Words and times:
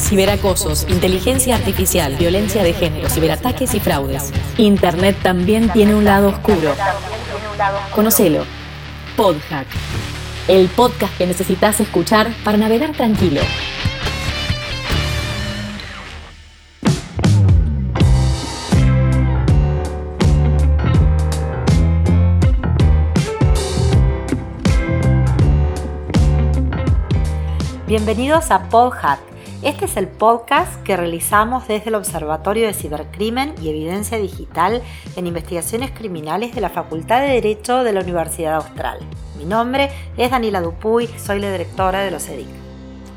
ciberacosos, 0.00 0.86
inteligencia 0.88 1.56
artificial, 1.56 2.16
violencia 2.16 2.62
de 2.62 2.72
género, 2.72 3.08
ciberataques 3.08 3.74
y 3.74 3.80
fraudes. 3.80 4.32
Internet 4.56 5.16
también 5.22 5.70
tiene 5.72 5.94
un 5.94 6.04
lado 6.04 6.28
oscuro. 6.28 6.74
Conocelo. 7.94 8.44
Podhack. 9.16 9.66
El 10.48 10.68
podcast 10.68 11.16
que 11.16 11.26
necesitas 11.26 11.80
escuchar 11.80 12.32
para 12.42 12.58
navegar 12.58 12.92
tranquilo. 12.92 13.40
Bienvenidos 27.90 28.52
a 28.52 28.62
PodHack. 28.68 29.18
Este 29.62 29.84
es 29.84 29.98
el 29.98 30.08
podcast 30.08 30.82
que 30.84 30.96
realizamos 30.96 31.68
desde 31.68 31.90
el 31.90 31.94
Observatorio 31.94 32.66
de 32.66 32.72
Cibercrimen 32.72 33.54
y 33.60 33.68
Evidencia 33.68 34.16
Digital 34.16 34.82
en 35.16 35.26
Investigaciones 35.26 35.90
Criminales 35.90 36.54
de 36.54 36.62
la 36.62 36.70
Facultad 36.70 37.20
de 37.20 37.34
Derecho 37.34 37.84
de 37.84 37.92
la 37.92 38.00
Universidad 38.00 38.54
Austral. 38.54 39.00
Mi 39.36 39.44
nombre 39.44 39.90
es 40.16 40.30
Daniela 40.30 40.62
Dupuy, 40.62 41.08
soy 41.18 41.40
la 41.40 41.52
directora 41.52 42.00
de 42.00 42.10
los 42.10 42.26
EDIC. 42.26 42.48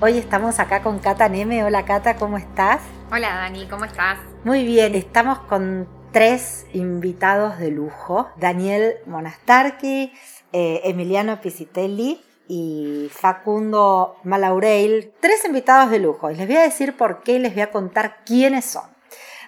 Hoy 0.02 0.18
estamos 0.18 0.60
acá 0.60 0.84
con 0.84 1.00
Cata 1.00 1.30
Neme. 1.30 1.64
Hola 1.64 1.86
Cata, 1.86 2.18
¿cómo 2.18 2.38
estás? 2.38 2.82
Hola 3.10 3.36
Dani, 3.36 3.66
¿cómo 3.68 3.86
estás? 3.86 4.20
Muy 4.44 4.66
bien, 4.66 4.96
estamos 4.96 5.40
con 5.40 5.88
tres 6.12 6.66
invitados 6.74 7.58
de 7.58 7.72
lujo. 7.72 8.28
Daniel 8.36 8.96
Monastarki, 9.06 10.12
eh, 10.52 10.82
Emiliano 10.84 11.40
Pisitelli 11.40 12.20
y 12.48 13.10
Facundo 13.12 14.18
Malaureil, 14.24 15.14
tres 15.20 15.46
invitados 15.46 15.92
de 15.92 16.00
lujo. 16.00 16.30
Y 16.30 16.36
les 16.36 16.48
voy 16.48 16.58
a 16.58 16.64
decir 16.64 16.98
por 16.98 17.24
qué 17.24 17.34
y 17.34 17.40
les 17.40 17.54
voy 17.54 17.64
a 17.64 17.72
contar 17.72 18.24
quiénes 18.26 18.66
son. 18.66 18.94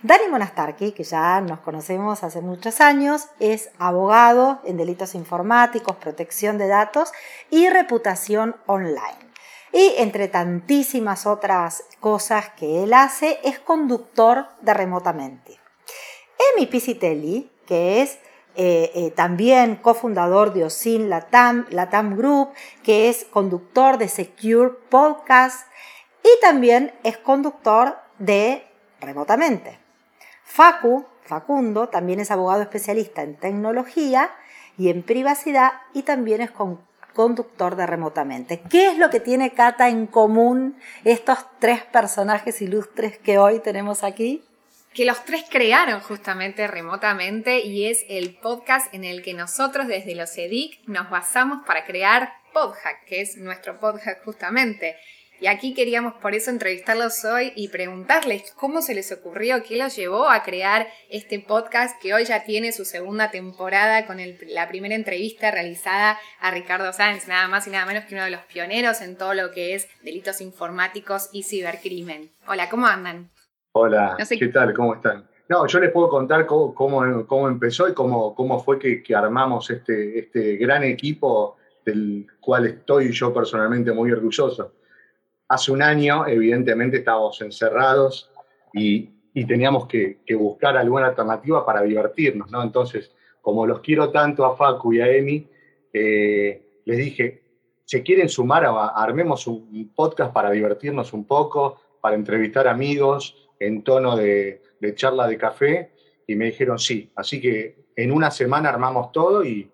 Dani 0.04 0.27
Monastarki, 0.30 0.91
que 0.91 1.04
ya 1.04 1.41
nos 1.41 1.62
conocemos 1.62 2.23
hace 2.23 2.41
muchos 2.41 2.79
años, 2.79 3.27
es 3.40 3.71
abogado 3.79 4.62
en 4.63 4.77
delitos 4.77 5.16
informáticos, 5.16 5.96
protección 5.96 6.57
de 6.57 6.68
datos 6.68 7.12
y 7.49 7.70
reputación 7.70 8.55
online. 8.68 9.18
Y 9.73 9.96
entre 9.98 10.27
tantísimas 10.27 11.26
otras 11.26 11.84
cosas 11.99 12.49
que 12.51 12.84
él 12.84 12.93
hace, 12.93 13.40
es 13.43 13.60
conductor 13.60 14.46
de 14.62 14.73
remotamente. 14.73 15.60
Emi 16.54 16.68
Pisitelli, 16.68 17.51
que 17.66 18.01
es 18.01 18.20
eh, 18.57 18.91
eh, 18.95 19.11
también 19.11 19.75
cofundador 19.75 20.53
de 20.53 20.63
OSIN 20.63 21.09
Latam, 21.09 21.65
Group, 22.15 22.49
que 22.84 23.09
es 23.09 23.25
conductor 23.25 23.98
de 23.98 24.07
Secure 24.07 24.71
Podcast 24.89 25.67
y 26.23 26.29
también 26.41 26.93
es 27.03 27.17
conductor 27.17 27.98
de 28.17 28.65
Remotamente. 29.01 29.77
Facu, 30.43 31.05
Facundo, 31.23 31.89
también 31.89 32.20
es 32.20 32.31
abogado 32.31 32.61
especialista 32.61 33.23
en 33.23 33.35
tecnología 33.35 34.31
y 34.77 34.89
en 34.89 35.03
privacidad 35.03 35.73
y 35.93 36.03
también 36.03 36.41
es 36.41 36.51
conductor 37.13 37.76
de 37.76 37.85
Remotamente. 37.85 38.61
¿Qué 38.70 38.87
es 38.87 38.98
lo 38.98 39.09
que 39.09 39.20
tiene 39.20 39.51
Cata 39.51 39.89
en 39.89 40.07
común 40.07 40.77
estos 41.03 41.45
tres 41.59 41.83
personajes 41.83 42.61
ilustres 42.61 43.17
que 43.17 43.37
hoy 43.37 43.59
tenemos 43.59 44.03
aquí? 44.03 44.43
Que 44.96 45.04
los 45.04 45.26
tres 45.26 45.43
crearon 45.49 45.99
justamente 45.99 46.68
remotamente 46.68 47.60
y 47.60 47.88
es 47.88 48.05
el 48.07 48.34
podcast 48.38 48.91
en 48.93 49.04
el 49.04 49.21
que 49.24 49.34
nosotros 49.34 49.88
desde 49.88 50.15
los 50.15 50.35
EDIC 50.38 50.88
nos 50.88 51.10
basamos 51.10 51.65
para 51.68 51.84
crear 51.84 52.32
Podhack, 52.54 53.04
que 53.05 53.20
es 53.20 53.35
nuestro 53.35 53.77
podcast 53.77 54.23
justamente. 54.23 54.96
Y 55.41 55.48
aquí 55.48 55.73
queríamos 55.73 56.13
por 56.13 56.34
eso 56.34 56.49
entrevistarlos 56.49 57.26
hoy 57.26 57.51
y 57.57 57.68
preguntarles 57.68 58.54
cómo 58.54 58.82
se 58.82 58.96
les 58.96 59.12
ocurrió, 59.12 59.63
qué 59.63 59.76
los 59.76 59.93
llevó 59.98 60.29
a 60.29 60.43
crear 60.43 60.88
este 61.10 61.40
podcast 61.40 62.01
que 62.01 62.13
hoy 62.13 62.23
ya 62.23 62.46
tiene 62.46 62.71
su 62.71 62.85
segunda 62.85 63.32
temporada 63.32 64.06
con 64.06 64.18
la 64.47 64.69
primera 64.69 64.95
entrevista 64.95 65.51
realizada 65.51 66.17
a 66.39 66.51
Ricardo 66.51 66.94
Sáenz, 66.94 67.27
nada 67.27 67.50
más 67.50 67.67
y 67.67 67.69
nada 67.69 67.85
menos 67.85 68.06
que 68.06 68.16
uno 68.16 68.23
de 68.23 68.31
los 68.31 68.45
pioneros 68.45 69.01
en 69.01 69.17
todo 69.17 69.33
lo 69.33 69.51
que 69.51 69.75
es 69.75 69.89
delitos 70.03 70.39
informáticos 70.39 71.27
y 71.33 71.44
cibercrimen. 71.44 72.31
Hola, 72.47 72.69
¿cómo 72.69 72.88
andan? 72.88 73.34
Hola, 73.78 74.16
¿qué 74.30 74.47
tal? 74.47 74.74
¿Cómo 74.74 74.96
están? 74.96 75.28
No, 75.50 75.68
yo 75.68 75.81
les 75.81 75.91
puedo 75.91 76.08
contar 76.08 76.46
cómo, 76.46 76.74
cómo, 76.74 77.50
empezó 77.50 77.90
y 77.90 77.94
cómo, 77.94 78.34
cómo 78.34 78.63
fue 78.63 78.80
que, 78.80 79.03
armamos 79.13 79.69
este, 79.69 80.18
este 80.18 80.56
gran 80.56 80.81
equipo 80.84 81.58
del 81.86 82.25
cual 82.40 82.68
estoy 82.68 83.12
yo 83.12 83.34
personalmente 83.34 83.91
muy 83.91 84.13
orgulloso. 84.13 84.75
Hace 85.50 85.74
un 85.74 85.81
año, 85.81 86.25
evidentemente, 86.25 87.00
estábamos 87.00 87.41
encerrados 87.41 88.31
y, 88.72 89.09
teníamos 89.46 89.88
que, 89.88 90.19
buscar 90.40 90.78
alguna 90.78 91.07
alternativa 91.07 91.66
para 91.66 91.81
divertirnos, 91.81 92.50
¿no? 92.50 92.63
Entonces, 92.63 93.12
como 93.42 93.68
los 93.68 93.81
quiero 93.81 94.09
tanto 94.09 94.46
a 94.46 94.56
Facu 94.56 94.94
y 94.94 95.02
a 95.02 95.12
Emi, 95.12 95.50
eh, 95.92 96.80
les 96.86 96.97
dije, 96.97 97.44
¿se 97.84 98.02
quieren 98.03 98.30
sumar? 98.30 98.63
A, 98.63 98.88
armemos 98.88 99.47
un 99.47 99.92
podcast 99.94 100.31
para 100.31 100.50
divertirnos 100.52 101.12
un 101.12 101.25
poco, 101.25 101.81
para 102.00 102.16
entrevistar 102.16 102.69
amigos, 102.69 103.44
en 103.59 103.83
tono 103.83 104.16
de, 104.16 104.61
charla 104.95 105.27
de 105.27 105.38
café 105.38 105.91
y 106.27 106.35
me 106.35 106.45
dijeron 106.45 106.77
sí. 106.77 107.11
Así 107.16 107.41
que 107.41 107.85
en 107.95 108.11
una 108.11 108.31
semana 108.31 108.69
armamos 108.69 109.11
todo 109.11 109.43
y, 109.43 109.69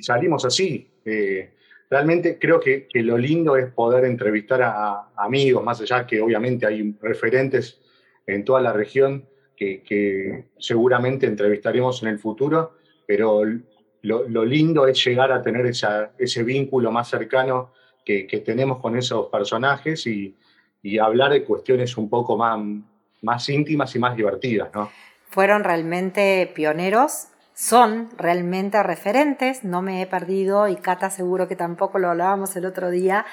salimos 0.00 0.44
así. 0.44 0.90
Eh, 1.04 1.50
realmente 1.88 2.38
creo 2.38 2.58
que, 2.58 2.88
lo 2.94 3.16
lindo 3.18 3.56
es 3.56 3.66
poder 3.72 4.04
entrevistar 4.04 4.62
a, 4.62 5.10
amigos, 5.16 5.62
más 5.62 5.80
allá 5.80 6.06
que 6.06 6.20
obviamente 6.20 6.66
hay 6.66 6.94
referentes 7.00 7.80
en 8.26 8.44
toda 8.44 8.60
la 8.60 8.72
región 8.72 9.28
que, 9.56 10.44
seguramente 10.58 11.26
entrevistaremos 11.26 12.02
en 12.02 12.08
el 12.08 12.18
futuro, 12.18 12.78
pero 13.06 13.42
lo, 14.02 14.44
lindo 14.44 14.86
es 14.86 15.04
llegar 15.04 15.32
a 15.32 15.42
tener 15.42 15.66
ese 15.66 16.42
vínculo 16.42 16.90
más 16.90 17.08
cercano 17.08 17.72
que 18.04 18.42
tenemos 18.44 18.80
con 18.80 18.96
esos 18.96 19.26
personajes 19.26 20.06
y, 20.06 20.36
y 20.82 20.98
hablar 20.98 21.32
de 21.32 21.44
cuestiones 21.44 21.96
un 21.96 22.08
poco 22.08 22.36
más, 22.36 22.58
más 23.22 23.48
íntimas 23.48 23.94
y 23.94 23.98
más 23.98 24.16
divertidas, 24.16 24.70
¿no? 24.74 24.90
Fueron 25.28 25.64
realmente 25.64 26.50
pioneros, 26.54 27.28
son 27.56 28.10
realmente 28.18 28.82
referentes, 28.82 29.64
no 29.64 29.80
me 29.80 30.02
he 30.02 30.06
perdido 30.06 30.68
y 30.68 30.76
Cata 30.76 31.08
seguro 31.08 31.48
que 31.48 31.56
tampoco 31.56 31.98
lo 31.98 32.10
hablábamos 32.10 32.54
el 32.54 32.66
otro 32.66 32.90
día, 32.90 33.24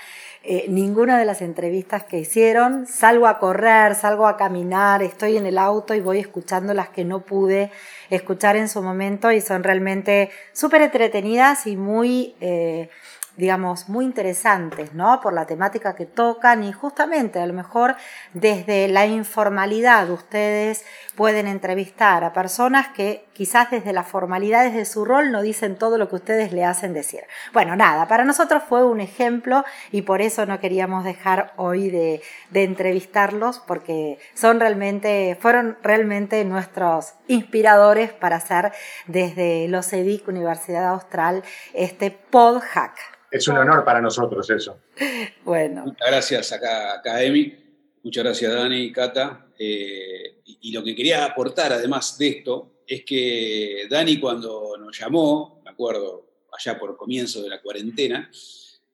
eh, 0.44 0.66
ninguna 0.70 1.20
de 1.20 1.26
las 1.26 1.42
entrevistas 1.42 2.04
que 2.04 2.20
hicieron, 2.20 2.88
salgo 2.88 3.28
a 3.28 3.38
correr, 3.38 3.96
salgo 3.96 4.26
a 4.26 4.38
caminar, 4.38 5.04
estoy 5.04 5.36
en 5.36 5.46
el 5.46 5.58
auto 5.58 5.94
y 5.94 6.00
voy 6.00 6.20
escuchando 6.20 6.74
las 6.74 6.88
que 6.88 7.04
no 7.04 7.20
pude 7.20 7.70
escuchar 8.10 8.56
en 8.56 8.70
su 8.70 8.82
momento 8.82 9.30
y 9.32 9.42
son 9.42 9.62
realmente 9.62 10.30
súper 10.54 10.82
entretenidas 10.82 11.68
y 11.68 11.76
muy... 11.76 12.36
Eh, 12.40 12.90
digamos, 13.38 13.90
muy 13.90 14.06
interesantes, 14.06 14.94
¿no? 14.94 15.20
Por 15.22 15.34
la 15.34 15.46
temática 15.46 15.96
que 15.96 16.06
tocan 16.06 16.64
y 16.64 16.72
justamente 16.72 17.40
a 17.40 17.48
lo 17.48 17.54
mejor 17.54 17.96
desde 18.34 18.88
la 18.88 19.06
informalidad 19.06 20.10
ustedes 20.10 20.86
pueden 21.16 21.48
entrevistar 21.48 22.24
a 22.24 22.34
personas 22.34 22.90
que 22.90 23.26
quizás 23.34 23.72
desde 23.72 23.94
la 23.94 24.04
formalidad, 24.04 24.64
desde 24.64 24.86
su 24.86 25.06
rol, 25.06 25.32
no 25.32 25.42
dicen 25.42 25.76
todo 25.78 25.98
lo 25.98 26.10
que 26.10 26.16
ustedes 26.16 26.54
le 26.54 26.64
hacen 26.64 26.94
decir. 26.94 27.22
Bueno, 27.52 27.76
nada, 27.76 28.08
para 28.08 28.24
nosotros 28.24 28.64
fue 28.68 28.84
un 28.84 29.02
ejemplo 29.02 29.64
y 29.92 30.04
por 30.04 30.22
eso 30.22 30.46
no 30.46 30.60
queríamos 30.60 31.04
dejar 31.04 31.54
hoy 31.58 31.90
de, 31.90 32.22
entrevistarlos 32.54 33.60
porque 33.60 34.20
son 34.36 34.60
realmente, 34.60 35.38
fueron 35.40 35.78
realmente 35.84 36.46
nuestros 36.46 37.14
inspiradores 37.28 38.12
para 38.12 38.38
hacer 38.38 38.72
desde 39.08 39.68
los 39.68 39.92
EDIC 39.92 40.28
Universidad 40.28 40.88
Austral 40.88 41.44
este 41.74 42.12
PodHack. 42.12 42.94
Es 43.34 43.48
un 43.48 43.58
honor 43.58 43.84
para 43.84 44.00
nosotros 44.00 44.48
eso. 44.50 44.80
Bueno. 45.44 45.84
Muchas 45.86 46.08
gracias 46.08 46.52
acá, 46.54 47.02
a 47.04 47.24
Emi. 47.24 47.54
Muchas 48.04 48.24
gracias 48.24 48.54
Dani, 48.54 48.92
Cata. 48.94 49.48
Eh, 49.60 50.42
y, 50.62 50.72
lo 50.72 50.82
que 50.84 50.96
quería 50.96 51.26
aportar 51.26 51.74
además 51.74 52.18
de 52.18 52.28
esto 52.30 52.84
es 52.88 53.04
que 53.04 53.88
Dani 53.90 54.20
cuando 54.20 54.78
nos 54.78 54.98
llamó, 54.98 55.62
me 55.66 55.72
acuerdo 55.72 56.46
allá 56.58 56.80
por 56.80 56.96
comienzo 56.96 57.42
de 57.42 57.50
la 57.50 57.62
cuarentena, 57.62 58.30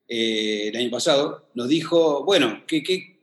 eh, 0.07 0.69
el 0.69 0.75
año 0.75 0.89
pasado, 0.89 1.49
nos 1.53 1.67
dijo, 1.67 2.23
bueno, 2.23 2.63
que, 2.65 3.19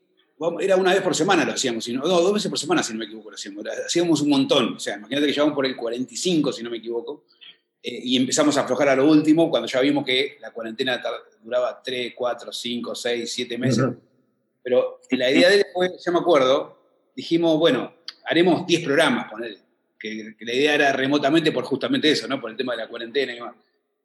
era 0.61 0.77
una 0.77 0.93
vez 0.93 1.03
por 1.03 1.17
semana 1.17 1.45
lo 1.45 1.53
hacíamos, 1.53 1.89
no, 1.89 2.07
dos 2.07 2.35
veces 2.35 2.49
por 2.49 2.59
semana 2.59 2.83
si 2.83 2.93
no 2.93 3.01
me 3.01 3.07
equivoco 3.07 3.31
lo 3.31 3.37
hacíamos, 3.37 3.65
hacíamos 3.87 4.21
un 4.21 4.29
montón, 4.29 4.75
o 4.75 4.79
sea, 4.79 4.97
imagínate 4.97 5.27
que 5.27 5.33
llevamos 5.33 5.55
por 5.55 5.67
el 5.67 5.75
45 5.75 6.53
si 6.53 6.63
no 6.63 6.71
me 6.71 6.77
equivoco, 6.77 7.25
eh, 7.89 8.01
y 8.03 8.17
empezamos 8.17 8.57
a 8.59 8.63
aflojar 8.63 8.89
a 8.89 8.97
lo 8.97 9.09
último 9.09 9.49
cuando 9.49 9.69
ya 9.69 9.81
vimos 9.81 10.05
que 10.05 10.39
la 10.41 10.51
cuarentena 10.51 11.01
duraba 11.41 11.81
3, 11.81 12.15
4, 12.17 12.53
5, 12.53 12.95
6, 12.97 13.33
7 13.33 13.59
meses. 13.59 13.85
Pero 14.61 15.01
la 15.13 15.31
idea 15.31 15.49
de 15.49 15.59
él 15.59 15.67
fue, 15.73 15.93
ya 15.97 16.11
me 16.11 16.19
acuerdo, 16.19 16.81
dijimos, 17.15 17.57
bueno, 17.61 17.95
haremos 18.25 18.67
10 18.67 18.85
programas 18.85 19.31
con 19.31 19.45
él, 19.45 19.61
que, 20.01 20.35
la 20.41 20.53
idea 20.53 20.75
era 20.75 20.93
remotamente 20.95 21.53
por 21.53 21.63
justamente 21.63 22.11
eso, 22.11 22.27
¿no? 22.27 22.41
Por 22.41 22.51
el 22.51 22.57
tema 22.57 22.73
de 22.73 22.83
la 22.83 22.89
cuarentena 22.89 23.31
y 23.31 23.37
demás. 23.37 23.55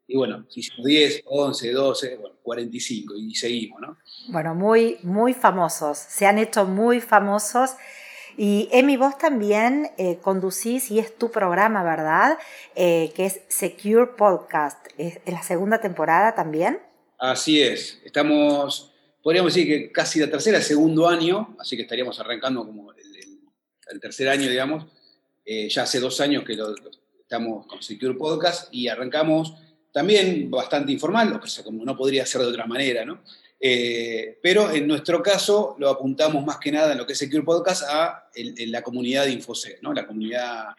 Y 0.06 0.16
bueno, 0.16 0.46
hicimos 0.54 0.86
10, 0.86 1.24
11, 1.26 1.72
12, 1.72 2.18
bueno, 2.18 2.36
45 2.44 3.16
y 3.16 3.34
seguimos, 3.34 3.82
¿no? 3.82 3.98
Bueno, 4.28 4.54
muy, 4.54 5.00
muy 5.02 5.34
famosos, 5.34 5.98
se 5.98 6.28
han 6.28 6.38
hecho 6.38 6.66
muy 6.66 7.02
famosos. 7.02 7.72
Y 8.38 8.70
Emi, 8.72 8.98
vos 8.98 9.18
también 9.18 9.90
eh, 9.98 10.18
conducís 10.22 10.92
y 10.92 11.00
es 11.00 11.18
tu 11.18 11.32
programa, 11.32 11.84
¿verdad? 11.84 12.38
Eh, 12.76 13.12
que 13.16 13.26
es 13.26 13.42
Secure 13.48 14.12
Podcast. 14.18 14.88
¿Es, 14.98 15.20
la 15.26 15.44
segunda 15.44 15.80
temporada 15.80 16.36
también? 16.36 16.80
Así 17.18 17.62
es. 17.62 18.02
Estamos, 18.04 18.94
podríamos 19.22 19.54
decir 19.54 19.68
que 19.68 19.92
casi 19.92 20.20
la 20.20 20.30
tercera, 20.30 20.62
segundo 20.62 21.08
año, 21.08 21.56
así 21.60 21.76
que 21.76 21.84
estaríamos 21.84 22.20
arrancando 22.20 22.66
como 22.66 22.92
el, 22.94 24.00
tercer 24.00 24.30
año, 24.30 24.50
digamos. 24.50 24.86
Eh, 25.46 25.68
ya 25.70 25.84
hace 25.84 26.00
dos 26.00 26.22
años 26.22 26.44
que 26.46 26.56
lo, 26.56 26.74
estamos 27.20 27.68
con 27.68 27.82
Secure 27.82 28.16
Podcast 28.16 28.74
y 28.74 28.88
arrancamos 28.88 29.54
también 29.92 30.50
bastante 30.50 30.92
informal, 30.92 31.40
como 31.64 31.84
no 31.84 31.98
podría 31.98 32.26
ser 32.26 32.42
de 32.42 32.48
otra 32.48 32.66
manera, 32.66 33.04
¿no? 33.04 33.22
Eh, 33.64 34.40
pero 34.42 34.72
en 34.72 34.88
nuestro 34.88 35.22
caso 35.22 35.76
lo 35.78 35.88
apuntamos 35.90 36.44
más 36.44 36.58
que 36.58 36.72
nada 36.72 36.94
en 36.94 36.98
lo 36.98 37.06
que 37.06 37.14
es 37.14 37.20
Secure 37.20 37.44
Podcast 37.44 37.84
a 37.88 38.28
la 38.34 38.82
comunidad 38.82 39.26
de 39.26 39.34
InfoSec, 39.34 39.80
la 39.84 40.08
comunidad 40.08 40.70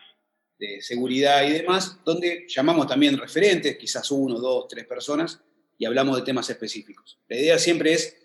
de 0.59 0.83
seguridad 0.83 1.47
y 1.47 1.53
demás, 1.53 1.99
donde 2.05 2.45
llamamos 2.49 2.89
también 2.89 3.17
referentes, 3.17 3.77
quizás 3.77 4.11
uno, 4.11 4.41
dos, 4.41 4.67
tres 4.69 4.85
personas, 4.87 5.41
y 5.79 5.85
hablamos 5.85 6.17
de 6.17 6.23
temas 6.23 6.51
específicos. 6.51 7.19
La 7.29 7.37
idea 7.37 7.59
siempre 7.59 7.93
es, 7.93 8.17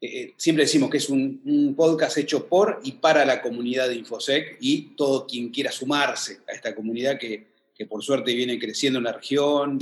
eh, 0.00 0.22
eh, 0.22 0.34
siempre 0.36 0.64
decimos 0.64 0.90
que 0.90 0.98
es 0.98 1.08
un, 1.08 1.74
podcast 1.76 2.18
hecho 2.18 2.48
por 2.48 2.80
y 2.82 2.92
para 2.92 3.24
la 3.24 3.40
comunidad 3.40 3.88
de 3.88 3.94
InfoSec 3.94 4.56
y 4.60 4.96
todo 4.96 5.24
quien 5.24 5.50
quiera 5.50 5.70
sumarse 5.70 6.40
a 6.48 6.52
esta 6.52 6.74
comunidad 6.74 7.16
que 7.18 7.46
por 7.88 8.02
suerte 8.02 8.34
viene 8.34 8.58
creciendo 8.58 8.98
en 8.98 9.04
la 9.04 9.12
región, 9.12 9.78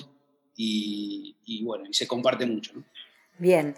y, 0.57 1.63
bueno, 1.63 1.85
y 1.89 1.95
se 1.95 2.07
comparte 2.07 2.47
mucho. 2.47 2.73
Bien, 3.39 3.77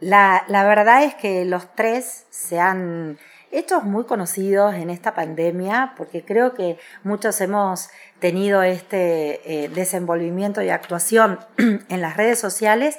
la, 0.00 0.44
verdad 0.48 1.04
es 1.04 1.14
que 1.14 1.44
los 1.44 1.74
tres 1.74 2.26
se 2.30 2.60
han 2.60 3.18
hecho 3.52 3.80
muy 3.80 4.04
conocidos 4.04 4.74
en 4.74 4.90
esta 4.90 5.14
pandemia 5.14 5.94
porque 5.96 6.24
creo 6.24 6.54
que 6.54 6.78
muchos 7.04 7.40
hemos 7.40 7.88
tenido 8.18 8.62
este 8.62 9.64
eh, 9.64 9.68
desenvolvimiento 9.68 10.60
y 10.60 10.70
actuación 10.70 11.38
en 11.56 12.00
las 12.00 12.16
redes 12.16 12.38
sociales, 12.38 12.98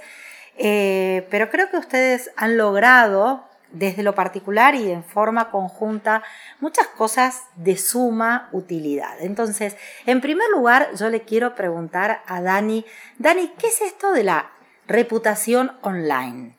eh, 0.57 1.27
pero 1.30 1.50
creo 1.50 1.69
que 1.69 1.77
ustedes 1.77 2.31
han 2.38 2.57
logrado 2.57 3.44
desde 3.71 4.01
lo 4.01 4.15
particular 4.15 4.75
y 4.75 4.89
en 4.89 5.03
forma 5.03 5.51
conjunta 5.51 6.24
muchas 6.62 6.88
cosas 6.88 7.44
de 7.57 7.77
suma 7.77 8.48
utilidad. 8.53 9.19
Entonces, 9.19 9.75
en 10.06 10.21
primer 10.21 10.50
lugar, 10.50 10.88
yo 10.95 11.10
le 11.10 11.24
quiero 11.24 11.53
preguntar 11.53 12.21
a 12.25 12.42
Dani, 12.42 12.86
Dani, 13.18 13.51
¿qué 13.60 13.68
es 13.68 13.81
esto 13.81 14.13
de 14.13 14.24
la 14.24 14.51
reputación 14.88 15.72
online? 15.81 16.56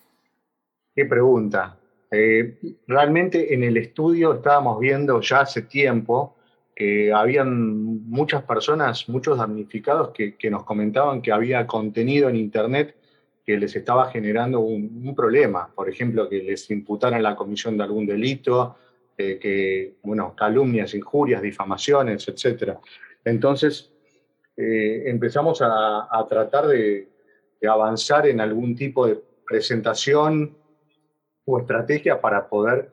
Qué 0.94 1.04
pregunta. 1.04 1.76
Eh, 2.10 2.58
realmente 2.86 3.52
en 3.54 3.62
el 3.64 3.76
estudio 3.76 4.34
estábamos 4.34 4.80
viendo 4.80 5.20
ya 5.20 5.40
hace 5.40 5.62
tiempo 5.62 6.36
que 6.74 7.12
habían 7.12 8.08
muchas 8.08 8.42
personas, 8.44 9.08
muchos 9.08 9.38
damnificados 9.38 10.12
que 10.12 10.50
nos 10.50 10.64
comentaban 10.64 11.20
que 11.20 11.32
había 11.32 11.66
contenido 11.66 12.28
en 12.28 12.36
Internet 12.36 12.94
que 13.48 13.56
les 13.56 13.74
estaba 13.74 14.10
generando 14.10 14.60
un, 14.60 15.14
problema, 15.16 15.70
por 15.74 15.88
ejemplo, 15.88 16.28
que 16.28 16.42
les 16.42 16.70
imputaran 16.70 17.22
la 17.22 17.34
comisión 17.34 17.78
de 17.78 17.84
algún 17.84 18.04
delito, 18.04 18.76
eh, 19.16 19.38
que, 19.40 19.94
bueno, 20.02 20.34
calumnias, 20.36 20.92
injurias, 20.92 21.40
difamaciones, 21.40 22.28
etc. 22.28 22.74
Entonces, 23.24 23.90
eh, 24.54 25.04
empezamos 25.06 25.62
a, 25.62 26.26
tratar 26.28 26.66
de, 26.66 27.08
avanzar 27.66 28.26
en 28.26 28.40
algún 28.40 28.76
tipo 28.76 29.06
de 29.06 29.20
presentación 29.46 30.56
o 31.44 31.58
estrategia 31.58 32.20
para 32.20 32.48
poder 32.48 32.90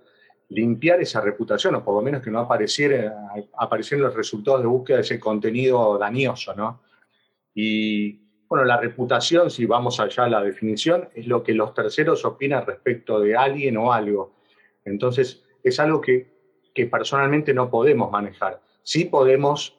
limpiar 0.49 1.01
esa 1.01 1.21
reputación, 1.21 1.75
o 1.75 1.83
por 1.83 1.95
lo 1.95 2.01
menos 2.01 2.21
que 2.21 2.31
no 2.31 2.39
apareciera, 2.39 3.13
aparecieran 3.57 4.05
los 4.05 4.15
resultados 4.15 4.61
de 4.61 4.67
búsqueda 4.67 4.97
de 4.97 5.03
ese 5.03 5.19
contenido 5.19 5.97
dañoso, 5.97 6.55
¿no? 6.55 6.81
Y 7.53 8.25
bueno, 8.47 8.63
la 8.65 8.79
reputación, 8.79 9.49
si 9.49 9.65
vamos 9.65 9.99
allá 9.99 10.25
a 10.25 10.29
la 10.29 10.43
definición, 10.43 11.09
es 11.15 11.25
lo 11.27 11.43
que 11.43 11.53
los 11.53 11.73
terceros 11.73 12.25
opinan 12.25 12.65
respecto 12.65 13.19
de 13.19 13.35
alguien 13.35 13.75
o 13.77 13.91
algo. 13.91 14.35
Entonces, 14.83 15.43
es 15.63 15.79
algo 15.79 15.99
que, 15.99 16.33
personalmente 16.91 17.53
no 17.53 17.69
podemos 17.69 18.11
manejar. 18.11 18.61
Sí 18.83 19.05
podemos 19.05 19.77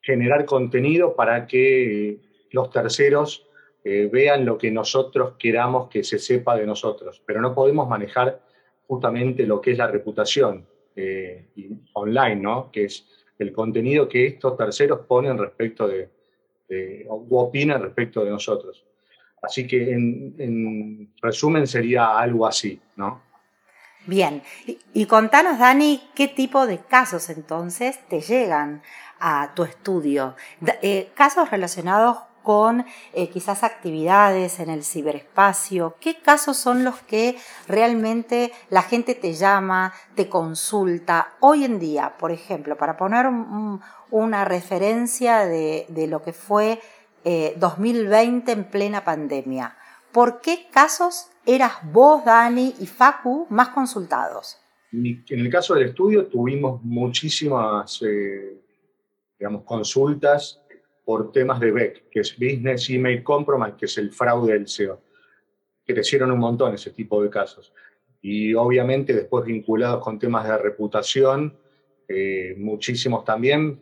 generar 0.00 0.44
contenido 0.44 1.16
para 1.16 1.46
que 1.46 2.20
los 2.50 2.70
terceros 2.70 3.46
eh, 3.84 4.08
vean 4.12 4.44
lo 4.44 4.56
que 4.58 4.70
nosotros 4.70 5.34
queramos 5.38 5.88
que 5.88 6.04
se 6.04 6.18
sepa 6.18 6.56
de 6.56 6.66
nosotros, 6.66 7.22
pero 7.24 7.40
no 7.40 7.54
podemos 7.54 7.88
manejar 7.88 8.40
justamente 8.86 9.46
lo 9.46 9.60
que 9.60 9.72
es 9.72 9.78
la 9.78 9.86
reputación 9.86 10.66
eh, 10.94 11.48
online, 11.94 12.36
¿no? 12.36 12.70
que 12.70 12.84
es 12.84 13.06
el 13.38 13.52
contenido 13.52 14.08
que 14.08 14.26
estos 14.26 14.56
terceros 14.56 15.00
ponen 15.06 15.38
respecto 15.38 15.88
de, 15.88 16.08
este, 16.72 17.06
o 17.08 17.26
opina 17.40 17.76
respecto 17.78 18.24
de 18.24 18.30
nosotros. 18.30 18.84
Así 19.42 19.66
que 19.66 19.92
en, 19.92 21.12
resumen 21.20 21.66
sería 21.66 22.18
algo 22.18 22.46
así, 22.46 22.80
¿no? 22.96 23.20
Bien, 24.06 24.42
y, 24.94 25.06
contanos, 25.06 25.58
Dani, 25.58 26.02
qué 26.14 26.26
tipo 26.26 26.66
de 26.66 26.78
casos 26.78 27.28
entonces 27.30 28.00
te 28.08 28.20
llegan 28.20 28.82
a 29.20 29.52
tu 29.54 29.62
estudio. 29.62 30.34
Eh, 30.82 31.10
casos 31.14 31.50
relacionados 31.50 32.18
con 32.42 32.84
eh, 33.12 33.28
quizás 33.28 33.64
actividades 33.64 34.60
en 34.60 34.70
el 34.70 34.84
ciberespacio? 34.84 35.96
¿Qué 36.00 36.16
casos 36.16 36.56
son 36.56 36.84
los 36.84 37.00
que 37.00 37.36
realmente 37.68 38.52
la 38.70 38.82
gente 38.82 39.14
te 39.14 39.32
llama, 39.32 39.92
te 40.14 40.28
consulta? 40.28 41.34
Hoy 41.40 41.64
en 41.64 41.78
día, 41.78 42.14
por 42.18 42.30
ejemplo, 42.30 42.76
para 42.76 42.96
poner 42.96 43.26
una 44.10 44.44
referencia 44.44 45.46
de, 45.46 45.86
lo 46.08 46.22
que 46.22 46.32
fue 46.32 46.80
2020 47.56 48.50
eh, 48.50 48.54
en 48.54 48.64
plena 48.64 49.04
pandemia, 49.04 49.76
¿por 50.12 50.40
qué 50.40 50.68
casos 50.70 51.28
eras 51.46 51.72
vos, 51.92 52.24
Dani 52.24 52.74
y 52.78 52.86
Facu 52.86 53.46
más 53.50 53.68
consultados? 53.68 54.58
En 54.92 55.24
el 55.28 55.50
caso 55.50 55.74
del 55.74 55.88
estudio 55.88 56.26
tuvimos 56.26 56.82
muchísimas, 56.82 58.02
eh, 58.02 58.60
digamos, 59.38 59.62
consultas 59.64 60.61
por 61.04 61.32
temas 61.32 61.60
de 61.60 61.70
BEC, 61.70 62.08
que 62.10 62.20
es 62.20 62.36
Business 62.38 62.88
Email 62.90 63.22
Compromise, 63.22 63.76
que 63.76 63.86
es 63.86 63.98
el 63.98 64.12
fraude 64.12 64.52
del 64.52 64.68
SEO. 64.68 65.00
Crecieron 65.84 66.30
un 66.30 66.38
montón 66.38 66.74
ese 66.74 66.90
tipo 66.90 67.22
de 67.22 67.28
casos. 67.28 67.72
Y 68.20 68.54
obviamente 68.54 69.12
después 69.12 69.44
vinculados 69.44 70.02
con 70.02 70.18
temas 70.18 70.46
de 70.46 70.56
reputación, 70.56 71.56
eh, 72.08 72.54
muchísimos 72.56 73.24
también, 73.24 73.80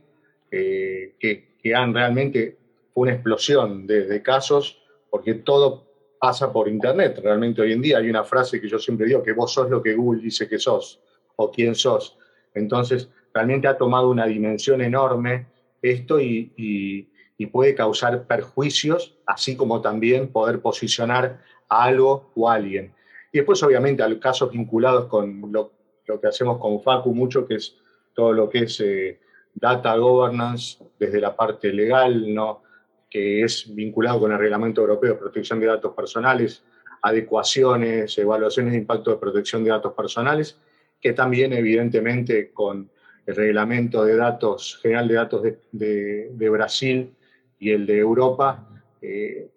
eh, 0.51 1.15
que, 1.19 1.57
que, 1.63 1.75
han 1.75 1.93
realmente 1.93 2.57
una 2.95 3.13
explosión 3.13 3.87
de, 3.87 4.07
de, 4.07 4.23
casos, 4.23 4.83
porque 5.11 5.35
todo 5.35 5.87
pasa 6.19 6.53
por 6.53 6.69
Internet. 6.69 7.21
Realmente 7.23 7.61
hoy 7.61 7.73
en 7.73 7.83
día 7.83 7.99
hay 7.99 8.09
una 8.09 8.25
frase 8.25 8.61
que 8.61 8.69
yo 8.69 8.79
siempre 8.79 9.07
digo, 9.07 9.23
que 9.23 9.33
vos 9.33 9.53
sos 9.53 9.69
lo 9.69 9.83
que 9.83 9.95
Google 9.95 10.23
dice 10.23 10.49
que 10.49 10.59
sos, 10.59 11.01
o 11.37 11.51
quién 11.51 11.75
sos. 11.75 12.17
Entonces, 12.55 13.09
realmente 13.33 13.69
ha 13.69 13.77
tomado 13.77 14.09
una 14.11 14.27
dimensión 14.27 14.81
enorme 14.81 15.47
esto 15.83 16.21
y, 16.21 17.10
puede 17.47 17.75
causar 17.75 18.27
perjuicios, 18.27 19.17
así 19.27 19.57
como 19.57 19.81
también 19.81 20.29
poder 20.29 20.61
posicionar 20.61 21.41
a 21.69 21.85
algo 21.85 22.31
o 22.35 22.49
a 22.49 22.55
alguien. 22.55 22.93
Y 23.33 23.39
después, 23.39 23.63
obviamente, 23.63 24.03
hay 24.03 24.19
casos 24.19 24.51
vinculados 24.51 25.07
con 25.07 25.53
lo, 25.53 25.73
que 26.05 26.27
hacemos 26.27 26.59
con 26.59 26.83
Facu 26.83 27.15
mucho, 27.15 27.47
que 27.47 27.55
es 27.55 27.77
todo 28.15 28.33
lo 28.33 28.49
que 28.49 28.65
es 28.65 28.81
eh, 28.81 29.21
data 29.55 29.97
governance 29.97 30.79
desde 30.99 31.21
la 31.21 31.35
parte 31.37 31.73
legal, 31.73 32.35
¿no? 32.35 32.63
que 33.09 33.43
es 33.43 33.75
vinculado 33.75 34.21
con 34.21 34.33
el 34.33 34.39
Reglamento 34.39 34.81
Europeo 34.81 35.15
de 35.15 35.19
Protección 35.19 35.59
de 35.59 35.67
Datos 35.67 35.93
Personales, 35.95 36.63
adecuaciones, 37.03 38.17
evaluaciones 38.19 38.73
de 38.73 38.79
impacto 38.79 39.11
de 39.11 39.17
protección 39.17 39.65
de 39.65 39.71
datos 39.71 39.93
personales, 39.95 40.59
que 41.01 41.13
también 41.13 41.53
evidentemente 41.53 42.53
con 42.53 42.91
el 43.27 43.37
reglamento 43.37 44.05
de 44.05 44.17
datos, 44.17 44.79
general 44.83 45.09
de 45.09 45.15
datos 45.15 45.43
de, 45.73 46.49
Brasil 46.51 47.15
y 47.61 47.71
el 47.71 47.87
de 47.87 47.99
Europa, 47.99 48.67
eh, 49.03 49.51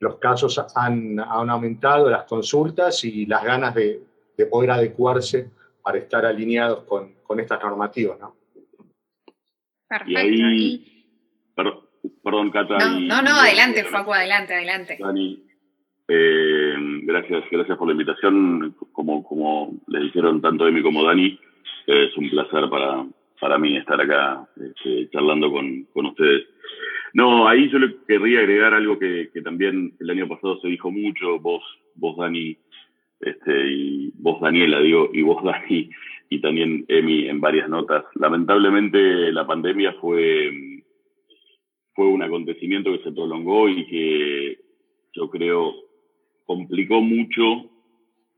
los 0.00 0.16
casos 0.16 0.60
han, 0.74 1.20
aumentado, 1.20 2.10
las 2.10 2.24
consultas 2.24 3.04
y 3.04 3.26
las 3.26 3.44
ganas 3.44 3.74
de, 3.74 4.02
poder 4.50 4.70
adecuarse 4.70 5.50
para 5.82 5.98
estar 5.98 6.26
alineados 6.26 6.84
con, 6.84 7.40
estas 7.40 7.62
normativas. 7.62 8.18
¿no? 8.18 8.34
Perfecto. 9.88 10.12
Y 10.12 10.42
ahí, 10.42 11.06
perdón, 12.22 12.50
Cata. 12.50 12.78
No, 12.78 13.22
no, 13.22 13.30
adelante, 13.30 13.84
Facu, 13.84 14.12
adelante, 14.12 14.54
adelante. 14.54 14.98
Dani, 14.98 15.42
eh, 16.08 16.74
gracias, 17.02 17.44
gracias 17.50 17.78
por 17.78 17.86
la 17.88 17.92
invitación. 17.92 18.74
Como, 18.92 19.22
como 19.24 19.78
le 19.88 20.00
dijeron 20.00 20.40
tanto 20.40 20.66
Emi 20.66 20.82
como 20.82 21.04
Dani, 21.04 21.38
es 21.86 22.16
un 22.16 22.30
placer 22.30 22.68
para, 22.68 23.06
para 23.40 23.58
mí 23.58 23.76
estar 23.76 24.00
acá 24.00 24.48
este, 24.56 25.10
charlando 25.10 25.50
con, 25.50 25.84
con 25.92 26.06
ustedes. 26.06 26.46
No, 27.16 27.48
ahí 27.48 27.70
yo 27.70 27.78
le 27.78 27.96
querría 28.06 28.40
agregar 28.40 28.74
algo 28.74 28.98
que, 28.98 29.30
también 29.42 29.94
el 30.00 30.10
año 30.10 30.28
pasado 30.28 30.60
se 30.60 30.68
dijo 30.68 30.90
mucho, 30.90 31.40
vos, 31.40 31.62
vos 31.94 32.14
Dani, 32.18 32.58
este, 33.20 33.72
y 33.72 34.12
vos 34.18 34.38
Daniela, 34.38 34.80
digo, 34.80 35.08
y 35.14 35.22
vos 35.22 35.42
Dani, 35.44 35.88
y 36.28 36.40
también 36.42 36.84
Emi 36.88 37.26
en 37.26 37.40
varias 37.40 37.70
notas. 37.70 38.04
Lamentablemente 38.16 39.32
la 39.32 39.46
pandemia 39.46 39.94
fue, 39.94 40.82
fue 41.94 42.06
un 42.06 42.22
acontecimiento 42.22 42.92
que 42.92 43.04
se 43.04 43.12
prolongó 43.12 43.66
y 43.70 43.86
que 43.86 44.58
yo 45.14 45.30
creo 45.30 45.72
complicó 46.44 47.00
mucho 47.00 47.70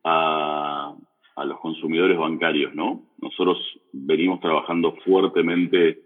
a, 0.05 0.95
a 1.35 1.45
los 1.45 1.59
consumidores 1.59 2.17
bancarios, 2.17 2.77
¿no? 2.77 3.09
Nosotros 3.21 3.59
venimos 3.93 4.39
trabajando 4.39 4.95
fuertemente 5.05 5.99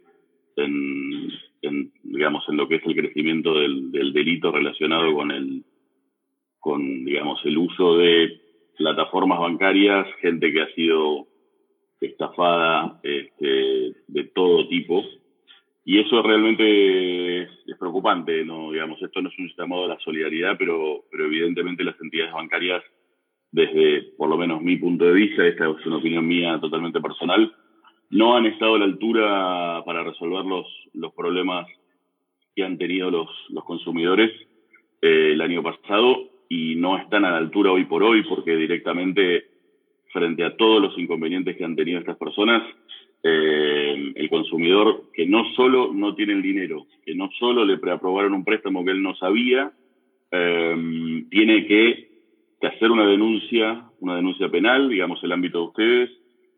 en, 0.56 1.28
digamos, 2.02 2.44
en 2.48 2.56
lo 2.56 2.68
que 2.68 2.76
es 2.76 2.86
el 2.86 2.94
crecimiento 2.94 3.54
del, 3.54 3.92
delito 4.12 4.50
relacionado 4.50 5.14
con 5.14 5.30
el, 5.30 5.64
con, 6.58 7.04
digamos, 7.04 7.40
el 7.44 7.58
uso 7.58 7.96
de 7.98 8.40
plataformas 8.76 9.38
bancarias, 9.38 10.06
gente 10.20 10.52
que 10.52 10.62
ha 10.62 10.74
sido 10.74 11.26
estafada 12.00 13.00
este, 13.02 13.94
de 14.08 14.24
todo 14.34 14.68
tipo. 14.68 15.04
Y 15.84 15.98
eso 15.98 16.22
realmente 16.22 17.42
es, 17.42 17.48
preocupante, 17.78 18.44
¿no? 18.44 18.70
Digamos, 18.70 19.02
esto 19.02 19.20
no 19.20 19.28
es 19.28 19.38
un 19.38 19.50
llamado 19.56 19.84
a 19.84 19.88
la 19.88 19.98
solidaridad, 19.98 20.56
pero, 20.56 21.04
pero 21.10 21.26
evidentemente 21.26 21.82
las 21.82 22.00
entidades 22.00 22.32
bancarias 22.32 22.82
desde 23.52 24.14
por 24.16 24.28
lo 24.28 24.38
menos 24.38 24.62
mi 24.62 24.76
punto 24.76 25.04
de 25.04 25.12
vista, 25.12 25.46
esta 25.46 25.68
es 25.68 25.86
una 25.86 25.98
opinión 25.98 26.26
mía 26.26 26.58
totalmente 26.60 27.00
personal, 27.00 27.54
no 28.12 28.36
han 28.36 28.46
estado 28.46 28.76
a 28.76 28.78
la 28.78 28.84
altura 28.84 29.82
para 29.84 30.04
resolver 30.04 30.44
los, 30.44 30.66
los 30.94 31.12
problemas 31.14 31.66
que 32.54 32.62
han 32.62 32.78
tenido 32.78 33.10
los, 33.10 33.28
los 33.48 33.64
consumidores 33.64 34.30
eh, 35.00 35.30
el 35.32 35.40
año 35.40 35.62
pasado 35.62 36.28
y 36.48 36.76
no 36.76 36.98
están 36.98 37.24
a 37.24 37.30
la 37.30 37.38
altura 37.38 37.72
hoy 37.72 37.84
por 37.86 38.02
hoy 38.02 38.22
porque 38.24 38.54
directamente 38.56 39.46
frente 40.12 40.44
a 40.44 40.56
todos 40.56 40.80
los 40.82 40.98
inconvenientes 40.98 41.56
que 41.56 41.64
han 41.64 41.74
tenido 41.74 41.98
estas 41.98 42.18
personas, 42.18 42.62
eh, 43.22 44.12
el 44.14 44.28
consumidor 44.28 45.04
que 45.14 45.26
no 45.26 45.44
solo 45.54 45.90
no 45.92 46.14
tiene 46.14 46.34
el 46.34 46.42
dinero, 46.42 46.86
que 47.04 47.14
no 47.14 47.30
solo 47.38 47.64
le 47.64 47.78
preaprobaron 47.78 48.34
un 48.34 48.44
préstamo 48.44 48.84
que 48.84 48.90
él 48.90 49.02
no 49.02 49.14
sabía, 49.16 49.72
eh, 50.30 51.24
tiene 51.30 51.66
que 51.66 52.12
que 52.62 52.68
hacer 52.68 52.92
una 52.92 53.06
denuncia, 53.06 53.90
una 53.98 54.14
denuncia 54.14 54.48
penal, 54.48 54.88
digamos, 54.88 55.22
el 55.24 55.32
ámbito 55.32 55.58
de 55.58 55.64
ustedes, 55.64 56.10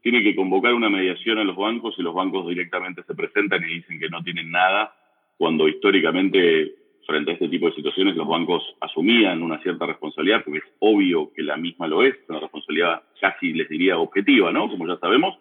tiene 0.04 0.23
que 0.23 0.37
convocar 0.37 0.75
una 0.75 0.90
mediación 0.90 1.38
a 1.38 1.44
los 1.44 1.56
bancos 1.56 1.94
y 1.96 2.02
los 2.02 2.14
bancos 2.14 2.46
directamente 2.46 3.02
se 3.04 3.14
presentan 3.14 3.64
y 3.64 3.76
dicen 3.76 3.99
que 3.99 4.11
no 4.11 4.23
tienen 4.23 4.50
nada, 4.50 4.94
cuando 5.38 5.66
históricamente 5.66 6.75
frente 7.06 7.30
a 7.30 7.34
este 7.34 7.49
tipo 7.49 7.68
de 7.68 7.75
situaciones 7.75 8.14
los 8.14 8.28
bancos 8.28 8.62
asumían 8.82 9.42
una 9.42 9.62
cierta 9.62 9.87
responsabilidad, 9.87 10.44
porque 10.44 10.58
es 10.58 10.64
obvio 10.80 11.32
que 11.34 11.42
la 11.42 11.56
misma 11.56 11.87
lo 11.87 12.02
es, 12.02 12.14
una 12.28 12.38
responsabilidad 12.38 13.02
casi 13.18 13.54
les 13.54 13.66
diría 13.70 13.96
objetiva, 13.96 14.52
¿no? 14.52 14.68
Como 14.68 14.87
ya 14.87 14.99
sabemos, 14.99 15.38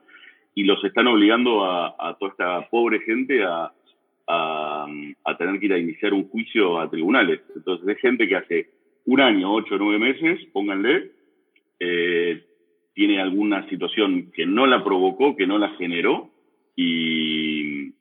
y 0.56 0.64
los 0.64 0.82
están 0.86 1.08
obligando 1.08 1.66
a, 1.66 2.16
toda 2.18 2.32
esta 2.32 2.70
pobre 2.70 3.02
gente 3.02 3.44
a, 3.44 3.70
a, 4.28 5.38
tener 5.38 5.60
que 5.60 5.66
ir 5.66 5.74
a 5.74 5.78
iniciar 5.78 6.14
un 6.14 6.30
juicio 6.30 6.80
a 6.80 6.90
tribunales. 6.90 7.42
Entonces 7.54 7.86
es 7.86 7.98
gente 8.00 8.30
que 8.30 8.38
hace 8.38 8.70
un 9.08 9.20
año, 9.20 9.54
ocho 9.54 9.78
nueve 9.78 10.00
meses, 10.00 10.40
pónganle, 10.54 11.12
eh, 11.82 12.44
tiene 12.94 13.20
alguna 13.22 13.68
situación 13.70 14.32
que 14.32 14.46
no 14.46 14.68
la 14.68 14.84
provocó, 14.84 15.36
que 15.36 15.48
no 15.48 15.58
la 15.58 15.70
generó 15.72 16.30
y, 16.76 17.92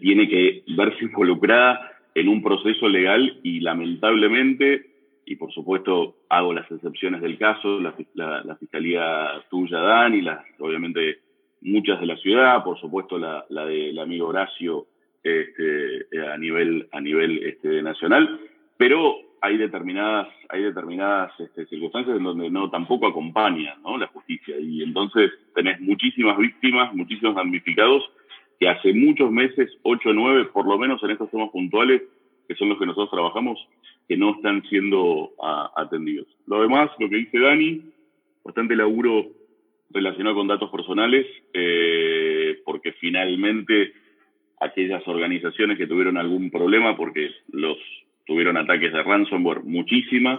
tiene 0.00 0.28
que 0.28 0.62
verse 0.68 1.04
involucrada 1.04 1.90
en 2.14 2.28
un 2.28 2.42
proceso 2.42 2.88
legal 2.88 3.40
y 3.42 3.60
lamentablemente, 3.60 4.86
y 5.26 5.36
por 5.36 5.52
supuesto 5.52 6.16
hago 6.28 6.54
las 6.54 6.70
excepciones 6.70 7.20
del 7.20 7.36
caso, 7.38 7.80
la, 7.80 7.94
la, 8.14 8.56
fiscalía 8.56 9.42
tuya, 9.50 9.78
Dan, 9.78 10.14
y 10.14 10.22
las, 10.22 10.44
obviamente 10.58 11.18
muchas 11.62 12.00
de 12.00 12.06
la 12.06 12.16
ciudad, 12.16 12.64
por 12.64 12.78
supuesto 12.80 13.18
la, 13.18 13.44
la 13.50 13.66
del 13.66 13.98
amigo 13.98 14.28
Horacio 14.28 14.86
este, 15.22 16.06
a 16.26 16.36
nivel, 16.38 16.88
a 16.92 17.00
nivel 17.00 17.42
este, 17.42 17.82
nacional, 17.82 18.40
pero 18.78 19.16
hay 19.42 19.56
determinadas, 19.56 20.28
hay 20.48 20.62
determinadas 20.62 21.32
este, 21.40 21.66
circunstancias 21.66 22.16
en 22.16 22.24
donde 22.24 22.50
no 22.50 22.70
tampoco 22.70 23.06
acompaña 23.06 23.76
la 23.98 24.06
justicia. 24.08 24.58
Y 24.58 24.82
entonces 24.82 25.30
tenés 25.54 25.80
muchísimas 25.80 26.38
víctimas, 26.38 26.94
muchísimos 26.94 27.34
damnificados 27.34 28.02
que 28.58 28.68
hace 28.68 28.92
muchos 28.92 29.30
meses, 29.30 29.70
ocho 29.82 30.10
o 30.10 30.12
nueve, 30.12 30.44
por 30.52 30.66
lo 30.66 30.76
menos 30.78 31.02
en 31.02 31.10
estos 31.10 31.30
temas 31.30 31.50
puntuales, 31.50 32.02
que 32.46 32.54
son 32.56 32.68
los 32.68 32.78
que 32.78 32.84
nosotros 32.84 33.10
trabajamos, 33.10 33.58
que 34.06 34.16
no 34.16 34.34
están 34.34 34.62
siendo 34.68 35.30
atendidos. 35.76 36.26
Lo 36.46 36.60
demás, 36.60 36.90
lo 36.98 37.08
que 37.08 37.16
dice 37.16 37.38
Dani, 37.38 37.80
bastante 38.44 38.76
laburo 38.76 39.28
relacionado 39.90 40.36
con 40.36 40.48
datos 40.48 40.70
personales, 40.70 41.26
eh, 41.54 42.60
porque 42.64 42.92
finalmente 42.92 43.92
aquellas 44.60 45.06
organizaciones 45.08 45.78
que 45.78 45.86
tuvieron 45.86 46.18
algún 46.18 46.50
problema, 46.50 46.96
porque 46.96 47.30
los 47.52 47.78
tuvieron 48.30 48.56
ataques 48.56 48.92
de 48.92 49.02
ransomware, 49.02 49.64
muchísimas, 49.64 50.38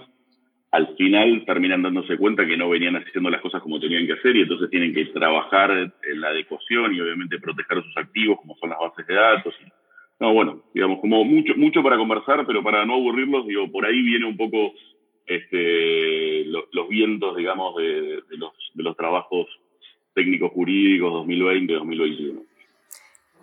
al 0.71 0.95
final 0.95 1.43
terminan 1.45 1.81
dándose 1.81 2.15
cuenta 2.15 2.48
que 2.48 2.55
no 2.55 2.69
venían 2.69 2.95
haciendo 2.95 3.29
las 3.29 3.41
cosas 3.41 3.62
como 3.62 3.81
tenían 3.81 4.07
que 4.07 4.13
hacer 4.13 4.33
y 4.33 4.43
entonces 4.43 4.69
tienen 4.69 4.93
que 4.93 5.07
trabajar 5.07 5.71
en 5.71 6.21
la 6.21 6.29
adecuación 6.29 6.95
y 6.95 7.01
obviamente 7.01 7.38
proteger 7.38 7.83
sus 7.83 7.98
activos 7.98 8.39
como 8.39 8.55
son 8.55 8.69
las 8.69 8.79
bases 8.79 9.05
de 9.05 9.13
datos. 9.13 9.53
No, 10.21 10.33
bueno, 10.33 10.63
digamos, 10.74 11.01
como 11.01 11.25
mucho, 11.25 11.53
mucho 11.57 11.83
para 11.83 11.98
conversar, 11.98 12.45
pero 12.48 12.63
para 12.63 12.86
no 12.86 12.93
aburrirlos, 12.93 13.45
digo, 13.45 13.69
por 13.69 13.86
ahí 13.86 14.01
viene 14.01 14.25
un 14.25 14.38
poco 14.38 14.71
este, 15.25 16.45
los 16.45 16.88
vientos, 16.88 17.36
digamos, 17.36 17.75
de, 17.75 18.24
los, 18.38 18.53
de 18.74 18.83
los 18.83 18.95
trabajos 18.95 19.48
técnicos 20.13 20.53
jurídicos 20.53 21.27
2020-2021. 21.27 22.45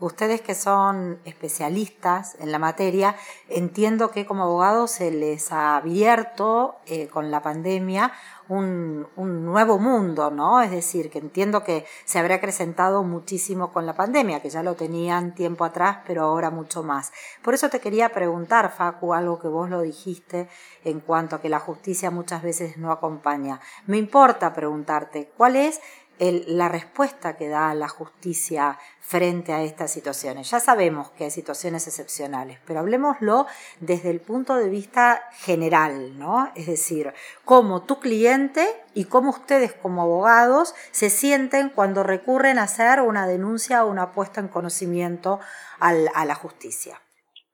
Ustedes 0.01 0.41
que 0.41 0.55
son 0.55 1.19
especialistas 1.25 2.37
en 2.39 2.53
la 2.53 2.61
materia, 2.61 3.17
entiendo 3.49 4.13
que 4.13 4.27
como 4.27 4.45
abogados 4.45 4.93
se 4.93 5.11
les 5.11 5.51
ha 5.51 5.77
abierto 5.77 6.77
eh, 6.87 7.09
con 7.09 7.33
la 7.33 7.43
pandemia 7.43 8.13
un, 8.49 9.07
un, 9.17 9.45
nuevo 9.45 9.79
mundo, 9.79 10.31
¿no? 10.31 10.63
Es 10.63 10.71
decir, 10.71 11.11
que 11.11 11.19
entiendo 11.19 11.65
que 11.65 11.85
se 12.05 12.19
habrá 12.19 12.37
acrecentado 12.37 13.03
muchísimo 13.03 13.73
con 13.73 13.87
la 13.87 13.95
pandemia, 13.95 14.41
que 14.41 14.51
ya 14.51 14.63
lo 14.63 14.75
tenían 14.75 15.35
tiempo 15.35 15.65
atrás, 15.65 15.99
pero 16.07 16.23
ahora 16.23 16.51
mucho 16.51 16.83
más. 16.83 17.13
Por 17.43 17.55
eso 17.55 17.69
te 17.69 17.81
quería 17.81 18.11
preguntar, 18.11 18.73
Facu, 18.73 19.13
algo 19.13 19.39
que 19.39 19.49
vos 19.49 19.69
lo 19.69 19.83
dijiste 19.83 20.49
en 20.85 21.01
cuanto 21.01 21.37
a 21.37 21.41
que 21.41 21.49
la 21.49 21.61
justicia 21.61 22.11
muchas 22.11 22.43
veces 22.43 22.79
no 22.79 22.91
acompaña. 22.91 23.61
Me 23.87 23.99
importa 23.99 24.55
preguntarte, 24.55 25.31
¿cuál 25.37 25.57
es 25.57 25.81
la 26.21 26.69
respuesta 26.69 27.37
que 27.37 27.49
da 27.49 27.75
la 27.75 27.89
justicia 27.89 28.77
frente 29.01 29.53
a 29.53 29.63
estas 29.63 29.93
situaciones. 29.93 30.51
Ya 30.51 30.61
sabemos 30.61 31.11
que 31.13 31.25
hay 31.25 31.31
situaciones 31.31 31.87
excepcionales, 31.87 32.59
pero 32.67 32.81
hablemoslo 32.81 33.47
desde 33.81 34.11
el 34.11 34.21
punto 34.21 34.57
de 34.57 34.69
vista 34.69 35.23
general, 35.33 36.19
¿no? 36.19 36.51
Es 36.55 36.67
decir, 36.67 37.13
cómo 37.45 37.87
tu 37.87 38.01
cliente 38.01 38.67
y 38.95 39.05
cómo 39.05 39.31
ustedes 39.31 39.73
como 39.73 40.03
abogados 40.03 40.75
se 40.91 41.09
sienten 41.09 41.71
cuando 41.71 42.03
recurren 42.03 42.59
a 42.59 42.65
hacer 42.65 43.01
una 43.01 43.27
denuncia 43.27 43.85
o 43.85 43.91
una 43.91 44.13
puesta 44.13 44.41
en 44.41 44.49
conocimiento 44.49 45.41
a 45.81 46.25
la 46.25 46.35
justicia. 46.35 46.99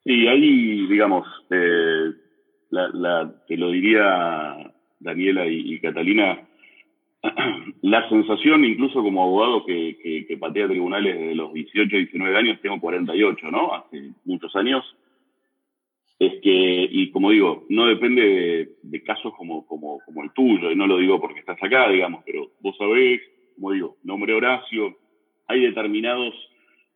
Sí, 0.05 0.27
ahí, 0.27 0.87
digamos, 0.89 1.27
eh, 1.51 2.13
te 3.47 3.57
lo 3.57 3.71
diría 3.71 4.73
Daniela 4.99 5.47
y 5.47 5.81
Catalina, 5.81 6.47
la 7.83 8.09
sensación, 8.09 8.65
incluso 8.65 9.03
como 9.03 9.23
abogado 9.23 9.65
que, 9.65 10.25
que, 10.29 10.37
patea 10.37 10.69
tribunales 10.69 11.19
desde 11.19 11.35
los 11.35 11.53
18, 11.53 11.97
19 11.97 12.37
años, 12.37 12.61
tengo 12.61 12.81
48, 12.81 13.51
¿no? 13.51 13.75
Hace 13.75 14.11
muchos 14.25 14.55
años, 14.57 14.85
es 16.19 16.41
que, 16.43 16.89
y 16.91 17.11
como 17.11 17.31
digo, 17.31 17.65
no 17.69 17.87
depende 17.87 18.75
de, 18.83 19.03
casos 19.03 19.33
como, 19.37 19.67
como, 19.67 20.01
como, 20.05 20.23
el 20.23 20.33
tuyo, 20.33 20.71
y 20.71 20.77
no 20.77 20.87
lo 20.87 20.99
digo 20.99 21.21
porque 21.21 21.41
estás 21.41 21.63
acá, 21.63 21.89
digamos, 21.89 22.23
pero 22.27 22.51
vos 22.61 22.77
sabés, 22.77 23.21
como 23.55 23.73
digo, 23.73 23.97
nombre 24.03 24.35
Horacio, 24.35 24.97
hay 25.47 25.61
determinados, 25.61 26.35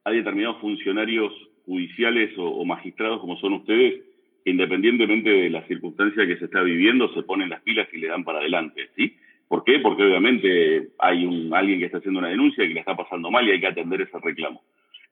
hay 0.05 0.19
determinados 0.19 0.61
funcionarios 0.61 1.33
judiciales 1.65 2.37
o, 2.39 2.45
o 2.45 2.65
magistrados 2.65 3.21
como 3.21 3.37
son 3.39 3.55
ustedes, 3.55 4.03
que 4.45 4.51
independientemente 4.51 5.31
de 5.31 5.51
la 5.51 5.67
circunstancia 5.67 6.27
que 6.27 6.37
se 6.37 6.47
está 6.47 6.63
viviendo, 6.63 7.13
se 7.15 7.23
ponen 7.23 7.51
las 7.51 7.63
pilas 7.63 7.89
y 7.93 7.99
le 7.99 8.09
dan 8.09 8.25
para 8.25 8.41
adelante, 8.41 8.91
¿sí? 8.97 9.15
¿Por 9.49 9.64
qué? 9.64 9.78
Porque 9.78 10.02
obviamente 10.02 10.88
hay 10.99 11.25
un, 11.25 11.52
alguien 11.55 11.78
que 11.78 11.87
está 11.87 11.99
haciendo 11.99 12.21
una 12.21 12.28
denuncia 12.28 12.64
y 12.64 12.69
que 12.69 12.75
le 12.75 12.81
está 12.81 12.95
pasando 12.95 13.31
mal 13.31 13.49
y 13.49 13.52
hay 13.52 13.61
que 13.61 13.67
atender 13.67 14.02
ese 14.02 14.19
reclamo. 14.19 14.62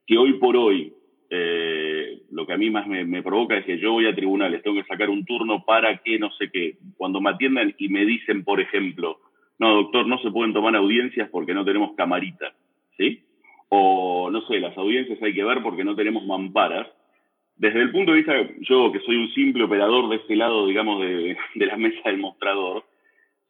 Que 0.07 0.19
hoy 0.19 0.35
por 0.35 0.57
hoy, 0.57 0.93
eh, 1.31 2.21
lo 2.31 2.47
que 2.47 2.53
a 2.53 2.59
mí 2.59 2.71
más 2.71 2.87
me, 2.87 3.23
provoca 3.23 3.57
es 3.57 3.65
que 3.65 3.79
yo 3.79 3.93
voy 3.93 4.07
a 4.07 4.15
tribunales, 4.15 4.63
tengo 4.63 4.77
que 4.77 4.87
sacar 4.87 5.09
un 5.09 5.25
turno 5.25 5.65
para 5.65 5.97
que 5.99 6.19
no 6.19 6.31
sé 6.33 6.51
qué. 6.53 6.77
Cuando 6.97 7.21
me 7.21 7.31
atiendan 7.31 7.75
y 7.79 7.89
me 7.89 8.05
dicen, 8.05 8.45
por 8.45 8.61
ejemplo, 8.61 9.19
no, 9.59 9.75
doctor, 9.75 10.07
no 10.07 10.19
se 10.19 10.31
pueden 10.31 10.53
tomar 10.53 10.77
audiencias 10.77 11.31
porque 11.31 11.55
no 11.55 11.65
tenemos 11.65 11.95
camarita, 11.97 12.53
¿sí? 12.99 13.23
O, 13.71 14.29
no 14.31 14.43
sé, 14.43 14.61
las 14.61 14.77
audiencias 14.77 15.21
hay 15.23 15.35
que 15.35 15.45
ver 15.45 15.63
porque 15.63 15.85
no 15.85 15.97
tenemos 15.97 16.25
mamparas. 16.27 16.87
desde 17.57 17.81
el 17.81 17.91
punto 17.91 18.13
de 18.13 18.19
vista, 18.19 18.35
yo 18.61 18.93
que 18.93 19.01
soy 19.01 19.17
un 19.17 19.33
simple 19.33 19.65
operador 19.65 20.11
de 20.11 20.17
este 20.17 20.37
lado, 20.37 20.67
digamos, 20.67 21.01
de, 21.01 21.37
la 21.55 21.77
mesa 21.77 22.01
del 22.05 22.19
mostrador, 22.19 22.85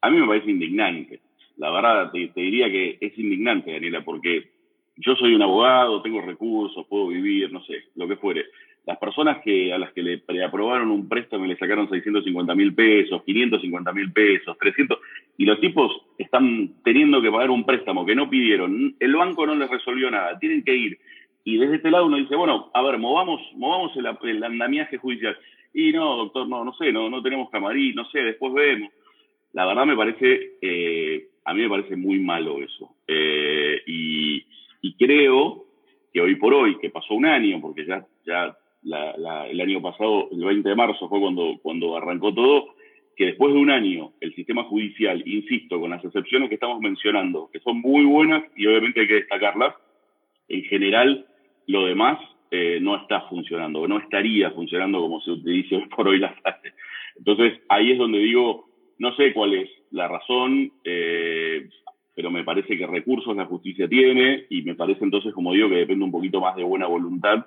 a 0.01 0.09
mí 0.09 0.19
me 0.19 0.27
parece 0.27 0.51
indignante. 0.51 1.19
La 1.57 1.71
verdad, 1.71 2.11
te, 2.11 2.31
diría 2.35 2.69
que 2.69 2.97
es 3.01 3.17
indignante, 3.17 3.71
Daniela, 3.71 4.03
porque 4.03 4.49
yo 4.97 5.15
soy 5.15 5.35
un 5.35 5.41
abogado, 5.41 6.01
tengo 6.01 6.21
recursos, 6.21 6.85
puedo 6.87 7.07
vivir, 7.07 7.51
no 7.51 7.63
sé, 7.63 7.85
lo 7.95 8.07
que 8.07 8.17
fuere. 8.17 8.45
Las 8.85 8.97
personas 8.99 9.41
que, 9.43 9.73
a 9.73 9.77
las 9.77 9.91
que 9.91 10.01
le 10.01 10.19
preaprobaron 10.19 10.91
un 10.91 11.09
préstamo 11.09 11.45
y 11.45 11.49
le 11.49 11.57
sacaron 11.57 11.89
650 11.89 12.55
mil 12.55 12.73
pesos, 12.73 13.23
550 13.23 13.91
mil 13.91 14.13
pesos, 14.13 14.57
300, 14.57 14.97
y 15.37 15.45
los 15.45 15.59
tipos 15.59 15.91
están 16.17 16.75
teniendo 16.83 17.21
que 17.21 17.31
pagar 17.31 17.49
un 17.49 17.65
préstamo 17.65 18.05
que 18.05 18.15
no 18.15 18.29
pidieron, 18.29 18.95
el 18.99 19.15
banco 19.15 19.45
no 19.45 19.55
les 19.55 19.69
resolvió 19.69 20.09
nada, 20.09 20.39
tienen 20.39 20.63
que 20.63 20.75
ir 20.75 20.99
y 21.47 21.55
desde 21.55 21.77
este 21.77 21.91
lado 21.91 22.07
uno 22.07 22.17
dice, 22.17 22.35
bueno, 22.35 22.69
a 22.73 22.81
ver, 22.81 22.97
movamos, 22.97 23.39
movamos 23.55 23.93
el, 23.95 24.43
andamiaje 24.43 24.97
judicial. 24.97 25.37
Y 25.73 25.93
no, 25.93 26.17
doctor, 26.17 26.45
no, 26.45 26.65
no 26.65 26.73
sé, 26.73 26.91
no, 26.91 27.09
no 27.09 27.23
tenemos 27.23 27.49
camarín, 27.49 27.95
no 27.95 28.03
sé, 28.09 28.19
después 28.19 28.53
vemos. 28.53 28.91
La 29.57 29.65
verdad 29.65 29.87
me 29.87 29.95
parece, 29.95 30.51
eh, 30.61 31.29
a 31.43 31.51
mí 31.55 31.63
me 31.63 31.69
parece 31.69 31.95
muy 31.95 32.19
malo 32.19 32.61
eso. 32.61 32.97
Eh, 33.07 33.81
y, 33.87 34.45
creo 34.99 35.65
que 36.13 36.21
hoy 36.21 36.35
por 36.35 36.53
hoy, 36.53 36.77
que 36.77 36.91
pasó 36.91 37.15
un 37.15 37.25
año, 37.25 37.59
porque 37.59 37.83
ya, 37.83 38.05
ya 38.23 38.55
el 38.83 39.59
año 39.59 39.81
pasado, 39.81 40.29
el 40.31 40.43
20 40.43 40.69
de 40.69 40.75
marzo 40.75 41.09
fue 41.09 41.19
cuando, 41.19 41.57
cuando 41.63 41.97
arrancó 41.97 42.35
todo, 42.35 42.75
que 43.15 43.25
después 43.25 43.51
de 43.51 43.59
un 43.59 43.71
año 43.71 44.11
el 44.21 44.35
sistema 44.35 44.63
judicial, 44.65 45.23
insisto, 45.25 45.79
con 45.79 45.89
las 45.89 46.05
excepciones 46.05 46.49
que 46.49 46.55
estamos 46.55 46.79
mencionando, 46.79 47.49
que 47.51 47.59
son 47.61 47.81
muy 47.81 48.05
buenas 48.05 48.43
y 48.55 48.67
obviamente 48.67 49.01
hay 49.01 49.07
que 49.07 49.21
destacarlas, 49.25 49.73
en 50.49 50.63
general 50.65 51.25
lo 51.65 51.85
demás 51.85 52.19
eh, 52.51 52.77
no 52.79 52.95
está 52.95 53.21
funcionando, 53.21 53.87
no 53.87 53.97
estaría 53.97 54.51
funcionando 54.51 54.99
como 54.99 55.19
se 55.21 55.31
utiliza 55.31 55.77
por 55.95 56.07
hoy 56.07 56.19
la 56.19 56.33
frase. 56.33 56.73
Entonces, 57.17 57.59
ahí 57.69 57.93
es 57.93 57.97
donde 57.97 58.19
digo, 58.19 58.66
no 58.99 59.15
sé 59.15 59.33
cuál 59.33 59.53
es 59.53 59.69
la 59.91 60.07
razón, 60.07 60.71
eh, 60.83 61.67
pero 62.15 62.31
me 62.31 62.43
parece 62.43 62.77
que 62.77 62.87
recursos 62.87 63.35
la 63.35 63.45
justicia 63.45 63.87
tiene 63.87 64.45
y 64.49 64.63
me 64.63 64.75
parece 64.75 65.03
entonces, 65.03 65.33
como 65.33 65.53
digo, 65.53 65.69
que 65.69 65.75
depende 65.75 66.05
un 66.05 66.11
poquito 66.11 66.41
más 66.41 66.55
de 66.55 66.63
buena 66.63 66.87
voluntad. 66.87 67.45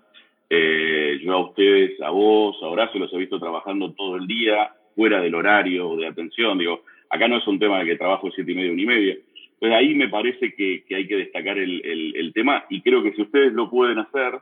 Eh, 0.48 1.20
yo 1.22 1.32
a 1.32 1.44
ustedes, 1.48 2.00
a 2.00 2.10
vos, 2.10 2.56
a 2.62 2.66
Horacio, 2.66 3.00
los 3.00 3.12
he 3.12 3.18
visto 3.18 3.38
trabajando 3.38 3.92
todo 3.92 4.16
el 4.16 4.26
día, 4.26 4.72
fuera 4.94 5.20
del 5.20 5.34
horario 5.34 5.96
de 5.96 6.06
atención. 6.06 6.58
Digo, 6.58 6.82
acá 7.08 7.28
no 7.28 7.38
es 7.38 7.46
un 7.46 7.58
tema 7.58 7.80
de 7.80 7.86
que 7.86 7.96
trabajo 7.96 8.26
de 8.26 8.32
siete 8.34 8.52
y 8.52 8.54
media, 8.54 8.72
una 8.72 8.82
y 8.82 8.86
media 8.86 9.16
pues 9.60 9.72
ahí 9.72 9.94
me 9.94 10.08
parece 10.08 10.54
que, 10.54 10.82
hay 10.90 11.06
que 11.06 11.16
destacar 11.16 11.58
el, 11.58 12.32
tema 12.34 12.64
y 12.70 12.80
creo 12.80 13.02
que 13.02 13.12
si 13.12 13.22
ustedes 13.22 13.52
lo 13.52 13.68
pueden 13.68 13.98
hacer, 13.98 14.40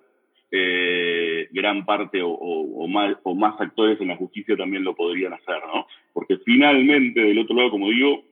eh, 0.50 1.48
gran 1.52 1.84
parte 1.84 2.20
o, 2.22 2.86
más, 2.88 3.16
o 3.22 3.34
más 3.34 3.60
actores 3.60 4.00
en 4.00 4.08
la 4.08 4.16
justicia 4.16 4.56
también 4.56 4.84
lo 4.84 4.94
podrían 4.94 5.32
hacer, 5.32 5.58
¿no? 5.72 5.86
Porque 6.12 6.38
finalmente, 6.38 7.20
del 7.20 7.38
otro 7.38 7.56
lado, 7.56 7.70
como 7.70 7.90
digo, 7.90 8.22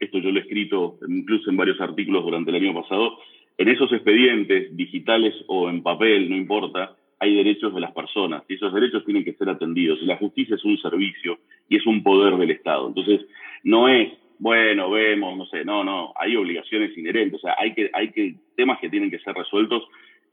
esto 0.00 0.18
yo 0.18 0.30
lo 0.30 0.38
he 0.38 0.42
escrito 0.42 0.98
incluso 1.08 1.50
en 1.50 1.56
varios 1.56 1.80
artículos 1.80 2.24
durante 2.24 2.50
el 2.50 2.56
año 2.56 2.80
pasado, 2.80 3.18
en 3.58 3.68
esos 3.68 3.92
expedientes, 3.92 4.74
digitales 4.76 5.34
o 5.48 5.68
en 5.68 5.82
papel, 5.82 6.30
no 6.30 6.36
importa, 6.36 6.96
hay 7.18 7.34
derechos 7.34 7.74
de 7.74 7.80
las 7.80 7.92
personas 7.92 8.44
y 8.48 8.54
esos 8.54 8.72
derechos 8.72 9.04
tienen 9.04 9.24
que 9.24 9.34
ser 9.34 9.48
atendidos. 9.48 10.00
La 10.02 10.16
justicia 10.16 10.54
es 10.54 10.64
un 10.64 10.78
servicio 10.78 11.38
y 11.68 11.76
es 11.76 11.86
un 11.86 12.02
poder 12.02 12.36
del 12.36 12.52
Estado. 12.52 12.86
Entonces, 12.86 13.26
no 13.64 13.88
es 13.88 14.12
bueno, 14.38 14.90
vemos, 14.90 15.36
no 15.36 15.46
sé, 15.46 15.64
no, 15.64 15.82
no, 15.82 16.12
hay 16.16 16.36
obligaciones 16.36 16.96
inherentes, 16.96 17.40
o 17.40 17.46
sea, 17.46 17.56
hay 17.58 17.74
que, 17.74 17.90
hay 17.92 18.12
que, 18.12 18.36
temas 18.56 18.78
que 18.78 18.88
tienen 18.88 19.10
que 19.10 19.18
ser 19.18 19.34
resueltos 19.34 19.82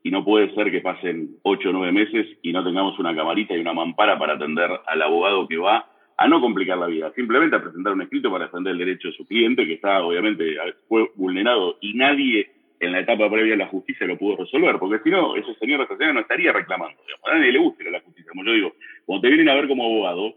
y 0.05 0.11
no 0.11 0.23
puede 0.23 0.53
ser 0.53 0.69
que 0.69 0.81
pasen 0.81 1.37
ocho 1.41 1.69
o 1.69 1.71
nueve 1.71 1.91
meses 1.91 2.27
y 2.43 2.53
no 2.53 2.63
tengamos 2.63 2.97
una 2.99 3.15
camarita 3.15 3.55
y 3.55 3.59
una 3.59 3.73
mampara 3.73 4.19
para 4.19 4.33
atender 4.33 4.69
al 4.85 5.01
abogado 5.01 5.47
que 5.47 5.57
va 5.57 5.83
a 6.15 6.27
no 6.27 6.39
complicar 6.39 6.77
la 6.77 6.85
vida, 6.85 7.11
simplemente 7.15 7.55
a 7.55 7.61
presentar 7.63 7.93
un 7.93 8.03
escrito 8.03 8.29
para 8.31 8.45
defender 8.45 8.73
el 8.73 8.77
derecho 8.77 9.07
de 9.07 9.15
su 9.15 9.25
cliente 9.25 9.65
que 9.65 9.73
está, 9.73 10.03
obviamente, 10.03 10.57
fue 10.87 11.09
vulnerado 11.15 11.79
y 11.81 11.95
nadie 11.95 12.51
en 12.79 12.91
la 12.91 12.99
etapa 12.99 13.27
previa 13.31 13.55
a 13.55 13.57
la 13.57 13.67
justicia 13.67 14.05
lo 14.05 14.15
pudo 14.15 14.37
resolver, 14.37 14.77
porque 14.77 14.99
si 15.03 15.09
no, 15.09 15.35
ese 15.35 15.55
señor 15.55 15.87
señora 15.87 16.13
no 16.13 16.19
estaría 16.19 16.53
reclamando, 16.53 17.01
digamos, 17.01 17.27
a 17.27 17.39
nadie 17.39 17.51
le 17.51 17.59
gusta 17.59 17.83
la 17.89 18.01
justicia, 18.01 18.29
como 18.29 18.45
yo 18.45 18.53
digo, 18.53 18.73
cuando 19.07 19.23
te 19.23 19.29
vienen 19.29 19.49
a 19.49 19.55
ver 19.55 19.67
como 19.67 19.85
abogado, 19.85 20.35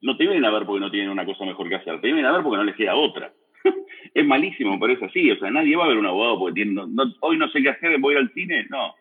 no 0.00 0.16
te 0.16 0.24
vienen 0.24 0.46
a 0.46 0.50
ver 0.52 0.64
porque 0.64 0.80
no 0.80 0.90
tienen 0.90 1.10
una 1.10 1.26
cosa 1.26 1.44
mejor 1.44 1.68
que 1.68 1.74
hacer, 1.74 2.00
te 2.00 2.06
vienen 2.06 2.24
a 2.24 2.32
ver 2.32 2.42
porque 2.42 2.56
no 2.56 2.64
les 2.64 2.76
queda 2.76 2.96
otra. 2.96 3.30
es 4.14 4.26
malísimo, 4.26 4.80
pero 4.80 4.94
es 4.94 5.02
así. 5.02 5.30
O 5.30 5.36
sea, 5.36 5.50
nadie 5.50 5.76
va 5.76 5.84
a 5.84 5.88
ver 5.88 5.98
un 5.98 6.06
abogado 6.06 6.38
porque 6.38 6.54
tiene, 6.54 6.80
hoy 7.20 7.36
no 7.36 7.48
sé 7.50 7.62
qué 7.62 7.68
hacer, 7.68 7.98
voy 8.00 8.16
al 8.16 8.32
cine. 8.32 8.66
No. 8.68 8.94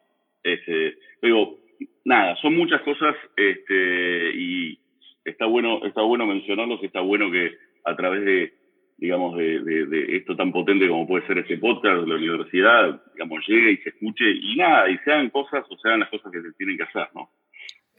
Este, 0.44 0.98
digo, 1.22 1.60
nada, 2.06 2.36
son 2.38 2.56
muchas 2.56 2.82
cosas 2.82 3.16
este, 3.36 4.32
y 4.36 4.80
está 5.26 5.46
bueno, 5.46 5.86
está 5.86 6.02
bueno 6.02 6.26
mencionarlos, 6.26 6.84
está 6.84 7.02
bueno 7.02 7.32
que 7.32 7.52
a 7.86 7.96
través 7.96 8.26
de, 8.26 8.54
digamos, 8.98 9.38
de, 9.38 10.18
esto 10.18 10.36
tan 10.36 10.52
potente 10.52 10.88
como 10.88 11.08
puede 11.08 11.26
ser 11.28 11.40
este 11.40 11.58
podcast 11.58 12.02
de 12.02 12.08
la 12.08 12.16
universidad, 12.16 13.02
digamos, 13.14 13.48
llegue 13.48 13.72
y 13.74 13.78
se 13.78 13.90
escuche 13.90 14.26
y 14.30 14.56
nada, 14.56 14.90
y 14.90 14.98
sean 15.00 15.30
cosas 15.30 15.66
o 15.70 15.78
sean 15.78 16.00
las 16.00 16.10
cosas 16.10 16.32
que 16.32 16.42
se 16.42 16.54
tienen 16.54 16.78
que 16.78 16.84
hacer, 16.84 17.08
¿no? 17.16 17.30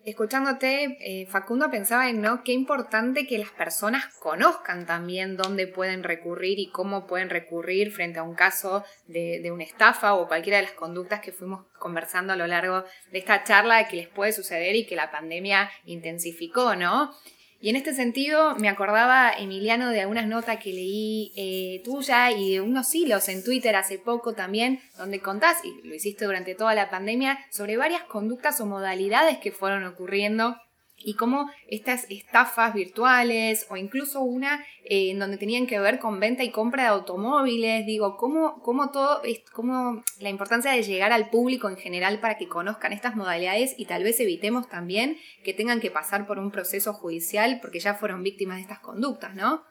Escuchándote, 0.05 0.99
eh, 1.01 1.27
Facundo 1.27 1.71
pensaba 1.71 2.11
en 2.11 2.21
¿no? 2.21 2.43
qué 2.43 2.53
importante 2.53 3.25
que 3.25 3.39
las 3.39 3.51
personas 3.51 4.05
conozcan 4.19 4.85
también 4.85 5.37
dónde 5.37 5.69
pueden 5.69 6.03
recurrir 6.03 6.59
y 6.59 6.71
cómo 6.71 7.07
pueden 7.07 7.31
recurrir 7.31 7.93
frente 7.93 8.19
a 8.19 8.25
un 8.25 8.35
caso 8.35 8.85
de, 9.07 9.39
de, 9.41 9.53
una 9.53 9.63
estafa 9.63 10.15
o 10.15 10.27
cualquiera 10.27 10.57
de 10.57 10.65
las 10.65 10.73
conductas 10.73 11.21
que 11.21 11.31
fuimos 11.31 11.67
conversando 11.79 12.33
a 12.33 12.37
lo 12.37 12.49
largo 12.49 12.85
de 13.13 13.19
esta 13.19 13.45
charla 13.45 13.87
que 13.87 13.97
les 13.97 14.09
puede 14.09 14.33
suceder 14.33 14.75
y 14.75 14.87
que 14.87 14.97
la 14.97 15.13
pandemia 15.13 15.71
intensificó, 15.85 16.75
¿no? 16.75 17.15
Y 17.63 17.71
en 17.71 17.77
este 17.77 17.95
sentido 17.95 18.57
me 18.57 18.69
acordaba, 18.69 19.33
Emiliano, 19.39 19.91
de 19.91 20.01
algunas 20.01 20.27
notas 20.27 20.59
que 20.59 20.73
leí 20.73 21.33
eh, 21.37 21.81
tuya 21.85 22.33
y 22.33 22.55
de 22.55 22.61
unos 22.61 22.93
hilos 22.93 23.29
en 23.29 23.45
Twitter 23.45 23.77
hace 23.77 24.01
poco 24.01 24.35
también, 24.35 24.81
donde 24.99 25.21
contás, 25.21 25.59
y 25.65 25.87
lo 25.87 25.95
hiciste 25.95 26.25
durante 26.25 26.57
toda 26.57 26.75
la 26.75 26.91
pandemia, 26.91 27.39
sobre 27.53 27.77
varias 27.77 28.03
conductas 28.03 28.61
o 28.61 28.67
modalidades 28.67 29.39
que 29.39 29.53
fueron 29.53 29.85
ocurriendo 29.85 30.57
y 31.05 31.15
cómo 31.15 31.51
estas 31.69 32.07
estafas 32.11 32.75
virtuales 32.75 33.67
o 33.71 33.77
incluso 33.77 34.21
una 34.21 34.65
eh, 34.85 35.11
en 35.11 35.19
donde 35.19 35.37
tenían 35.37 35.67
que 35.67 35.79
ver 35.79 35.99
con 35.99 36.21
venta 36.21 36.45
y 36.45 36.51
compra 36.51 36.85
de 36.85 36.89
automóviles, 36.91 37.87
digo, 37.87 38.17
cómo, 38.17 38.61
cómo 38.63 38.91
todo, 38.91 39.23
cómo 39.53 40.03
la 40.21 40.29
importancia 40.29 40.73
de 40.73 40.83
llegar 40.83 41.13
al 41.13 41.31
público 41.31 41.69
en 41.69 41.77
general 41.77 42.21
para 42.21 42.37
que 42.37 42.49
conozcan 42.49 42.93
estas 42.93 43.17
modalidades 43.17 43.75
y 43.77 43.87
tal 43.87 44.03
vez 44.03 44.19
evitemos 44.21 44.69
también 44.69 45.17
que 45.45 45.55
tengan 45.55 45.81
que 45.81 45.91
pasar 45.91 46.27
por 46.27 46.39
un 46.39 46.51
proceso 46.51 46.93
judicial 46.93 47.59
porque 47.61 47.81
ya 47.81 47.95
fueron 47.95 48.23
víctimas 48.23 48.57
de 48.57 48.63
estas 48.63 48.81
conductas, 48.81 49.35
¿no? 49.35 49.65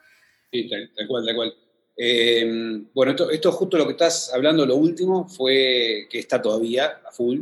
Sí, 0.50 0.68
tal, 0.68 1.08
cual, 1.08 1.26
tal 1.26 1.34
cual. 1.34 1.54
Eh, 1.96 2.84
bueno, 2.94 3.12
esto, 3.12 3.30
esto 3.30 3.52
justo 3.52 3.78
lo 3.78 3.86
que 3.86 3.92
estás 3.92 4.32
hablando, 4.32 4.66
lo 4.66 4.76
último, 4.76 5.28
fue 5.28 6.06
que 6.10 6.18
está 6.18 6.40
todavía 6.40 7.00
a 7.06 7.12
full. 7.12 7.40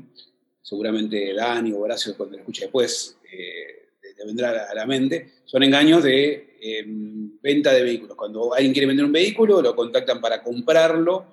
Seguramente 0.62 1.35
Dani 1.35 1.72
o 1.72 1.81
Horacio, 1.81 2.16
cuando 2.16 2.37
lo 2.37 2.40
escuche 2.40 2.62
después, 2.62 3.18
eh, 3.33 3.80
vendrá 4.25 4.66
a 4.70 4.75
la 4.75 4.87
mente, 4.87 5.33
son 5.44 5.62
engaños 5.62 6.03
de 6.03 6.57
em, 6.61 7.38
venta 7.40 7.73
de 7.73 7.83
vehículos. 7.83 8.16
Cuando 8.16 8.55
alguien 8.55 8.73
quiere 8.73 8.87
vender 8.87 9.05
un 9.05 9.12
vehículo, 9.12 9.62
lo 9.62 9.75
contactan 9.75 10.20
para 10.20 10.42
comprarlo, 10.42 11.27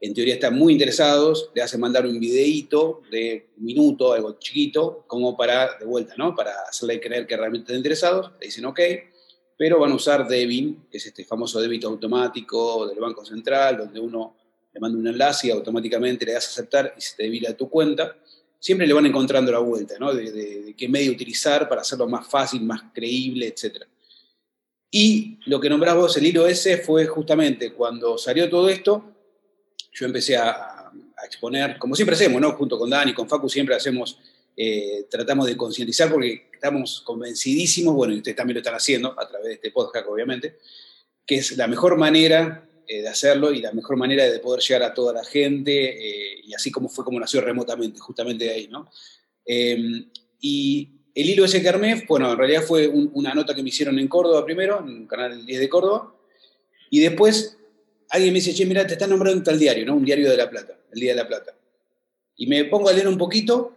en 0.00 0.14
teoría 0.14 0.34
están 0.34 0.56
muy 0.56 0.72
interesados, 0.72 1.50
le 1.54 1.60
hacen 1.60 1.78
mandar 1.78 2.06
un 2.06 2.18
videíto 2.18 3.02
de 3.10 3.50
un 3.58 3.64
minuto, 3.64 4.14
algo 4.14 4.38
chiquito, 4.38 5.04
como 5.06 5.36
para, 5.36 5.76
de 5.78 5.84
vuelta, 5.84 6.14
¿no? 6.16 6.34
Para 6.34 6.52
hacerle 6.68 6.98
creer 7.00 7.26
que 7.26 7.36
realmente 7.36 7.64
están 7.64 7.76
interesados, 7.76 8.32
le 8.40 8.46
dicen 8.46 8.64
ok, 8.64 8.80
pero 9.58 9.78
van 9.78 9.92
a 9.92 9.96
usar 9.96 10.26
Debin, 10.26 10.86
que 10.90 10.96
es 10.96 11.06
este 11.06 11.22
famoso 11.26 11.60
débito 11.60 11.86
automático 11.86 12.86
del 12.86 12.98
Banco 12.98 13.26
Central, 13.26 13.76
donde 13.76 14.00
uno 14.00 14.34
le 14.72 14.80
manda 14.80 14.98
un 14.98 15.06
enlace 15.06 15.48
y 15.48 15.50
automáticamente 15.50 16.24
le 16.24 16.32
das 16.32 16.46
a 16.46 16.50
aceptar 16.50 16.94
y 16.96 17.00
se 17.02 17.16
te 17.16 17.24
debila 17.24 17.54
tu 17.54 17.68
cuenta 17.68 18.16
siempre 18.60 18.86
le 18.86 18.92
van 18.92 19.06
encontrando 19.06 19.50
la 19.50 19.58
vuelta, 19.58 19.96
¿no? 19.98 20.14
De, 20.14 20.74
qué 20.76 20.88
medio 20.88 21.10
utilizar 21.10 21.68
para 21.68 21.80
hacerlo 21.80 22.06
más 22.06 22.28
fácil, 22.28 22.62
más 22.62 22.82
creíble, 22.94 23.48
etc. 23.48 23.84
Y 24.90 25.38
lo 25.46 25.58
que 25.58 25.68
nombrás 25.68 25.96
vos, 25.96 26.16
el 26.16 26.26
hilo 26.26 26.46
ese, 26.46 26.78
fue 26.78 27.06
justamente 27.06 27.72
cuando 27.72 28.16
salió 28.18 28.48
todo 28.48 28.68
esto, 28.68 29.12
yo 29.92 30.06
empecé 30.06 30.36
a, 30.36 30.76
exponer, 31.22 31.78
como 31.78 31.94
siempre 31.94 32.14
hacemos, 32.16 32.40
¿no? 32.40 32.52
Junto 32.52 32.78
con 32.78 32.88
Dani, 32.88 33.12
con 33.12 33.28
Facu, 33.28 33.46
siempre 33.46 33.74
hacemos, 33.74 34.18
eh, 34.56 35.06
tratamos 35.10 35.46
de 35.46 35.54
concientizar 35.54 36.10
porque 36.10 36.48
estamos 36.50 37.02
convencidísimos, 37.02 37.94
bueno, 37.94 38.14
y 38.14 38.16
ustedes 38.16 38.38
también 38.38 38.54
lo 38.54 38.60
están 38.60 38.74
haciendo 38.74 39.14
a 39.20 39.28
través 39.28 39.48
de 39.48 39.52
este 39.54 39.70
podcast, 39.70 40.06
obviamente, 40.08 40.56
que 41.26 41.36
es 41.36 41.58
la 41.58 41.66
mejor 41.66 41.98
manera 41.98 42.69
eh, 42.86 43.02
de 43.02 43.08
hacerlo 43.08 43.52
y 43.52 43.60
la 43.60 43.72
mejor 43.72 43.96
manera 43.96 44.24
de 44.24 44.38
poder 44.38 44.60
llegar 44.60 44.82
a 44.82 44.94
toda 44.94 45.12
la 45.12 45.24
gente, 45.24 45.72
eh, 45.72 46.40
y 46.44 46.54
así 46.54 46.70
como 46.70 46.88
fue 46.88 47.04
como 47.04 47.20
nació 47.20 47.40
remotamente, 47.40 47.98
justamente 48.00 48.44
de 48.44 48.50
ahí, 48.50 48.68
¿no? 48.68 48.90
Em, 49.44 50.10
y 50.40 50.88
el 51.14 51.30
hilo 51.30 51.44
ese 51.44 51.62
que 51.62 51.68
armé, 51.68 52.04
bueno, 52.08 52.32
en 52.32 52.38
realidad 52.38 52.62
fue 52.62 52.88
una 52.88 53.34
nota 53.34 53.54
que 53.54 53.62
me 53.62 53.68
hicieron 53.68 53.98
en 53.98 54.08
Córdoba 54.08 54.44
primero, 54.44 54.80
en 54.80 55.02
el 55.02 55.08
canal 55.08 55.44
10 55.44 55.60
de 55.60 55.68
Córdoba, 55.68 56.14
y 56.90 57.00
después 57.00 57.56
alguien 58.10 58.32
me 58.32 58.40
dice, 58.40 58.54
che, 58.54 58.66
mira, 58.66 58.86
te 58.86 58.94
está 58.94 59.06
nombrando 59.06 59.38
un 59.38 59.44
tal 59.44 59.58
diario, 59.58 59.86
¿no? 59.86 59.94
Un 59.94 60.04
diario 60.04 60.30
de 60.30 60.36
La 60.36 60.50
Plata, 60.50 60.78
el 60.92 61.00
Día 61.00 61.12
de 61.12 61.16
la 61.16 61.28
Plata. 61.28 61.54
Y 62.36 62.46
me 62.46 62.64
pongo 62.64 62.88
a 62.88 62.92
leer 62.92 63.08
un 63.08 63.18
poquito 63.18 63.76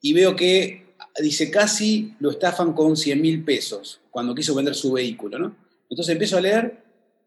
y 0.00 0.12
veo 0.12 0.36
que 0.36 0.84
dice, 1.22 1.50
casi 1.50 2.14
lo 2.20 2.30
estafan 2.30 2.72
con 2.72 2.96
100 2.96 3.20
mil 3.20 3.44
pesos 3.44 4.00
cuando 4.10 4.34
quiso 4.34 4.54
vender 4.54 4.74
su 4.74 4.92
vehículo, 4.92 5.38
¿no? 5.38 5.56
Entonces 5.88 6.12
empiezo 6.12 6.36
a 6.36 6.40
leer 6.40 6.83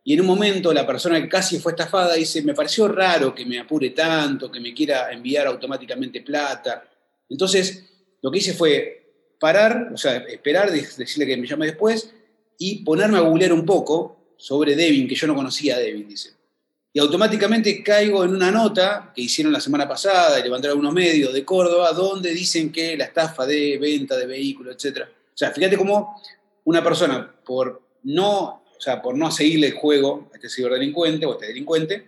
y 0.08 0.14
en 0.14 0.22
un 0.22 0.28
momento 0.28 0.72
la 0.72 0.88
persona 0.88 1.22
que 1.22 1.28
casi 1.28 1.60
fue 1.60 1.74
estafada 1.74 2.14
dice, 2.14 2.42
me 2.42 2.54
pareció 2.54 2.88
raro 2.88 3.36
que 3.36 3.46
me 3.46 3.60
apure 3.60 3.90
tanto, 3.90 4.50
que 4.50 4.62
me 4.62 4.74
quiera 4.74 5.12
enviar 5.12 5.48
automáticamente 5.48 6.22
plata. 6.22 6.82
Entonces, 7.28 7.84
lo 8.22 8.32
que 8.32 8.38
hice 8.38 8.54
fue 8.54 9.36
parar, 9.38 9.90
o 9.94 9.98
sea, 9.98 10.16
esperar, 10.20 10.72
decirle 10.72 11.26
que 11.26 11.36
me 11.36 11.46
llame 11.46 11.66
después 11.66 12.10
y 12.58 12.86
ponerme 12.86 13.18
a 13.18 13.20
googlear 13.20 13.52
un 13.52 13.66
poco 13.66 14.34
sobre 14.38 14.78
Devin, 14.78 15.10
que 15.10 15.16
yo 15.16 15.28
no 15.28 15.36
conocía 15.36 15.76
a 15.76 15.80
Devin, 15.80 16.08
dice. 16.08 16.32
Y 16.94 17.00
automáticamente 17.00 17.84
caigo 17.84 18.24
en 18.24 18.34
una 18.34 18.50
nota 18.50 19.12
que 19.14 19.24
hicieron 19.24 19.52
la 19.52 19.60
semana 19.60 19.90
pasada 19.90 20.40
y 20.40 20.44
levantaron 20.44 20.80
unos 20.80 20.94
medios 20.94 21.34
de 21.34 21.44
Córdoba 21.44 21.92
donde 21.92 22.34
dicen 22.34 22.72
que 22.72 22.96
la 22.96 23.04
estafa 23.04 23.46
de 23.46 23.78
venta 23.78 24.16
de 24.16 24.26
vehículos, 24.26 24.78
etc. 24.82 25.02
O 25.02 25.38
sea, 25.38 25.52
fíjate 25.52 25.76
cómo 25.76 26.22
una 26.64 26.82
persona 26.82 27.30
por 27.46 27.82
no, 28.04 28.64
o 28.78 28.82
sea, 28.82 29.02
por 29.02 29.18
no 29.18 29.32
seguirle 29.32 29.68
el 29.68 29.74
juego 29.74 30.30
a 30.32 30.36
este 30.36 30.50
ciberdelincuente 30.50 31.26
o 31.26 31.32
a 31.32 31.34
este 31.34 31.48
delincuente, 31.48 32.08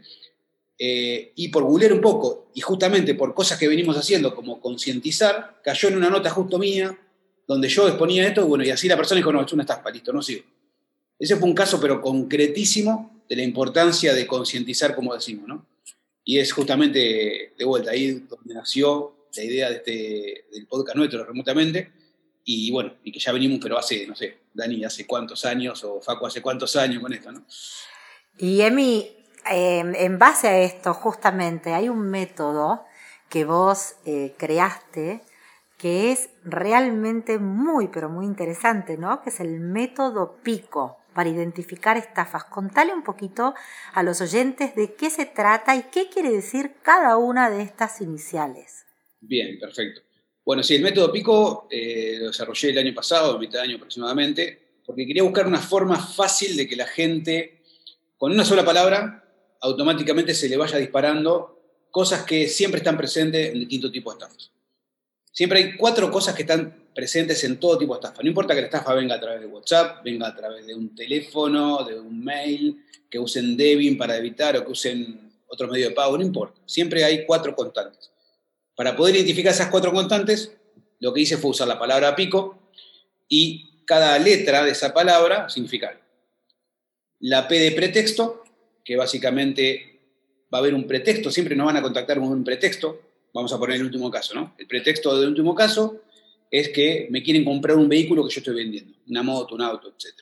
eh, 0.77 1.33
y 1.35 1.49
por 1.49 1.63
googlear 1.63 1.91
un 1.91 2.01
poco, 2.01 2.51
y 2.53 2.61
justamente 2.61 3.13
por 3.15 3.33
cosas 3.33 3.59
que 3.59 3.67
venimos 3.67 3.97
haciendo, 3.97 4.33
como 4.33 4.61
concientizar, 4.61 5.59
cayó 5.63 5.89
en 5.89 5.97
una 5.97 6.09
nota 6.09 6.29
justo 6.29 6.57
mía, 6.57 6.97
donde 7.47 7.67
yo 7.67 7.87
exponía 7.87 8.27
esto, 8.27 8.45
bueno, 8.47 8.63
y 8.63 8.69
así 8.69 8.87
la 8.87 8.95
persona 8.95 9.17
dijo, 9.17 9.33
no, 9.33 9.43
es 9.43 9.51
una 9.51 9.63
estafa, 9.63 9.89
listo, 9.89 10.13
no 10.13 10.21
sigo. 10.21 10.43
Ese 11.17 11.35
fue 11.35 11.49
un 11.49 11.55
caso, 11.55 11.81
pero 11.81 12.01
concretísimo, 12.01 13.23
de 13.27 13.35
la 13.35 13.43
importancia 13.43 14.13
de 14.13 14.25
concientizar, 14.25 14.95
como 14.95 15.13
decimos, 15.13 15.47
¿no? 15.47 15.65
Y 16.23 16.39
es 16.39 16.51
justamente, 16.51 17.53
de 17.57 17.65
vuelta, 17.65 17.91
ahí 17.91 18.25
donde 18.27 18.53
nació 18.53 19.27
la 19.35 19.43
idea 19.43 19.69
de 19.69 19.75
este, 19.75 20.45
del 20.51 20.65
podcast 20.67 20.97
nuestro, 20.97 21.25
remotamente, 21.25 21.91
y 22.45 22.71
bueno, 22.71 22.95
y 23.03 23.11
que 23.11 23.19
ya 23.19 23.31
venimos, 23.31 23.59
pero 23.61 23.77
hace, 23.77 24.07
no 24.07 24.15
sé, 24.15 24.37
Dani, 24.53 24.83
hace 24.83 25.05
cuántos 25.05 25.45
años, 25.45 25.83
o 25.83 26.01
Facu 26.01 26.25
hace 26.25 26.41
cuántos 26.41 26.75
años 26.75 27.01
con 27.01 27.13
esto, 27.13 27.31
¿no? 27.31 27.45
Y 28.37 28.61
Emi, 28.61 29.17
em, 29.49 29.93
en 29.95 30.17
base 30.17 30.47
a 30.47 30.59
esto, 30.59 30.93
justamente, 30.93 31.73
hay 31.73 31.89
un 31.89 32.09
método 32.09 32.85
que 33.29 33.45
vos 33.45 33.95
eh, 34.05 34.33
creaste 34.37 35.21
que 35.77 36.11
es 36.11 36.29
realmente 36.43 37.39
muy, 37.39 37.87
pero 37.87 38.09
muy 38.09 38.25
interesante, 38.25 38.97
¿no? 38.97 39.21
Que 39.21 39.29
es 39.29 39.39
el 39.39 39.61
método 39.61 40.37
PICO 40.43 40.99
para 41.13 41.29
identificar 41.29 41.95
estafas. 41.95 42.43
Contale 42.43 42.93
un 42.93 43.03
poquito 43.03 43.55
a 43.93 44.03
los 44.03 44.19
oyentes 44.19 44.75
de 44.75 44.93
qué 44.95 45.09
se 45.09 45.25
trata 45.25 45.75
y 45.75 45.83
qué 45.83 46.09
quiere 46.09 46.31
decir 46.31 46.75
cada 46.83 47.15
una 47.17 47.49
de 47.49 47.61
estas 47.61 48.01
iniciales. 48.01 48.85
Bien, 49.21 49.57
perfecto. 49.57 50.01
Bueno, 50.49 50.63
sí, 50.63 50.73
el 50.73 50.81
método 50.81 51.11
PICO 51.11 51.67
eh, 51.69 52.15
lo 52.19 52.27
desarrollé 52.29 52.71
el 52.71 52.79
año 52.79 52.91
pasado, 52.95 53.37
mitad 53.37 53.59
de 53.59 53.65
año 53.65 53.75
aproximadamente, 53.75 54.79
porque 54.83 55.05
quería 55.05 55.21
buscar 55.21 55.45
una 55.45 55.59
forma 55.59 56.03
fácil 56.03 56.57
de 56.57 56.67
que 56.67 56.75
la 56.75 56.87
gente, 56.87 57.61
con 58.17 58.31
una 58.31 58.43
sola 58.43 58.65
palabra, 58.65 59.23
automáticamente 59.61 60.33
se 60.33 60.49
le 60.49 60.57
vaya 60.57 60.79
disparando 60.79 61.61
cosas 61.91 62.23
que 62.23 62.47
siempre 62.47 62.79
están 62.79 62.97
presentes 62.97 63.53
en 63.53 63.59
distintos 63.59 63.91
tipos 63.91 64.17
de 64.17 64.25
estafas. 64.25 64.51
Siempre 65.31 65.59
hay 65.59 65.77
cuatro 65.77 66.09
cosas 66.09 66.33
que 66.33 66.41
están 66.41 66.87
presentes 66.95 67.43
en 67.43 67.59
todo 67.59 67.77
tipo 67.77 67.93
de 67.93 67.99
estafa. 67.99 68.23
No 68.23 68.29
importa 68.29 68.55
que 68.55 68.61
la 68.61 68.67
estafa 68.69 68.95
venga 68.95 69.13
a 69.13 69.19
través 69.19 69.41
de 69.41 69.45
WhatsApp, 69.45 70.03
venga 70.03 70.29
a 70.29 70.35
través 70.35 70.65
de 70.65 70.73
un 70.73 70.95
teléfono, 70.95 71.83
de 71.83 71.99
un 71.99 72.23
mail, 72.23 72.85
que 73.07 73.19
usen 73.19 73.55
Devin 73.55 73.99
para 73.99 74.17
evitar 74.17 74.57
o 74.57 74.65
que 74.65 74.71
usen 74.71 75.31
otro 75.47 75.67
medio 75.67 75.89
de 75.89 75.93
pago, 75.93 76.17
no 76.17 76.23
importa. 76.23 76.59
Siempre 76.65 77.03
hay 77.03 77.23
cuatro 77.27 77.55
constantes. 77.55 78.08
Para 78.79 78.95
poder 78.95 79.17
identificar 79.17 79.51
esas 79.51 79.67
cuatro 79.67 79.91
constantes, 79.91 80.55
lo 81.01 81.13
que 81.13 81.19
hice 81.19 81.35
fue 81.35 81.51
usar 81.51 81.67
la 81.67 81.77
palabra 81.77 82.15
pico 82.15 82.71
y 83.27 83.83
cada 83.83 84.17
letra 84.17 84.63
de 84.63 84.71
esa 84.71 84.93
palabra 84.93 85.49
significa 85.49 85.99
La 87.19 87.45
P 87.49 87.59
de 87.59 87.71
pretexto, 87.73 88.41
que 88.85 88.95
básicamente 88.95 89.99
va 90.45 90.59
a 90.59 90.61
haber 90.61 90.75
un 90.75 90.87
pretexto, 90.87 91.29
siempre 91.29 91.57
nos 91.57 91.65
van 91.65 91.75
a 91.75 91.81
contactar 91.81 92.19
con 92.19 92.29
un 92.29 92.45
pretexto, 92.45 93.01
Vamos 93.33 93.51
a 93.51 93.59
poner 93.59 93.75
el 93.75 93.83
último 93.83 94.09
caso, 94.09 94.33
¿no? 94.33 94.55
El 94.57 94.65
pretexto 94.65 95.19
del 95.19 95.27
último 95.27 95.53
caso 95.53 96.03
es 96.49 96.69
que 96.69 97.09
me 97.11 97.21
quieren 97.21 97.43
comprar 97.43 97.75
un 97.75 97.89
vehículo 97.89 98.25
que 98.25 98.33
yo 98.33 98.39
estoy 98.39 98.55
vendiendo, 98.55 98.97
una 99.09 99.23
moto, 99.23 99.55
un 99.55 99.61
auto, 99.61 99.89
etc. 99.89 100.21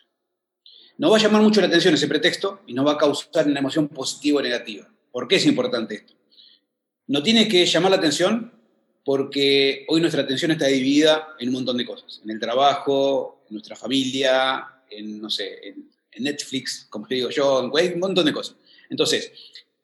No 0.97 1.11
va 1.11 1.17
a 1.17 1.21
llamar 1.21 1.43
mucho 1.43 1.61
la 1.61 1.67
atención 1.67 1.93
ese 1.93 2.07
pretexto 2.07 2.61
y 2.65 2.73
no 2.73 2.83
va 2.83 2.93
a 2.93 2.97
causar 2.97 3.45
una 3.45 3.59
emoción 3.59 3.87
positiva 3.87 4.39
o 4.39 4.41
negativa. 4.41 4.91
¿Por 5.11 5.27
qué 5.27 5.35
es 5.35 5.45
importante 5.45 5.93
esto? 5.93 6.16
No 7.07 7.23
tiene 7.23 7.47
que 7.47 7.65
llamar 7.65 7.91
la 7.91 7.97
atención 7.97 8.51
porque 9.03 9.85
hoy 9.87 10.01
nuestra 10.01 10.23
atención 10.23 10.51
está 10.51 10.67
dividida 10.67 11.29
en 11.39 11.47
un 11.47 11.55
montón 11.55 11.77
de 11.77 11.85
cosas. 11.85 12.19
En 12.23 12.29
el 12.29 12.39
trabajo, 12.39 13.43
en 13.47 13.53
nuestra 13.53 13.77
familia, 13.77 14.67
en, 14.89 15.21
no 15.21 15.29
sé, 15.29 15.69
en, 15.69 15.87
Netflix, 16.19 16.87
como 16.89 17.05
digo 17.05 17.29
yo, 17.29 17.71
en 17.77 17.93
un 17.93 17.99
montón 17.99 18.25
de 18.25 18.33
cosas. 18.33 18.55
Entonces, 18.89 19.31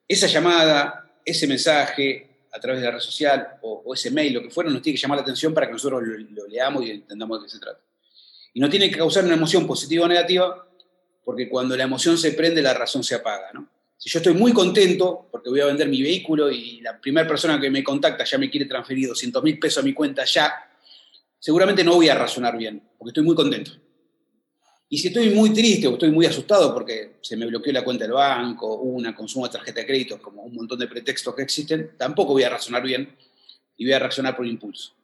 esa 0.07 0.25
llamada, 0.25 1.15
ese 1.23 1.45
mensaje, 1.45 2.33
a 2.51 2.59
través 2.59 2.81
de 2.81 2.87
la 2.87 2.93
red 2.93 2.99
social 2.99 3.59
o, 3.61 3.93
ese 3.93 4.11
mail, 4.11 4.33
lo 4.33 4.41
que 4.41 4.49
fuera, 4.49 4.69
nos 4.69 4.81
tiene 4.81 4.97
que 4.97 5.01
llamar 5.01 5.19
la 5.19 5.21
atención 5.21 5.53
para 5.53 5.67
que 5.67 5.73
nosotros 5.73 6.01
lo, 6.03 6.47
leamos 6.47 6.85
y 6.85 6.91
entendamos 6.91 7.39
de 7.39 7.45
qué 7.45 7.51
se 7.51 7.59
trata. 7.59 7.79
Y 8.53 8.59
no 8.59 8.69
tiene 8.69 8.89
que 8.89 8.97
causar 8.97 9.23
una 9.25 9.35
emoción 9.35 9.65
positiva 9.65 10.05
o 10.05 10.07
negativa, 10.07 10.67
porque 11.23 11.47
cuando 11.47 11.77
la 11.77 11.83
emoción 11.83 12.17
se 12.17 12.31
prende, 12.31 12.61
la 12.61 12.73
razón 12.73 13.03
se 13.03 13.15
apaga. 13.15 13.51
¿no? 13.53 13.69
Si 14.03 14.09
yo 14.09 14.19
estoy 14.19 14.33
muy 14.33 14.51
contento 14.51 15.29
porque 15.31 15.49
voy 15.49 15.61
a 15.61 15.65
vender 15.65 15.87
mi 15.87 16.01
vehículo 16.01 16.51
y 16.51 16.81
la 16.81 16.99
primera 16.99 17.25
persona 17.25 17.57
que 17.57 17.69
me 17.69 17.81
contacta 17.81 18.25
ya 18.25 18.37
me 18.37 18.49
quiere 18.49 18.65
transferir 18.65 19.07
200 19.07 19.41
mil 19.41 19.57
pesos 19.57 19.81
a 19.81 19.85
mi 19.85 19.93
cuenta 19.93 20.25
ya, 20.25 20.53
seguramente 21.39 21.85
no 21.85 21.95
voy 21.95 22.09
a 22.09 22.15
razonar 22.15 22.57
bien, 22.57 22.83
porque 22.97 23.11
estoy 23.11 23.23
muy 23.23 23.33
contento. 23.33 23.71
Y 24.89 24.97
si 24.97 25.07
estoy 25.07 25.29
muy 25.29 25.53
triste 25.53 25.87
o 25.87 25.93
estoy 25.93 26.11
muy 26.11 26.25
asustado 26.25 26.73
porque 26.73 27.15
se 27.21 27.37
me 27.37 27.45
bloqueó 27.45 27.71
la 27.71 27.85
cuenta 27.85 28.03
del 28.03 28.11
banco, 28.11 28.75
una 28.75 29.15
consumo 29.15 29.47
de 29.47 29.53
tarjeta 29.53 29.79
de 29.79 29.87
crédito, 29.87 30.21
como 30.21 30.43
un 30.43 30.53
montón 30.53 30.79
de 30.79 30.87
pretextos 30.87 31.33
que 31.33 31.43
existen, 31.43 31.91
tampoco 31.97 32.33
voy 32.33 32.43
a 32.43 32.49
razonar 32.49 32.83
bien 32.83 33.15
y 33.77 33.85
voy 33.85 33.93
a 33.93 33.99
reaccionar 33.99 34.35
por 34.35 34.45
impulso. 34.45 34.95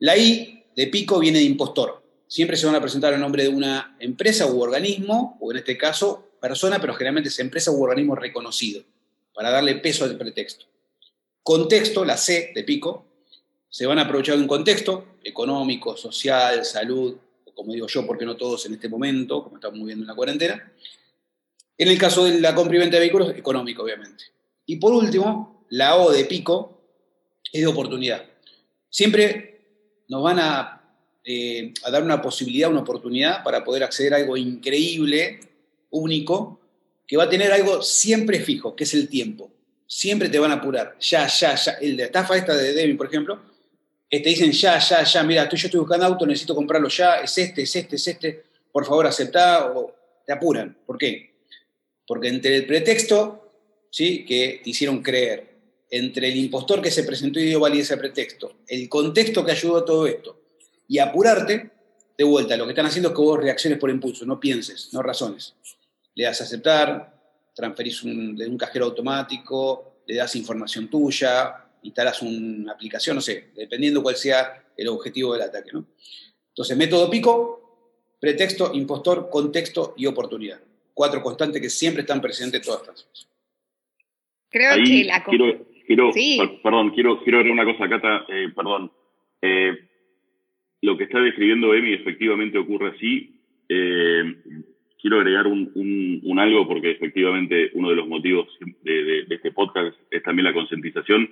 La 0.00 0.14
I 0.14 0.66
de 0.76 0.88
pico 0.88 1.18
viene 1.20 1.38
de 1.38 1.44
impostor. 1.44 2.04
Siempre 2.28 2.58
se 2.58 2.66
van 2.66 2.74
a 2.74 2.82
presentar 2.82 3.14
el 3.14 3.20
nombre 3.20 3.44
de 3.44 3.48
una 3.48 3.96
empresa 3.98 4.46
u 4.46 4.60
organismo, 4.60 5.38
o 5.40 5.52
en 5.52 5.56
este 5.56 5.78
caso 5.78 6.33
persona, 6.44 6.78
pero 6.78 6.92
generalmente 6.92 7.30
es 7.30 7.38
empresa 7.38 7.70
u 7.70 7.82
organismo 7.82 8.14
reconocido, 8.14 8.82
para 9.32 9.50
darle 9.50 9.76
peso 9.76 10.04
al 10.04 10.18
pretexto. 10.18 10.66
Contexto, 11.42 12.04
la 12.04 12.18
C 12.18 12.52
de 12.54 12.62
pico, 12.64 13.06
se 13.70 13.86
van 13.86 13.98
a 13.98 14.02
aprovechar 14.02 14.36
de 14.36 14.42
un 14.42 14.46
contexto 14.46 15.16
económico, 15.24 15.96
social, 15.96 16.62
salud, 16.66 17.16
como 17.54 17.72
digo 17.72 17.86
yo, 17.86 18.06
porque 18.06 18.26
no 18.26 18.36
todos 18.36 18.66
en 18.66 18.74
este 18.74 18.90
momento, 18.90 19.42
como 19.42 19.56
estamos 19.56 19.82
viendo 19.86 20.02
en 20.02 20.06
la 20.06 20.14
cuarentena. 20.14 20.70
En 21.78 21.88
el 21.88 21.96
caso 21.96 22.26
de 22.26 22.38
la 22.38 22.54
compra 22.54 22.76
y 22.76 22.80
venta 22.80 22.96
de 22.96 23.00
vehículos, 23.00 23.30
económico, 23.34 23.82
obviamente. 23.82 24.24
Y 24.66 24.76
por 24.76 24.92
último, 24.92 25.64
la 25.70 25.96
O 25.96 26.12
de 26.12 26.26
pico 26.26 26.78
es 27.50 27.62
de 27.62 27.66
oportunidad. 27.66 28.22
Siempre 28.90 29.62
nos 30.08 30.22
van 30.22 30.40
a, 30.40 30.82
eh, 31.24 31.72
a 31.84 31.90
dar 31.90 32.02
una 32.02 32.20
posibilidad, 32.20 32.70
una 32.70 32.80
oportunidad 32.80 33.42
para 33.42 33.64
poder 33.64 33.82
acceder 33.82 34.12
a 34.12 34.18
algo 34.18 34.36
increíble, 34.36 35.40
único, 35.94 36.60
que 37.06 37.16
va 37.16 37.24
a 37.24 37.28
tener 37.28 37.52
algo 37.52 37.82
siempre 37.82 38.40
fijo, 38.40 38.74
que 38.74 38.84
es 38.84 38.94
el 38.94 39.08
tiempo. 39.08 39.50
Siempre 39.86 40.28
te 40.28 40.38
van 40.38 40.50
a 40.50 40.54
apurar. 40.54 40.96
Ya, 41.00 41.26
ya, 41.26 41.54
ya. 41.54 41.72
El 41.80 41.96
de 41.96 42.04
estafa 42.04 42.36
esta 42.36 42.54
de 42.56 42.72
Devin, 42.72 42.96
por 42.96 43.06
ejemplo, 43.06 43.40
te 44.22 44.28
dicen 44.28 44.52
ya, 44.52 44.78
ya, 44.78 45.02
ya, 45.02 45.22
mira, 45.22 45.48
yo 45.48 45.66
estoy 45.66 45.80
buscando 45.80 46.06
auto, 46.06 46.26
necesito 46.26 46.54
comprarlo 46.54 46.88
ya, 46.88 47.16
es 47.16 47.36
este, 47.38 47.62
es 47.62 47.76
este, 47.76 47.96
es 47.96 48.06
este, 48.06 48.44
por 48.70 48.84
favor 48.84 49.06
aceptá 49.06 49.72
o 49.72 49.94
te 50.26 50.32
apuran. 50.32 50.76
¿Por 50.86 50.98
qué? 50.98 51.34
Porque 52.06 52.28
entre 52.28 52.56
el 52.56 52.66
pretexto 52.66 53.50
¿sí? 53.90 54.24
que 54.24 54.60
te 54.62 54.70
hicieron 54.70 55.02
creer, 55.02 55.54
entre 55.90 56.28
el 56.28 56.36
impostor 56.36 56.82
que 56.82 56.90
se 56.90 57.04
presentó 57.04 57.38
y 57.40 57.44
dio 57.44 57.60
validez 57.60 57.86
ese 57.86 57.96
pretexto, 57.96 58.58
el 58.66 58.88
contexto 58.88 59.44
que 59.44 59.52
ayudó 59.52 59.78
a 59.78 59.84
todo 59.84 60.06
esto, 60.06 60.40
y 60.88 60.98
apurarte, 60.98 61.70
de 62.16 62.24
vuelta, 62.24 62.56
lo 62.56 62.64
que 62.64 62.70
están 62.70 62.86
haciendo 62.86 63.08
es 63.08 63.14
que 63.14 63.22
vos 63.22 63.40
reacciones 63.40 63.78
por 63.78 63.90
impulso, 63.90 64.24
no 64.24 64.38
pienses, 64.38 64.90
no 64.92 65.02
razones. 65.02 65.54
Le 66.14 66.24
das 66.24 66.40
a 66.40 66.44
aceptar, 66.44 67.14
transferís 67.54 68.02
de 68.04 68.46
un 68.48 68.58
cajero 68.58 68.86
automático, 68.86 70.02
le 70.06 70.16
das 70.16 70.36
información 70.36 70.88
tuya, 70.88 71.64
instalas 71.82 72.22
una 72.22 72.72
aplicación, 72.72 73.16
no 73.16 73.20
sé, 73.20 73.50
dependiendo 73.54 74.02
cuál 74.02 74.16
sea 74.16 74.64
el 74.76 74.88
objetivo 74.88 75.32
del 75.32 75.42
ataque. 75.42 75.70
¿no? 75.72 75.86
Entonces, 76.48 76.76
método 76.76 77.10
pico, 77.10 78.16
pretexto, 78.20 78.72
impostor, 78.74 79.28
contexto 79.30 79.94
y 79.96 80.06
oportunidad. 80.06 80.60
Cuatro 80.92 81.22
constantes 81.22 81.60
que 81.60 81.70
siempre 81.70 82.02
están 82.02 82.20
presentes 82.20 82.60
en 82.60 82.64
todas 82.64 82.80
estas 82.82 83.02
cosas. 83.02 83.28
Creo 84.50 84.76
que 84.76 85.04
la... 85.04 85.24
Quiero, 85.24 85.66
quiero 85.86 86.10
Perdón, 86.62 86.90
quiero, 86.90 87.22
quiero 87.22 87.38
ver 87.38 87.50
una 87.50 87.64
cosa, 87.64 87.88
Cata, 87.88 88.24
eh, 88.28 88.48
perdón. 88.54 88.92
Eh, 89.42 89.72
lo 90.82 90.96
que 90.96 91.04
está 91.04 91.18
describiendo 91.18 91.74
Emi 91.74 91.94
efectivamente 91.94 92.58
ocurre 92.58 92.90
así. 92.94 93.40
Eh, 93.68 94.22
quiero 95.04 95.18
agregar 95.18 95.46
un, 95.46 96.38
algo 96.38 96.66
porque 96.66 96.92
efectivamente 96.92 97.70
uno 97.74 97.90
de 97.90 97.96
los 97.96 98.08
motivos 98.08 98.48
de, 98.82 99.26
este 99.28 99.52
podcast 99.52 99.94
es 100.10 100.22
también 100.22 100.46
la 100.46 100.54
concientización 100.54 101.28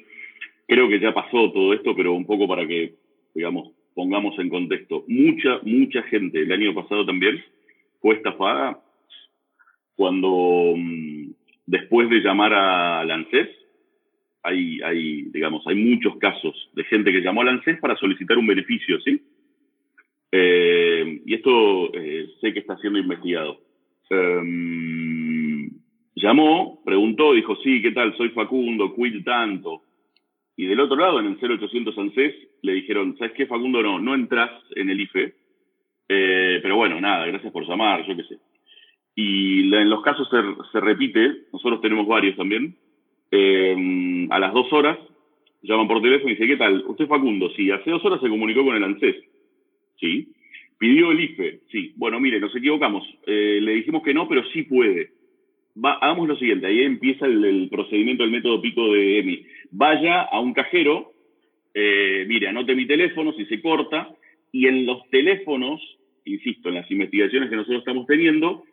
creo 0.69 0.91
que 0.91 1.01
ya 1.01 1.15
pasó 1.15 1.51
todo 1.51 1.73
esto, 1.73 1.97
pero 1.97 2.13
un 2.13 2.27
poco 2.27 2.47
para 2.47 2.67
que, 2.67 2.93
digamos, 3.35 3.71
pongamos 3.95 4.39
en 4.39 4.51
contexto, 4.51 5.07
mucha, 5.09 5.61
mucha 5.63 6.03
gente 6.03 6.43
el 6.43 6.53
año 6.53 6.75
pasado 6.75 7.07
también 7.07 7.43
fue 8.03 8.17
estafada 8.17 8.79
cuando 9.97 10.75
mm, 10.77 11.31
después 11.65 12.11
de 12.11 12.21
llamar 12.21 12.53
a 12.53 13.01
ANSES, 13.01 13.49
hay, 14.43 14.83
hay, 14.83 15.23
digamos, 15.33 15.67
hay 15.67 15.77
muchos 15.77 16.19
casos 16.19 16.69
de 16.75 16.85
gente 16.85 17.11
que 17.11 17.23
llamó 17.23 17.41
a 17.41 17.49
ANSES 17.49 17.81
para 17.81 17.97
solicitar 17.97 18.37
un 18.37 18.47
beneficio, 18.47 19.01
¿sí? 19.01 19.19
Eh, 20.31 20.82
y 21.25 21.35
esto 21.35 21.95
eh, 21.95 22.29
sé 22.41 22.53
que 22.53 22.61
está 22.61 22.77
siendo 22.79 22.99
investigado. 22.99 23.59
Em, 24.11 25.71
llamó, 26.15 26.83
preguntó, 26.85 27.33
dijo, 27.33 27.57
sí, 27.57 27.81
¿qué 27.81 27.93
tal? 27.93 28.17
Soy 28.17 28.31
Facundo, 28.31 28.95
Quill 28.95 29.25
tanto. 29.25 29.83
Y 30.57 30.67
del 30.67 30.81
otro 30.81 30.97
lado, 30.97 31.21
en 31.21 31.27
el 31.27 31.39
0800 31.39 31.97
ANSES, 31.97 32.35
le 32.63 32.73
dijeron, 32.75 33.17
¿sabes 33.19 33.33
qué, 33.33 33.47
Facundo? 33.47 33.83
No, 33.83 33.99
no 33.99 34.15
entras 34.15 34.51
en 34.77 34.91
el 34.91 35.01
IFE. 35.01 35.35
Eh, 36.09 36.61
pero 36.63 36.77
bueno, 36.77 37.01
nada, 37.01 37.27
gracias 37.27 37.53
por 37.53 37.67
llamar, 37.67 38.07
yo 38.07 38.15
qué 38.17 38.25
sé. 38.25 38.39
Y 39.15 39.75
en 39.75 39.91
los 39.91 40.03
casos 40.03 40.29
se, 40.73 40.81
repite, 40.81 41.47
nosotros 41.53 41.81
tenemos 41.81 42.07
varios 42.07 42.37
también. 42.37 42.77
Eh, 43.31 44.27
a 44.31 44.39
las 44.39 44.53
dos 44.53 44.71
horas 44.73 44.99
llaman 45.63 45.89
por 45.89 46.03
teléfono 46.03 46.31
y 46.31 46.35
dice, 46.35 46.47
¿qué 46.47 46.57
tal? 46.57 46.85
¿Usted 46.87 47.07
Facundo? 47.07 47.51
Sí, 47.57 47.71
hace 47.71 47.91
dos 47.91 48.05
horas 48.05 48.21
se 48.21 48.29
comunicó 48.29 48.65
con 48.65 48.77
el 48.77 48.85
ANSES. 48.85 49.17
Sí. 49.99 50.33
¿Pidió 50.83 51.13
el 51.13 51.21
IFE? 51.21 51.61
Sí. 51.71 51.93
Bueno, 51.95 52.19
mire, 52.19 52.41
nos 52.41 52.57
equivocamos. 52.57 53.07
Eh, 53.25 53.61
le 53.63 53.75
dijimos 53.75 54.03
que 54.03 54.13
no, 54.13 54.29
pero 54.29 54.43
sí 54.53 54.65
puede. 54.65 55.13
hagamos 55.81 56.27
lo 56.27 56.37
siguiente, 56.37 56.67
ahí 56.67 56.83
empieza 56.83 57.25
el, 57.25 57.69
procedimiento, 57.71 58.25
el 58.25 58.33
método 58.33 58.61
pico 58.61 58.93
de 58.93 59.21
EMI. 59.21 59.47
Vaya 59.71 60.23
a 60.23 60.41
un 60.41 60.53
cajero, 60.53 61.13
eh, 61.73 62.25
mire, 62.27 62.49
anote 62.49 62.75
mi 62.75 62.85
teléfono, 62.85 63.33
si 63.35 63.45
se 63.45 63.63
corta, 63.63 64.09
y 64.51 64.67
en 64.67 64.85
los 64.85 65.09
teléfonos, 65.09 65.81
insisto, 66.25 66.69
en 66.69 66.75
las 66.75 66.91
investigaciones 66.91 67.49
que 67.49 67.55
nosotros 67.55 67.79
estamos 67.79 68.05
teniendo, 68.09 68.65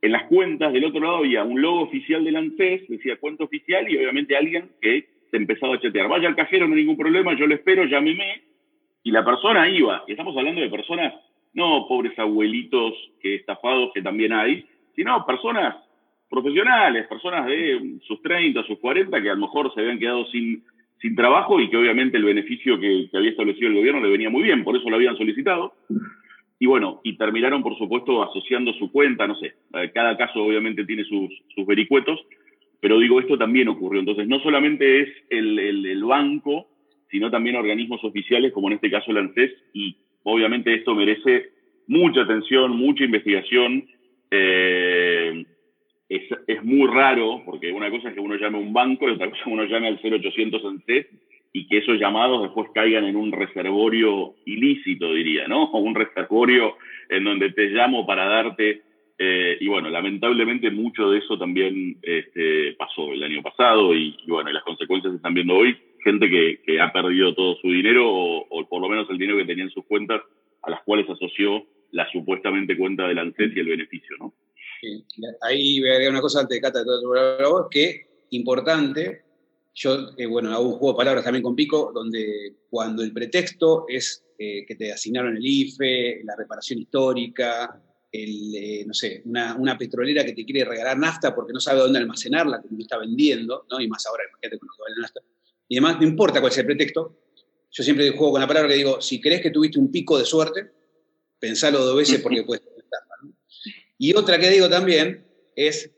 en 0.00 0.12
las 0.12 0.22
cuentas 0.22 0.72
del 0.72 0.86
otro 0.86 1.00
lado 1.00 1.16
había 1.18 1.44
un 1.44 1.60
logo 1.60 1.82
oficial 1.82 2.24
del 2.24 2.36
ANSES, 2.36 2.88
decía 2.88 3.18
cuenta 3.18 3.44
oficial, 3.44 3.86
y 3.92 3.98
obviamente 3.98 4.34
alguien 4.34 4.70
que 4.80 5.04
se 5.30 5.36
empezaba 5.36 5.74
a 5.74 5.80
chatear. 5.80 6.08
Vaya 6.08 6.28
al 6.28 6.34
cajero, 6.34 6.66
no 6.66 6.72
hay 6.72 6.80
ningún 6.80 6.96
problema, 6.96 7.36
yo 7.36 7.46
lo 7.46 7.54
espero, 7.54 7.84
llámeme. 7.84 8.40
Y 9.02 9.10
la 9.10 9.22
persona 9.22 9.68
iba, 9.68 10.02
y 10.08 10.12
estamos 10.12 10.34
hablando 10.34 10.62
de 10.62 10.70
personas, 10.70 11.12
no 11.58 11.86
pobres 11.88 12.18
abuelitos 12.18 12.94
que 13.20 13.34
estafados 13.34 13.90
que 13.92 14.00
también 14.00 14.32
hay, 14.32 14.64
sino 14.94 15.26
personas 15.26 15.76
profesionales, 16.30 17.06
personas 17.08 17.46
de 17.46 17.98
sus 18.06 18.22
30, 18.22 18.62
sus 18.64 18.78
40, 18.78 19.20
que 19.20 19.30
a 19.30 19.34
lo 19.34 19.40
mejor 19.40 19.72
se 19.74 19.80
habían 19.80 19.98
quedado 19.98 20.24
sin, 20.26 20.62
sin 21.00 21.14
trabajo 21.14 21.60
y 21.60 21.68
que 21.68 21.76
obviamente 21.76 22.16
el 22.16 22.24
beneficio 22.24 22.78
que, 22.78 23.08
había 23.12 23.30
establecido 23.30 23.68
el 23.68 23.76
gobierno 23.76 24.00
le 24.00 24.10
venía 24.10 24.30
muy 24.30 24.42
bien, 24.42 24.64
por 24.64 24.76
eso 24.76 24.88
lo 24.88 24.96
habían 24.96 25.16
solicitado. 25.16 25.74
Y 26.60 26.66
bueno, 26.66 27.00
y 27.04 27.16
terminaron, 27.16 27.62
por 27.62 27.76
supuesto, 27.78 28.22
asociando 28.22 28.72
su 28.74 28.90
cuenta, 28.90 29.26
no 29.26 29.36
sé, 29.36 29.54
eh, 29.74 29.90
cada 29.94 30.16
caso 30.16 30.42
obviamente 30.42 30.84
tiene 30.84 31.04
sus, 31.04 31.30
sus 31.54 31.66
vericuetos, 31.66 32.20
pero 32.80 32.98
digo, 32.98 33.20
esto 33.20 33.38
también 33.38 33.68
ocurrió. 33.68 34.00
Entonces, 34.00 34.26
no 34.26 34.40
solamente 34.40 35.00
es 35.02 35.08
el, 35.30 35.58
el, 35.58 36.04
banco, 36.04 36.66
sino 37.10 37.30
también 37.30 37.56
organismos 37.56 38.02
oficiales, 38.04 38.52
como 38.52 38.68
en 38.68 38.74
este 38.74 38.90
caso 38.90 39.10
el 39.10 39.18
ANSES, 39.18 39.52
y 39.72 39.96
obviamente 40.28 40.74
esto 40.74 40.94
merece 40.94 41.50
mucha 41.86 42.22
atención, 42.22 42.76
mucha 42.76 43.04
investigación. 43.04 43.86
Eh, 44.30 45.44
es, 46.08 46.22
es, 46.46 46.64
muy 46.64 46.88
raro, 46.88 47.42
porque 47.44 47.72
una 47.72 47.90
cosa 47.90 48.08
es 48.08 48.14
que 48.14 48.20
uno 48.20 48.36
llame 48.36 48.58
a 48.58 48.60
un 48.60 48.72
banco 48.72 49.08
y 49.08 49.12
otra 49.12 49.28
cosa 49.28 49.38
es 49.38 49.44
que 49.44 49.50
uno 49.50 49.64
llame 49.64 49.88
al 49.88 50.00
0800 50.02 50.64
ANSES 50.64 51.06
y 51.52 51.66
que 51.66 51.78
esos 51.78 51.98
llamados 51.98 52.42
después 52.42 52.70
caigan 52.74 53.04
en 53.04 53.16
un 53.16 53.32
reservorio 53.32 54.34
ilícito, 54.44 55.12
diría, 55.12 55.48
¿no? 55.48 55.64
O 55.64 55.78
un 55.80 55.94
reservorio 55.94 56.76
en 57.08 57.24
donde 57.24 57.50
te 57.52 57.66
llamo 57.70 58.06
para 58.06 58.26
darte... 58.26 58.82
Eh, 59.20 59.58
y 59.60 59.66
bueno, 59.66 59.90
lamentablemente 59.90 60.70
mucho 60.70 61.10
de 61.10 61.18
eso 61.18 61.36
también 61.36 61.96
este, 62.02 62.74
pasó 62.74 63.12
el 63.12 63.20
año 63.24 63.42
pasado 63.42 63.92
y, 63.92 64.16
bueno, 64.28 64.52
las 64.52 64.62
consecuencias 64.62 65.10
se 65.10 65.16
están 65.16 65.34
viendo 65.34 65.56
hoy. 65.56 65.76
Gente 66.04 66.28
que, 66.28 66.80
ha 66.80 66.92
perdido 66.92 67.34
todo 67.34 67.56
su 67.56 67.68
dinero 67.68 68.08
o, 68.08 68.68
por 68.68 68.80
lo 68.80 68.88
menos 68.88 69.08
el 69.10 69.18
dinero 69.18 69.38
que 69.38 69.44
tenía 69.44 69.64
en 69.64 69.70
sus 69.70 69.84
cuentas 69.84 70.22
a 70.62 70.70
las 70.70 70.82
cuales 70.82 71.08
asoció 71.08 71.64
la 71.92 72.10
supuestamente 72.10 72.76
cuenta 72.76 73.06
del 73.08 73.18
ANSES 73.18 73.56
y 73.56 73.60
el 73.60 73.68
beneficio, 73.68 74.16
¿no? 74.18 74.34
Ahí 75.42 75.80
voy 75.80 75.88
a 75.88 75.92
agregar 75.92 76.12
una 76.12 76.20
cosa 76.20 76.40
antes 76.40 76.56
de 76.56 76.60
Cata, 76.60 76.84
que 77.70 78.06
importante, 78.30 79.22
yo, 79.74 80.10
eh, 80.16 80.26
bueno, 80.26 80.52
hago 80.52 80.64
un 80.64 80.78
juego 80.78 80.92
de 80.92 80.98
palabras 80.98 81.24
también 81.24 81.42
con 81.42 81.56
Pico, 81.56 81.90
donde 81.92 82.56
cuando 82.70 83.02
el 83.02 83.12
pretexto 83.12 83.86
es 83.88 84.24
eh, 84.38 84.64
que 84.66 84.76
te 84.76 84.92
asignaron 84.92 85.36
el 85.36 85.44
IFE, 85.44 86.20
la 86.24 86.36
reparación 86.36 86.78
histórica, 86.78 87.80
el, 88.10 88.54
eh, 88.54 88.84
no 88.86 88.94
sé, 88.94 89.22
una, 89.24 89.56
una, 89.56 89.76
petrolera 89.76 90.24
que 90.24 90.32
te 90.32 90.44
quiere 90.44 90.64
regalar 90.64 90.98
nafta 90.98 91.34
porque 91.34 91.52
no 91.52 91.60
sabe 91.60 91.80
dónde 91.80 91.98
almacenarla, 91.98 92.62
como 92.62 92.78
está 92.78 92.98
vendiendo, 92.98 93.66
¿no? 93.70 93.80
Y 93.80 93.88
más 93.88 94.06
ahora, 94.06 94.24
imagínate 94.28 94.58
con 94.58 94.68
lo 94.68 94.74
que 94.74 94.82
vale 94.82 95.02
nafta. 95.02 95.20
Y 95.68 95.76
además, 95.76 96.00
no 96.00 96.06
importa 96.06 96.40
cuál 96.40 96.52
sea 96.52 96.62
el 96.62 96.66
pretexto, 96.66 97.18
yo 97.70 97.84
siempre 97.84 98.10
juego 98.10 98.32
con 98.32 98.40
la 98.40 98.46
palabra 98.46 98.68
que 98.68 98.76
digo, 98.76 99.00
si 99.00 99.20
crees 99.20 99.42
que 99.42 99.50
tuviste 99.50 99.78
un 99.78 99.90
pico 99.90 100.18
de 100.18 100.24
suerte, 100.24 100.70
pensalo 101.38 101.84
dos 101.84 101.96
veces 101.96 102.20
porque 102.20 102.42
puedes 102.42 102.64
¿no? 103.22 103.32
Y 103.98 104.14
otra 104.14 104.38
que 104.38 104.48
digo 104.50 104.68
también 104.68 105.26
es 105.54 105.90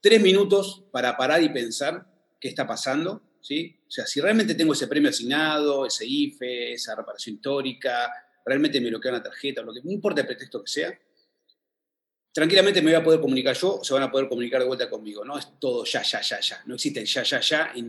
tres 0.00 0.22
minutos 0.22 0.84
para 0.92 1.16
parar 1.16 1.42
y 1.42 1.48
pensar 1.50 2.06
qué 2.40 2.48
está 2.48 2.66
pasando, 2.66 3.22
¿sí? 3.40 3.80
O 3.86 3.90
sea, 3.90 4.06
si 4.06 4.20
realmente 4.20 4.54
tengo 4.54 4.72
ese 4.72 4.86
premio 4.86 5.10
asignado, 5.10 5.86
ese 5.86 6.06
IFE, 6.06 6.72
esa 6.72 6.94
reparación 6.94 7.36
histórica, 7.36 8.10
realmente 8.44 8.80
me 8.80 8.88
bloquean 8.88 9.14
la 9.14 9.22
tarjeta, 9.22 9.62
lo 9.62 9.74
que 9.74 9.82
no 9.82 9.90
importa 9.90 10.20
el 10.22 10.26
pretexto 10.26 10.62
que 10.62 10.70
sea, 10.70 10.98
tranquilamente 12.32 12.80
me 12.80 12.92
voy 12.92 13.00
a 13.00 13.04
poder 13.04 13.20
comunicar 13.20 13.56
yo 13.56 13.80
o 13.80 13.84
se 13.84 13.92
van 13.92 14.04
a 14.04 14.10
poder 14.10 14.28
comunicar 14.28 14.60
de 14.60 14.66
vuelta 14.66 14.88
conmigo. 14.88 15.24
No 15.24 15.38
es 15.38 15.58
todo 15.58 15.84
ya, 15.84 16.02
ya, 16.02 16.20
ya, 16.20 16.40
ya. 16.40 16.62
No 16.66 16.74
existe 16.74 17.00
el 17.00 17.06
ya, 17.06 17.22
ya, 17.22 17.40
ya 17.40 17.72
en 17.74 17.88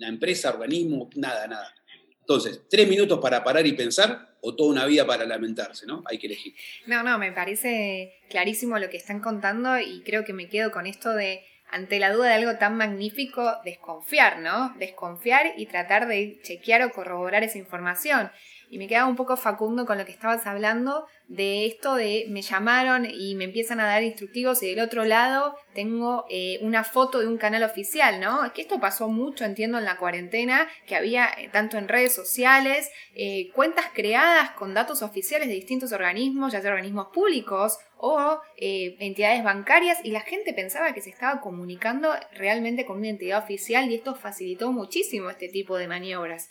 ninguna 0.00 0.08
empresa, 0.08 0.50
organismo, 0.50 1.10
nada, 1.16 1.46
nada. 1.46 1.74
Entonces, 2.20 2.62
tres 2.68 2.88
minutos 2.88 3.18
para 3.20 3.42
parar 3.42 3.66
y 3.66 3.72
pensar 3.72 4.36
o 4.40 4.54
toda 4.54 4.70
una 4.70 4.86
vida 4.86 5.06
para 5.06 5.26
lamentarse, 5.26 5.86
¿no? 5.86 6.02
Hay 6.06 6.18
que 6.18 6.28
elegir. 6.28 6.54
No, 6.86 7.02
no, 7.02 7.18
me 7.18 7.32
parece 7.32 8.14
clarísimo 8.30 8.78
lo 8.78 8.88
que 8.88 8.96
están 8.96 9.20
contando 9.20 9.78
y 9.78 10.02
creo 10.02 10.24
que 10.24 10.32
me 10.32 10.48
quedo 10.48 10.70
con 10.70 10.86
esto 10.86 11.12
de 11.12 11.44
ante 11.72 12.00
la 12.00 12.12
duda 12.12 12.28
de 12.28 12.34
algo 12.34 12.58
tan 12.58 12.76
magnífico, 12.76 13.56
desconfiar, 13.64 14.40
¿no? 14.40 14.74
Desconfiar 14.78 15.54
y 15.56 15.66
tratar 15.66 16.08
de 16.08 16.40
chequear 16.42 16.82
o 16.82 16.90
corroborar 16.90 17.44
esa 17.44 17.58
información. 17.58 18.30
Y 18.70 18.78
me 18.78 18.86
quedaba 18.86 19.08
un 19.08 19.16
poco 19.16 19.36
facundo 19.36 19.84
con 19.84 19.98
lo 19.98 20.06
que 20.06 20.12
estabas 20.12 20.46
hablando 20.46 21.04
de 21.26 21.66
esto 21.66 21.94
de 21.94 22.26
me 22.28 22.42
llamaron 22.42 23.04
y 23.04 23.34
me 23.34 23.44
empiezan 23.44 23.80
a 23.80 23.86
dar 23.86 24.02
instructivos 24.02 24.62
y 24.62 24.70
del 24.70 24.80
otro 24.80 25.04
lado 25.04 25.56
tengo 25.74 26.24
eh, 26.30 26.58
una 26.62 26.82
foto 26.82 27.20
de 27.20 27.26
un 27.26 27.36
canal 27.36 27.62
oficial, 27.64 28.20
¿no? 28.20 28.44
Es 28.44 28.52
que 28.52 28.62
esto 28.62 28.80
pasó 28.80 29.08
mucho, 29.08 29.44
entiendo, 29.44 29.78
en 29.78 29.84
la 29.84 29.96
cuarentena, 29.96 30.68
que 30.86 30.96
había 30.96 31.26
eh, 31.26 31.48
tanto 31.52 31.78
en 31.78 31.88
redes 31.88 32.14
sociales, 32.14 32.90
eh, 33.14 33.50
cuentas 33.54 33.86
creadas 33.92 34.50
con 34.52 34.74
datos 34.74 35.02
oficiales 35.02 35.48
de 35.48 35.54
distintos 35.54 35.92
organismos, 35.92 36.52
ya 36.52 36.60
sea 36.60 36.70
organismos 36.70 37.08
públicos 37.12 37.78
o 37.96 38.40
entidades 38.56 39.44
bancarias, 39.44 39.98
y 40.02 40.10
la 40.10 40.20
gente 40.20 40.54
pensaba 40.54 40.94
que 40.94 41.02
se 41.02 41.10
estaba 41.10 41.40
comunicando 41.40 42.10
realmente 42.32 42.86
con 42.86 42.98
una 42.98 43.08
entidad 43.08 43.42
oficial 43.42 43.90
y 43.90 43.94
esto 43.94 44.14
facilitó 44.14 44.72
muchísimo 44.72 45.28
este 45.28 45.48
tipo 45.48 45.76
de 45.76 45.86
maniobras. 45.86 46.48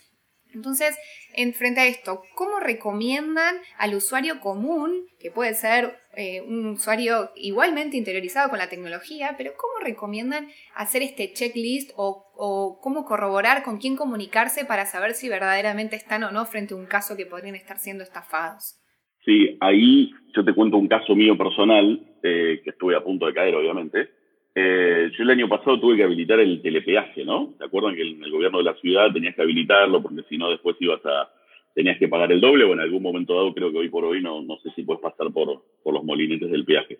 Entonces, 0.54 0.96
en 1.34 1.52
frente 1.54 1.80
a 1.80 1.86
esto, 1.86 2.22
¿cómo 2.34 2.60
recomiendan 2.60 3.56
al 3.78 3.94
usuario 3.94 4.40
común, 4.40 5.06
que 5.18 5.30
puede 5.30 5.54
ser 5.54 5.98
eh, 6.16 6.40
un 6.40 6.66
usuario 6.66 7.30
igualmente 7.36 7.96
interiorizado 7.96 8.50
con 8.50 8.58
la 8.58 8.68
tecnología, 8.68 9.34
pero 9.38 9.52
cómo 9.56 9.84
recomiendan 9.84 10.48
hacer 10.74 11.02
este 11.02 11.32
checklist 11.32 11.92
o, 11.96 12.78
cómo 12.82 13.04
corroborar 13.04 13.62
con 13.62 13.78
quién 13.78 13.96
comunicarse 13.96 14.64
para 14.64 14.86
saber 14.86 15.12
si 15.12 15.28
verdaderamente 15.28 15.96
están 15.96 16.24
o 16.24 16.30
no 16.30 16.46
frente 16.46 16.74
a 16.74 16.78
un 16.78 16.86
caso 16.86 17.16
que 17.16 17.26
podrían 17.26 17.54
estar 17.54 17.78
siendo 17.78 18.02
estafados? 18.02 18.76
Sí, 19.24 19.58
ahí 19.60 20.10
yo 20.34 20.44
te 20.44 20.54
cuento 20.54 20.78
un 20.78 20.88
caso 20.88 21.14
mío 21.14 21.36
personal, 21.36 22.00
eh, 22.22 22.60
que 22.64 22.70
estuve 22.70 22.96
a 22.96 23.04
punto 23.04 23.26
de 23.26 23.34
caer, 23.34 23.54
obviamente 23.54 24.19
eh, 24.62 25.10
yo 25.16 25.22
el 25.22 25.30
año 25.30 25.48
pasado 25.48 25.80
tuve 25.80 25.96
que 25.96 26.04
habilitar 26.04 26.38
el 26.40 26.60
telepeaje, 26.60 27.24
¿no? 27.24 27.54
¿Se 27.58 27.64
acuerdan 27.64 27.94
que 27.94 28.02
el, 28.02 28.22
el 28.22 28.30
gobierno 28.30 28.58
de 28.58 28.64
la 28.64 28.74
ciudad 28.74 29.12
tenías 29.12 29.34
que 29.34 29.42
habilitarlo 29.42 30.02
porque 30.02 30.22
si 30.28 30.36
no 30.36 30.50
después 30.50 30.76
ibas 30.80 31.04
a 31.06 31.30
tenías 31.74 31.98
que 31.98 32.08
pagar 32.08 32.30
el 32.32 32.40
doble 32.40 32.64
o 32.64 32.72
en 32.72 32.80
algún 32.80 33.02
momento 33.02 33.34
dado 33.34 33.54
creo 33.54 33.70
que 33.70 33.78
hoy 33.78 33.88
por 33.88 34.04
hoy 34.04 34.20
no, 34.20 34.42
no 34.42 34.58
sé 34.58 34.70
si 34.74 34.82
puedes 34.82 35.00
pasar 35.00 35.32
por, 35.32 35.62
por 35.82 35.94
los 35.94 36.04
molinetes 36.04 36.50
del 36.50 36.64
peaje. 36.64 36.98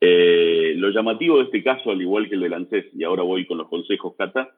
Eh, 0.00 0.74
lo 0.76 0.90
llamativo 0.90 1.38
de 1.38 1.44
este 1.44 1.62
caso, 1.62 1.90
al 1.90 2.00
igual 2.00 2.28
que 2.28 2.34
el 2.34 2.42
del 2.42 2.54
ANSES, 2.54 2.86
y 2.94 3.04
ahora 3.04 3.22
voy 3.22 3.46
con 3.46 3.58
los 3.58 3.68
consejos, 3.68 4.14
Cata, 4.18 4.50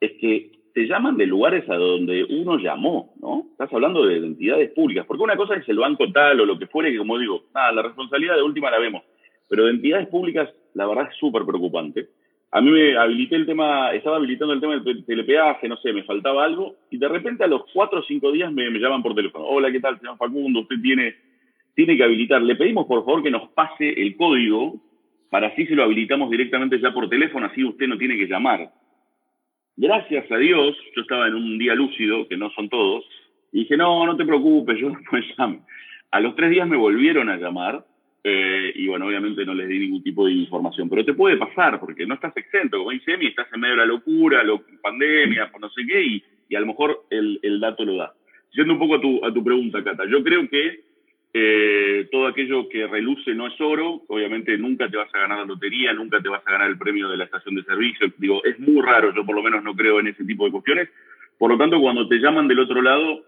es 0.00 0.12
que 0.20 0.52
te 0.74 0.86
llaman 0.86 1.16
de 1.16 1.26
lugares 1.26 1.68
a 1.68 1.76
donde 1.76 2.24
uno 2.24 2.56
llamó, 2.58 3.14
¿no? 3.20 3.46
Estás 3.52 3.72
hablando 3.72 4.06
de 4.06 4.16
entidades 4.16 4.70
públicas, 4.70 5.04
porque 5.06 5.22
una 5.22 5.36
cosa 5.36 5.54
es 5.54 5.68
el 5.68 5.78
banco 5.78 6.10
tal 6.12 6.40
o 6.40 6.46
lo 6.46 6.58
que 6.58 6.66
fuere, 6.66 6.92
que 6.92 6.98
como 6.98 7.18
digo, 7.18 7.44
nada, 7.54 7.72
la 7.72 7.82
responsabilidad 7.82 8.36
de 8.36 8.42
última 8.42 8.70
la 8.70 8.78
vemos, 8.78 9.02
pero 9.52 9.66
de 9.66 9.72
entidades 9.72 10.08
públicas 10.08 10.48
la 10.72 10.86
verdad 10.86 11.08
es 11.10 11.18
súper 11.18 11.44
preocupante. 11.44 12.08
a 12.52 12.62
mí 12.62 12.70
me 12.70 12.96
habilité 12.96 13.36
el 13.36 13.44
tema, 13.44 13.92
estaba 13.92 14.16
habilitando 14.16 14.54
el 14.54 14.60
tema 14.62 14.78
del 14.78 15.04
telepeaje, 15.04 15.68
no 15.68 15.76
sé, 15.76 15.92
me 15.92 16.04
faltaba 16.04 16.42
algo, 16.42 16.76
y 16.90 16.96
de 16.96 17.06
repente 17.06 17.44
a 17.44 17.48
los 17.48 17.64
cuatro 17.70 18.00
o 18.00 18.02
cinco 18.04 18.32
días 18.32 18.50
me, 18.50 18.70
llaman 18.70 19.02
por 19.02 19.14
teléfono. 19.14 19.44
Hola, 19.44 19.70
¿qué 19.70 19.78
tal, 19.78 19.98
señor 19.98 20.16
Facundo? 20.16 20.60
Usted 20.60 20.76
tiene, 20.80 21.16
tiene 21.74 21.98
que 21.98 22.02
habilitar. 22.02 22.40
Le 22.40 22.56
pedimos, 22.56 22.86
por 22.86 23.04
favor, 23.04 23.22
que 23.22 23.30
nos 23.30 23.50
pase 23.50 23.90
el 23.90 24.16
código 24.16 24.80
para 25.28 25.48
así 25.48 25.66
se 25.66 25.74
lo 25.74 25.84
habilitamos 25.84 26.30
directamente 26.30 26.80
ya 26.80 26.90
por 26.90 27.10
teléfono, 27.10 27.44
así 27.44 27.62
usted 27.62 27.86
no 27.88 27.98
tiene 27.98 28.16
que 28.16 28.28
llamar. 28.28 28.70
Gracias 29.76 30.32
a 30.32 30.36
Dios, 30.38 30.74
yo 30.96 31.02
estaba 31.02 31.28
en 31.28 31.34
un 31.34 31.58
día 31.58 31.74
lúcido, 31.74 32.26
que 32.26 32.38
no 32.38 32.48
son 32.52 32.70
todos, 32.70 33.04
y 33.52 33.60
dije, 33.60 33.76
no, 33.76 34.06
no 34.06 34.16
te 34.16 34.24
preocupes, 34.24 34.78
yo 34.78 34.88
después 34.88 35.26
llamo. 35.36 35.66
A 36.10 36.20
los 36.20 36.34
tres 36.36 36.50
días 36.50 36.66
me 36.66 36.78
volvieron 36.78 37.28
a 37.28 37.36
llamar 37.36 37.84
eh, 38.24 38.72
y 38.76 38.86
bueno, 38.86 39.06
obviamente 39.06 39.44
no 39.44 39.52
les 39.52 39.68
di 39.68 39.80
ningún 39.80 40.02
tipo 40.02 40.26
de 40.26 40.32
información, 40.32 40.88
pero 40.88 41.04
te 41.04 41.14
puede 41.14 41.36
pasar 41.36 41.80
porque 41.80 42.06
no 42.06 42.14
estás 42.14 42.36
exento, 42.36 42.78
como 42.78 42.90
dice 42.90 43.14
Emi, 43.14 43.26
estás 43.26 43.48
en 43.52 43.60
medio 43.60 43.74
de 43.74 43.80
la 43.80 43.86
locura, 43.86 44.44
lo, 44.44 44.62
pandemia, 44.80 45.50
no 45.60 45.70
sé 45.70 45.82
qué, 45.86 46.02
y, 46.02 46.24
y 46.48 46.54
a 46.54 46.60
lo 46.60 46.66
mejor 46.66 47.04
el, 47.10 47.40
el, 47.42 47.58
dato 47.58 47.84
lo 47.84 47.96
da. 47.96 48.14
Yendo 48.52 48.74
un 48.74 48.78
poco 48.78 48.94
a 48.96 49.00
tu, 49.00 49.24
a 49.24 49.32
tu 49.32 49.42
pregunta, 49.42 49.82
Cata, 49.82 50.04
yo 50.08 50.22
creo 50.22 50.48
que 50.48 50.84
eh, 51.34 52.08
todo 52.12 52.28
aquello 52.28 52.68
que 52.68 52.86
reluce 52.86 53.34
no 53.34 53.48
es 53.48 53.60
oro, 53.60 54.02
obviamente 54.06 54.56
nunca 54.56 54.88
te 54.88 54.98
vas 54.98 55.12
a 55.14 55.18
ganar 55.18 55.38
la 55.38 55.44
lotería, 55.46 55.92
nunca 55.92 56.20
te 56.20 56.28
vas 56.28 56.46
a 56.46 56.52
ganar 56.52 56.68
el 56.68 56.78
premio 56.78 57.08
de 57.08 57.16
la 57.16 57.24
estación 57.24 57.56
de 57.56 57.64
servicio, 57.64 58.12
digo, 58.18 58.44
es 58.44 58.56
muy 58.60 58.82
raro, 58.82 59.12
yo 59.12 59.26
por 59.26 59.34
lo 59.34 59.42
menos 59.42 59.64
no 59.64 59.74
creo 59.74 59.98
en 59.98 60.08
ese 60.08 60.24
tipo 60.24 60.44
de 60.44 60.52
cuestiones, 60.52 60.90
por 61.38 61.50
lo 61.50 61.58
tanto 61.58 61.80
cuando 61.80 62.06
te 62.06 62.18
llaman 62.18 62.46
del 62.46 62.60
otro 62.60 62.82
lado, 62.82 63.24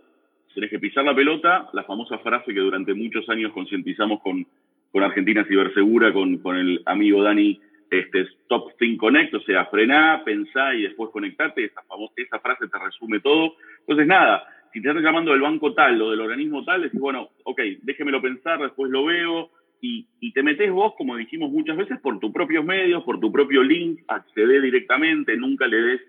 tenés 0.55 0.71
que 0.71 0.79
pisar 0.79 1.05
la 1.05 1.17
pelota, 1.17 1.69
la 1.73 1.83
famosa 1.83 2.19
frase 2.19 2.55
que 2.55 2.61
durante 2.61 2.95
muchos 2.95 3.29
años 3.29 3.53
concientizamos 3.53 4.21
con 4.23 4.47
con 4.95 5.03
Argentina 5.03 5.45
Cibersegura, 5.49 6.13
con, 6.13 6.39
con 6.39 6.57
el 6.57 6.81
amigo 6.87 7.21
Dani, 7.21 7.61
este, 7.91 8.21
Stop, 8.45 8.77
Think, 8.79 9.01
Connect, 9.01 9.35
o 9.35 9.41
sea, 9.41 9.67
frená, 9.67 10.23
pensá 10.25 10.73
y 10.73 10.83
después 10.83 11.11
conectate, 11.11 11.65
esa, 11.65 11.81
esa 12.15 12.39
frase 12.39 12.69
te 12.69 12.79
resume 12.79 13.19
todo. 13.19 13.57
Entonces, 13.81 14.07
nada, 14.07 14.45
si 14.73 14.81
te 14.81 14.89
estás 14.89 15.03
llamando 15.03 15.33
del 15.33 15.41
banco 15.41 15.75
tal 15.75 16.01
o 16.01 16.13
del 16.13 16.21
organismo 16.21 16.65
tal, 16.65 16.83
decís, 16.83 17.01
bueno, 17.01 17.31
ok, 17.43 17.61
déjemelo 17.83 18.23
pensar, 18.23 18.61
después 18.61 18.89
lo 18.89 19.05
veo, 19.05 19.51
y, 19.81 20.07
y, 20.21 20.33
te 20.33 20.45
metes 20.45 20.71
vos, 20.71 20.95
como 20.97 21.17
dijimos 21.17 21.51
muchas 21.51 21.77
veces, 21.77 21.99
por 21.99 22.21
tus 22.21 22.31
propios 22.31 22.65
medios, 22.65 23.03
por 23.03 23.19
tu 23.19 23.33
propio 23.33 23.65
link, 23.65 23.99
accede 24.07 24.61
directamente, 24.61 25.37
nunca 25.37 25.67
le 25.67 25.77
des, 25.77 26.01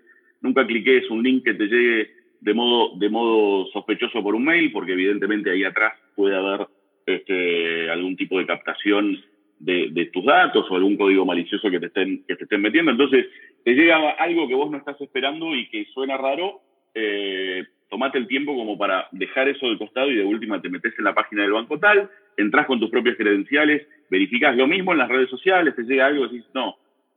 nunca 0.42 0.64
cliques 0.64 1.10
un 1.10 1.24
link 1.24 1.44
que 1.44 1.54
te 1.54 1.66
llegue 1.66 2.10
de 2.40 2.54
modo, 2.54 2.96
de 2.96 3.08
modo 3.08 3.66
sospechoso 3.72 4.22
por 4.22 4.36
un 4.36 4.44
mail, 4.44 4.70
porque 4.70 4.92
evidentemente 4.92 5.50
ahí 5.50 5.64
atrás 5.64 5.94
puede 6.14 6.36
haber 6.36 6.68
este, 7.06 7.88
algún 7.90 8.16
tipo 8.16 8.38
de 8.38 8.46
captación 8.46 9.18
de, 9.58 10.10
tus 10.12 10.24
datos 10.24 10.66
o 10.70 10.76
algún 10.76 10.96
código 10.96 11.24
malicioso 11.24 11.70
que 11.70 11.80
te, 11.80 11.86
estén, 11.86 12.24
que 12.26 12.36
te 12.36 12.44
estén 12.44 12.60
metiendo. 12.60 12.90
Entonces, 12.90 13.26
te 13.64 13.74
llega 13.74 14.10
algo 14.10 14.46
que 14.48 14.54
vos 14.54 14.70
no 14.70 14.78
estás 14.78 15.00
esperando 15.00 15.54
y 15.54 15.68
que 15.68 15.86
suena 15.86 16.16
raro, 16.16 16.60
eh, 16.94 17.64
tomate 17.88 18.18
el 18.18 18.26
tiempo 18.26 18.54
como 18.54 18.76
para 18.76 19.08
dejar 19.12 19.48
eso 19.48 19.68
de 19.68 19.78
costado 19.78 20.10
y 20.10 20.16
de 20.16 20.24
última 20.24 20.60
te 20.60 20.68
metes 20.68 20.94
en 20.98 21.04
la 21.04 21.14
página 21.14 21.42
del 21.42 21.52
banco 21.52 21.78
tal, 21.78 22.10
entras 22.36 22.66
con 22.66 22.80
tus 22.80 22.90
propias 22.90 23.16
credenciales, 23.16 23.86
verificas 24.10 24.56
lo 24.56 24.66
mismo 24.66 24.92
en 24.92 24.98
las 24.98 25.08
redes 25.08 25.30
sociales, 25.30 25.74
te 25.74 25.82
llega 25.82 26.06
algo 26.06 26.28
decís, 26.28 26.44
no, 26.54 26.76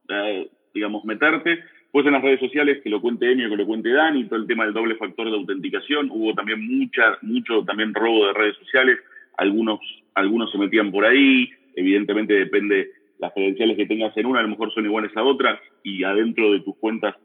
eh, 0.10 0.50
digamos, 0.74 1.04
meterte. 1.06 1.64
Pues 1.92 2.06
en 2.06 2.14
las 2.14 2.22
redes 2.22 2.40
sociales, 2.40 2.82
que 2.84 2.90
lo 2.90 3.02
cuente 3.02 3.32
Enio, 3.32 3.50
que 3.50 3.58
lo 3.58 3.66
cuente 3.66 3.92
Dani, 3.92 4.26
todo 4.26 4.40
el 4.40 4.46
tema 4.46 4.64
del 4.64 4.76
doble 4.76 4.96
factor 4.96 5.28
de 5.28 5.36
autenticación, 5.36 6.10
hubo 6.12 6.36
también 6.36 6.62
mucha, 6.62 7.18
mucho 7.24 7.64
también 7.66 7.96
robo 7.96 8.28
de 8.28 8.34
redes 8.34 8.58
sociales, 8.58 9.00
algunos, 9.40 9.80
algunos 10.14 10.52
se 10.52 10.58
metían 10.58 10.92
por 10.92 11.06
ahí, 11.06 11.50
evidentemente 11.76 12.34
depende 12.34 12.92
las 13.20 13.34
credenciales 13.34 13.76
que 13.76 13.86
tengas 13.86 14.16
en 14.18 14.26
una, 14.26 14.40
a 14.40 14.44
lo 14.44 14.50
mejor 14.50 14.74
son 14.74 14.86
iguales 14.86 15.16
a 15.16 15.24
otras, 15.24 15.60
y 15.84 16.04
adentro 16.04 16.52
de 16.52 16.60
tus 16.62 16.76
cuentas 16.78 17.16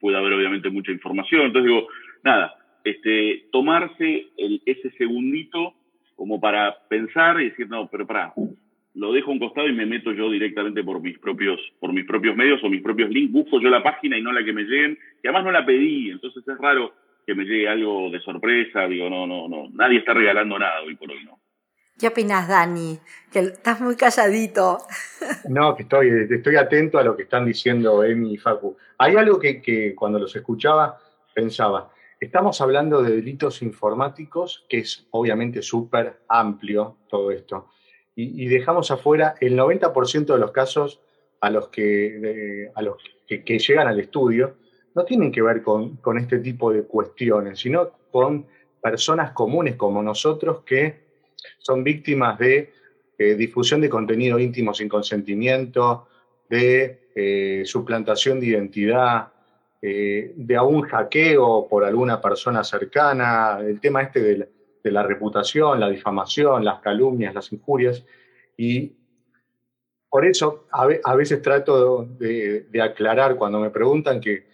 puede 0.00 0.16
haber 0.16 0.32
obviamente 0.32 0.70
mucha 0.70 0.90
información. 0.90 1.46
Entonces 1.46 1.70
digo, 1.70 1.88
nada, 2.24 2.54
este, 2.84 3.46
tomarse 3.52 4.28
ese 4.66 4.90
segundito 4.92 5.74
como 6.16 6.40
para 6.40 6.76
pensar 6.88 7.40
y 7.40 7.50
decir, 7.50 7.68
no, 7.68 7.88
pero 7.88 8.06
para, 8.06 8.32
lo 8.94 9.12
dejo 9.12 9.30
a 9.30 9.34
un 9.34 9.38
costado 9.38 9.68
y 9.68 9.72
me 9.72 9.86
meto 9.86 10.12
yo 10.12 10.30
directamente 10.30 10.84
por 10.84 11.00
mis 11.00 11.18
propios, 11.18 11.60
por 11.80 11.92
mis 11.92 12.04
propios 12.04 12.36
medios 12.36 12.62
o 12.62 12.68
mis 12.68 12.82
propios 12.82 13.10
links, 13.10 13.32
busco 13.32 13.60
yo 13.60 13.70
la 13.70 13.82
página 13.82 14.18
y 14.18 14.22
no 14.22 14.32
la 14.32 14.44
que 14.44 14.52
me 14.52 14.62
lleguen, 14.62 14.98
y 15.22 15.26
además 15.26 15.44
no 15.44 15.52
la 15.52 15.66
pedí, 15.66 16.10
entonces 16.10 16.46
es 16.46 16.58
raro 16.58 16.92
que 17.26 17.34
me 17.34 17.44
llegue 17.44 17.68
algo 17.68 18.10
de 18.10 18.20
sorpresa, 18.20 18.86
digo, 18.86 19.08
no, 19.08 19.26
no, 19.26 19.48
no, 19.48 19.68
nadie 19.72 19.98
está 19.98 20.14
regalando 20.14 20.58
nada 20.58 20.82
hoy 20.82 20.96
por 20.96 21.10
hoy, 21.10 21.24
¿no? 21.24 21.38
¿Qué 21.98 22.08
opinas, 22.08 22.48
Dani? 22.48 22.98
Que 23.30 23.40
estás 23.40 23.80
muy 23.80 23.96
calladito. 23.96 24.78
No, 25.48 25.76
que 25.76 25.84
estoy, 25.84 26.08
estoy 26.30 26.56
atento 26.56 26.98
a 26.98 27.04
lo 27.04 27.16
que 27.16 27.24
están 27.24 27.44
diciendo 27.44 28.02
Emi 28.02 28.34
y 28.34 28.38
Facu. 28.38 28.76
Hay 28.98 29.14
algo 29.16 29.38
que, 29.38 29.60
que 29.62 29.94
cuando 29.94 30.18
los 30.18 30.34
escuchaba 30.34 30.98
pensaba, 31.34 31.92
estamos 32.20 32.60
hablando 32.60 33.02
de 33.02 33.16
delitos 33.16 33.62
informáticos, 33.62 34.64
que 34.68 34.78
es 34.78 35.06
obviamente 35.10 35.62
súper 35.62 36.22
amplio 36.28 36.96
todo 37.08 37.30
esto, 37.30 37.68
y, 38.14 38.46
dejamos 38.46 38.90
afuera 38.90 39.36
el 39.40 39.56
90% 39.56 40.26
de 40.26 40.38
los 40.38 40.50
casos 40.50 41.00
a 41.40 41.50
los 41.50 41.68
que, 41.68 42.70
a 42.74 42.82
los 42.82 42.96
que 43.26 43.58
llegan 43.58 43.88
al 43.88 44.00
estudio, 44.00 44.56
no 44.94 45.04
tienen 45.04 45.32
que 45.32 45.42
ver 45.42 45.62
con, 45.62 45.98
este 46.18 46.38
tipo 46.38 46.72
de 46.72 46.82
cuestiones, 46.84 47.58
sino 47.58 47.90
con 48.10 48.46
personas 48.80 49.32
comunes 49.32 49.76
como 49.76 50.02
nosotros 50.02 50.62
que 50.64 51.02
son 51.58 51.82
víctimas 51.82 52.38
de 52.38 52.72
eh, 53.18 53.34
difusión 53.34 53.80
de 53.80 53.88
contenido 53.88 54.38
íntimo 54.38 54.74
sin 54.74 54.88
consentimiento, 54.88 56.08
de 56.48 57.08
eh, 57.14 57.62
suplantación 57.64 58.40
de 58.40 58.46
identidad, 58.46 59.32
eh, 59.80 60.32
de 60.36 60.56
algún 60.56 60.82
hackeo 60.82 61.66
por 61.68 61.84
alguna 61.84 62.20
persona 62.20 62.62
cercana, 62.62 63.58
el 63.60 63.80
tema 63.80 64.02
este 64.02 64.20
de 64.20 64.90
la, 64.90 65.02
reputación, 65.02 65.80
la 65.80 65.88
difamación, 65.88 66.64
las 66.64 66.80
calumnias, 66.80 67.34
las 67.34 67.52
injurias. 67.52 68.04
Y 68.56 68.92
por 70.10 70.26
eso 70.26 70.66
a, 70.70 71.14
veces 71.16 71.40
trato 71.40 72.04
de 72.04 72.82
aclarar 72.82 73.36
cuando 73.36 73.58
me 73.58 73.70
preguntan 73.70 74.20
que 74.20 74.51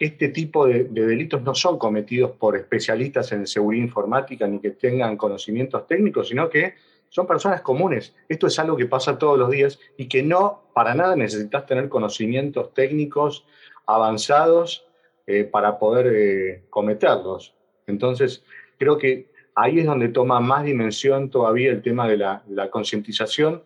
este 0.00 0.30
tipo 0.30 0.66
de, 0.66 0.84
delitos 0.84 1.42
no 1.42 1.54
son 1.54 1.78
cometidos 1.78 2.30
por 2.30 2.56
especialistas 2.56 3.32
en 3.32 3.46
seguridad 3.46 3.84
informática 3.84 4.46
ni 4.46 4.58
que 4.58 4.70
tengan 4.70 5.18
conocimientos 5.18 5.86
técnicos, 5.86 6.28
sino 6.28 6.48
que 6.48 6.74
son 7.10 7.26
personas 7.26 7.60
comunes. 7.60 8.16
Esto 8.26 8.46
es 8.46 8.58
algo 8.58 8.78
que 8.78 8.86
pasa 8.86 9.18
todos 9.18 9.38
los 9.38 9.50
días 9.50 9.78
y 9.98 10.08
que 10.08 10.22
no 10.22 10.62
para 10.74 10.94
nada 10.94 11.16
necesitas 11.16 11.66
tener 11.66 11.90
conocimientos 11.90 12.72
técnicos 12.72 13.44
avanzados 13.84 14.86
eh, 15.26 15.44
para 15.44 15.78
poder 15.78 16.06
eh, 16.14 16.62
cometerlos. 16.70 17.54
Entonces, 17.86 18.42
creo 18.78 18.96
que 18.96 19.30
ahí 19.54 19.80
es 19.80 19.86
donde 19.86 20.08
toma 20.08 20.40
más 20.40 20.64
dimensión 20.64 21.28
todavía 21.28 21.72
el 21.72 21.82
tema 21.82 22.08
de 22.08 22.16
la, 22.16 22.70
concientización 22.70 23.64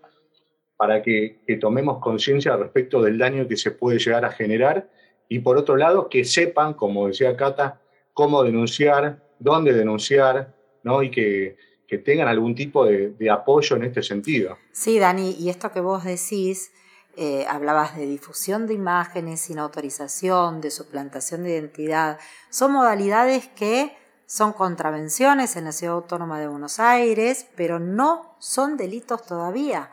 para 0.76 1.00
que, 1.00 1.38
que 1.46 1.58
tomemos 1.58 2.00
conciencia 2.00 2.56
respecto 2.56 3.00
del 3.00 3.18
daño 3.18 3.46
que 3.46 3.56
se 3.56 3.70
puede 3.70 4.00
llegar 4.00 4.24
a 4.24 4.32
generar 4.32 4.88
y 5.34 5.40
por 5.40 5.58
otro 5.58 5.76
lado 5.76 6.08
que 6.08 6.24
sepan, 6.24 6.74
como 6.74 7.08
decía 7.08 7.36
Cata, 7.36 7.80
cómo 8.12 8.44
denunciar, 8.44 9.20
dónde 9.40 9.72
denunciar, 9.72 10.54
¿no? 10.84 11.02
Y 11.02 11.10
que, 11.10 11.56
tengan 12.04 12.26
algún 12.26 12.56
tipo 12.56 12.84
de, 12.84 13.30
apoyo 13.30 13.76
en 13.76 13.84
este 13.84 14.02
sentido. 14.02 14.56
Sí, 14.72 14.98
Dani, 14.98 15.36
y 15.38 15.48
esto 15.48 15.70
que 15.72 15.80
vos 15.80 16.02
decís, 16.02 16.72
eh, 17.16 17.46
hablabas 17.48 17.96
de 17.96 18.06
difusión 18.06 18.66
de 18.68 18.74
imágenes 18.74 19.40
sin 19.40 19.60
autorización, 19.60 20.60
de 20.60 20.70
suplantación 20.70 21.44
de 21.44 21.50
identidad, 21.50 22.18
son 22.50 22.72
modalidades 22.72 23.48
que 23.48 23.92
son 24.26 24.52
contravenciones 24.52 25.54
en 25.56 25.64
la 25.64 25.72
Ciudad 25.72 25.94
Autónoma 25.94 26.40
de 26.40 26.48
Buenos 26.48 26.78
Aires, 26.78 27.46
pero 27.56 27.78
no 27.80 28.36
son 28.40 28.76
delitos 28.76 29.24
todavía. 29.24 29.90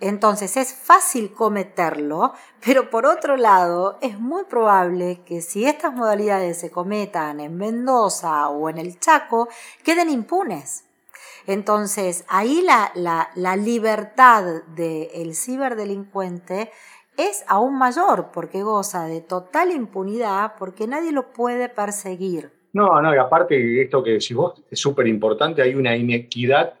Entonces 0.00 0.56
es 0.56 0.74
fácil 0.74 1.32
cometerlo, 1.32 2.34
pero 2.64 2.90
por 2.90 3.06
otro 3.06 3.36
lado 3.36 3.98
es 4.02 4.18
muy 4.18 4.44
probable 4.44 5.20
que 5.24 5.40
si 5.40 5.64
estas 5.64 5.94
modalidades 5.94 6.58
se 6.58 6.70
cometan 6.70 7.40
en 7.40 7.56
Mendoza 7.56 8.48
o 8.48 8.68
en 8.68 8.78
el 8.78 8.98
Chaco, 8.98 9.48
queden 9.84 10.10
impunes. 10.10 10.84
Entonces 11.46 12.24
ahí 12.28 12.62
la, 12.62 12.90
la, 13.34 13.56
libertad 13.56 14.62
del 14.74 15.34
ciberdelincuente 15.34 16.70
es 17.16 17.44
aún 17.46 17.78
mayor 17.78 18.30
porque 18.32 18.62
goza 18.62 19.04
de 19.04 19.20
total 19.20 19.70
impunidad 19.70 20.54
porque 20.58 20.86
nadie 20.86 21.12
lo 21.12 21.32
puede 21.32 21.68
perseguir. 21.68 22.50
No, 22.72 23.00
no, 23.00 23.14
y 23.14 23.18
aparte 23.18 23.82
esto 23.82 24.02
que 24.02 24.10
decís 24.12 24.34
vos 24.34 24.60
es 24.68 24.80
súper 24.80 25.06
importante, 25.06 25.62
hay 25.62 25.74
una 25.74 25.96
inequidad 25.96 26.74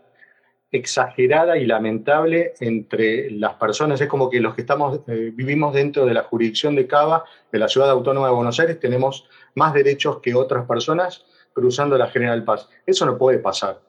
exagerada 0.74 1.56
y 1.56 1.66
lamentable 1.66 2.54
entre 2.58 3.30
las 3.30 3.54
personas. 3.54 4.00
Es 4.00 4.08
como 4.08 4.28
que 4.28 4.40
los 4.40 4.56
que 4.56 4.62
estamos, 4.62 5.02
eh, 5.06 5.30
vivimos 5.32 5.72
dentro 5.72 6.04
de 6.04 6.12
la 6.12 6.24
jurisdicción 6.24 6.74
de 6.74 6.88
Cava, 6.88 7.24
de 7.52 7.60
la 7.60 7.68
Ciudad 7.68 7.90
Autónoma 7.90 8.26
de 8.26 8.34
Buenos 8.34 8.58
Aires, 8.58 8.80
tenemos 8.80 9.28
más 9.54 9.72
derechos 9.72 10.18
que 10.20 10.34
otras 10.34 10.66
personas 10.66 11.26
cruzando 11.52 11.96
la 11.96 12.08
General 12.08 12.42
Paz. 12.42 12.68
Eso 12.84 13.06
no 13.06 13.16
puede 13.16 13.38
pasar. 13.38 13.80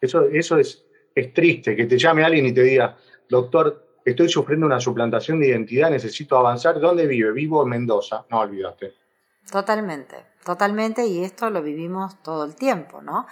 Eso, 0.00 0.28
eso 0.28 0.56
es, 0.56 0.84
es 1.16 1.34
triste, 1.34 1.74
que 1.74 1.86
te 1.86 1.98
llame 1.98 2.22
alguien 2.22 2.46
y 2.46 2.52
te 2.52 2.62
diga, 2.62 2.96
doctor, 3.28 3.84
estoy 4.04 4.28
sufriendo 4.28 4.66
una 4.66 4.78
suplantación 4.78 5.40
de 5.40 5.48
identidad, 5.48 5.90
necesito 5.90 6.38
avanzar. 6.38 6.78
¿Dónde 6.78 7.08
vive? 7.08 7.32
Vivo 7.32 7.64
en 7.64 7.70
Mendoza. 7.70 8.24
No 8.30 8.38
olvidaste. 8.38 8.92
Totalmente, 9.50 10.14
totalmente, 10.44 11.06
y 11.06 11.24
esto 11.24 11.50
lo 11.50 11.62
vivimos 11.62 12.22
todo 12.22 12.44
el 12.44 12.54
tiempo, 12.54 13.02
¿no? 13.02 13.26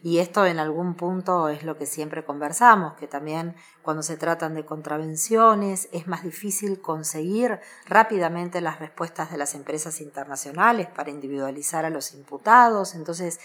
Y 0.00 0.18
esto 0.18 0.46
en 0.46 0.60
algún 0.60 0.94
punto 0.94 1.48
es 1.48 1.64
lo 1.64 1.76
que 1.76 1.86
siempre 1.86 2.24
conversamos, 2.24 2.94
que 2.94 3.08
también 3.08 3.56
cuando 3.82 4.02
se 4.02 4.16
tratan 4.16 4.54
de 4.54 4.64
contravenciones 4.64 5.88
es 5.92 6.06
más 6.06 6.22
difícil 6.22 6.80
conseguir 6.80 7.58
rápidamente 7.86 8.60
las 8.60 8.78
respuestas 8.78 9.32
de 9.32 9.38
las 9.38 9.54
empresas 9.54 10.00
internacionales 10.00 10.86
para 10.86 11.10
individualizar 11.10 11.84
a 11.84 11.90
los 11.90 12.14
imputados. 12.14 12.94
Entonces 12.94 13.40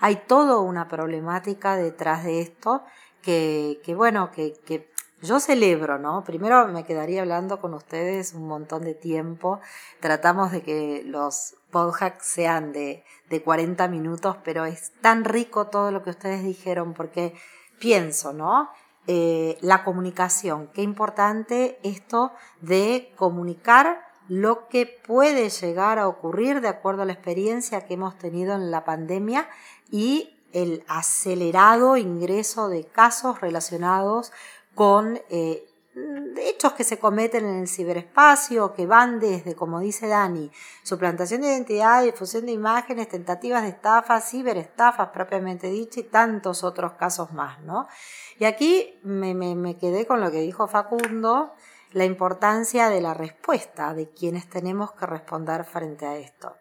hay 0.00 0.16
toda 0.26 0.58
una 0.58 0.88
problemática 0.88 1.76
detrás 1.76 2.24
de 2.24 2.40
esto 2.40 2.84
que, 3.20 3.80
que 3.84 3.94
bueno, 3.94 4.30
que, 4.30 4.54
que 4.64 4.90
yo 5.22 5.40
celebro, 5.40 5.98
¿no? 5.98 6.22
Primero 6.24 6.68
me 6.68 6.84
quedaría 6.84 7.22
hablando 7.22 7.60
con 7.60 7.74
ustedes 7.74 8.34
un 8.34 8.46
montón 8.46 8.82
de 8.82 8.94
tiempo. 8.94 9.60
Tratamos 10.00 10.52
de 10.52 10.62
que 10.62 11.02
los 11.04 11.56
podhacks 11.70 12.26
sean 12.26 12.72
de, 12.72 13.04
de 13.28 13.42
40 13.42 13.88
minutos, 13.88 14.36
pero 14.44 14.64
es 14.64 14.92
tan 15.00 15.24
rico 15.24 15.66
todo 15.66 15.90
lo 15.90 16.02
que 16.02 16.10
ustedes 16.10 16.44
dijeron 16.44 16.94
porque 16.94 17.34
pienso, 17.78 18.32
¿no? 18.32 18.70
Eh, 19.06 19.56
la 19.62 19.84
comunicación, 19.84 20.68
qué 20.74 20.82
importante 20.82 21.78
esto 21.82 22.32
de 22.60 23.12
comunicar 23.16 24.02
lo 24.28 24.68
que 24.68 24.84
puede 24.84 25.48
llegar 25.48 25.98
a 25.98 26.08
ocurrir 26.08 26.60
de 26.60 26.68
acuerdo 26.68 27.02
a 27.02 27.04
la 27.06 27.14
experiencia 27.14 27.86
que 27.86 27.94
hemos 27.94 28.18
tenido 28.18 28.54
en 28.54 28.70
la 28.70 28.84
pandemia 28.84 29.48
y 29.90 30.38
el 30.52 30.84
acelerado 30.88 31.96
ingreso 31.96 32.68
de 32.68 32.84
casos 32.84 33.40
relacionados 33.40 34.32
con 34.78 35.20
eh, 35.28 35.66
hechos 36.36 36.72
que 36.74 36.84
se 36.84 37.00
cometen 37.00 37.44
en 37.44 37.62
el 37.62 37.66
ciberespacio, 37.66 38.74
que 38.74 38.86
van 38.86 39.18
desde, 39.18 39.56
como 39.56 39.80
dice 39.80 40.06
Dani, 40.06 40.52
suplantación 40.84 41.40
de 41.40 41.48
identidad, 41.48 42.04
difusión 42.04 42.46
de 42.46 42.52
imágenes, 42.52 43.08
tentativas 43.08 43.64
de 43.64 43.70
estafas, 43.70 44.30
ciberestafas 44.30 45.08
propiamente 45.08 45.68
dicho 45.68 45.98
y 45.98 46.04
tantos 46.04 46.62
otros 46.62 46.92
casos 46.92 47.32
más, 47.32 47.60
¿no? 47.62 47.88
Y 48.38 48.44
aquí 48.44 49.00
me, 49.02 49.34
me 49.34 49.76
quedé 49.78 50.06
con 50.06 50.20
lo 50.20 50.30
que 50.30 50.42
dijo 50.42 50.68
Facundo, 50.68 51.54
la 51.90 52.04
importancia 52.04 52.88
de 52.88 53.00
la 53.00 53.14
respuesta 53.14 53.94
de 53.94 54.10
quienes 54.10 54.48
tenemos 54.48 54.92
que 54.92 55.06
responder 55.06 55.64
frente 55.64 56.06
a 56.06 56.18
esto. 56.18 56.54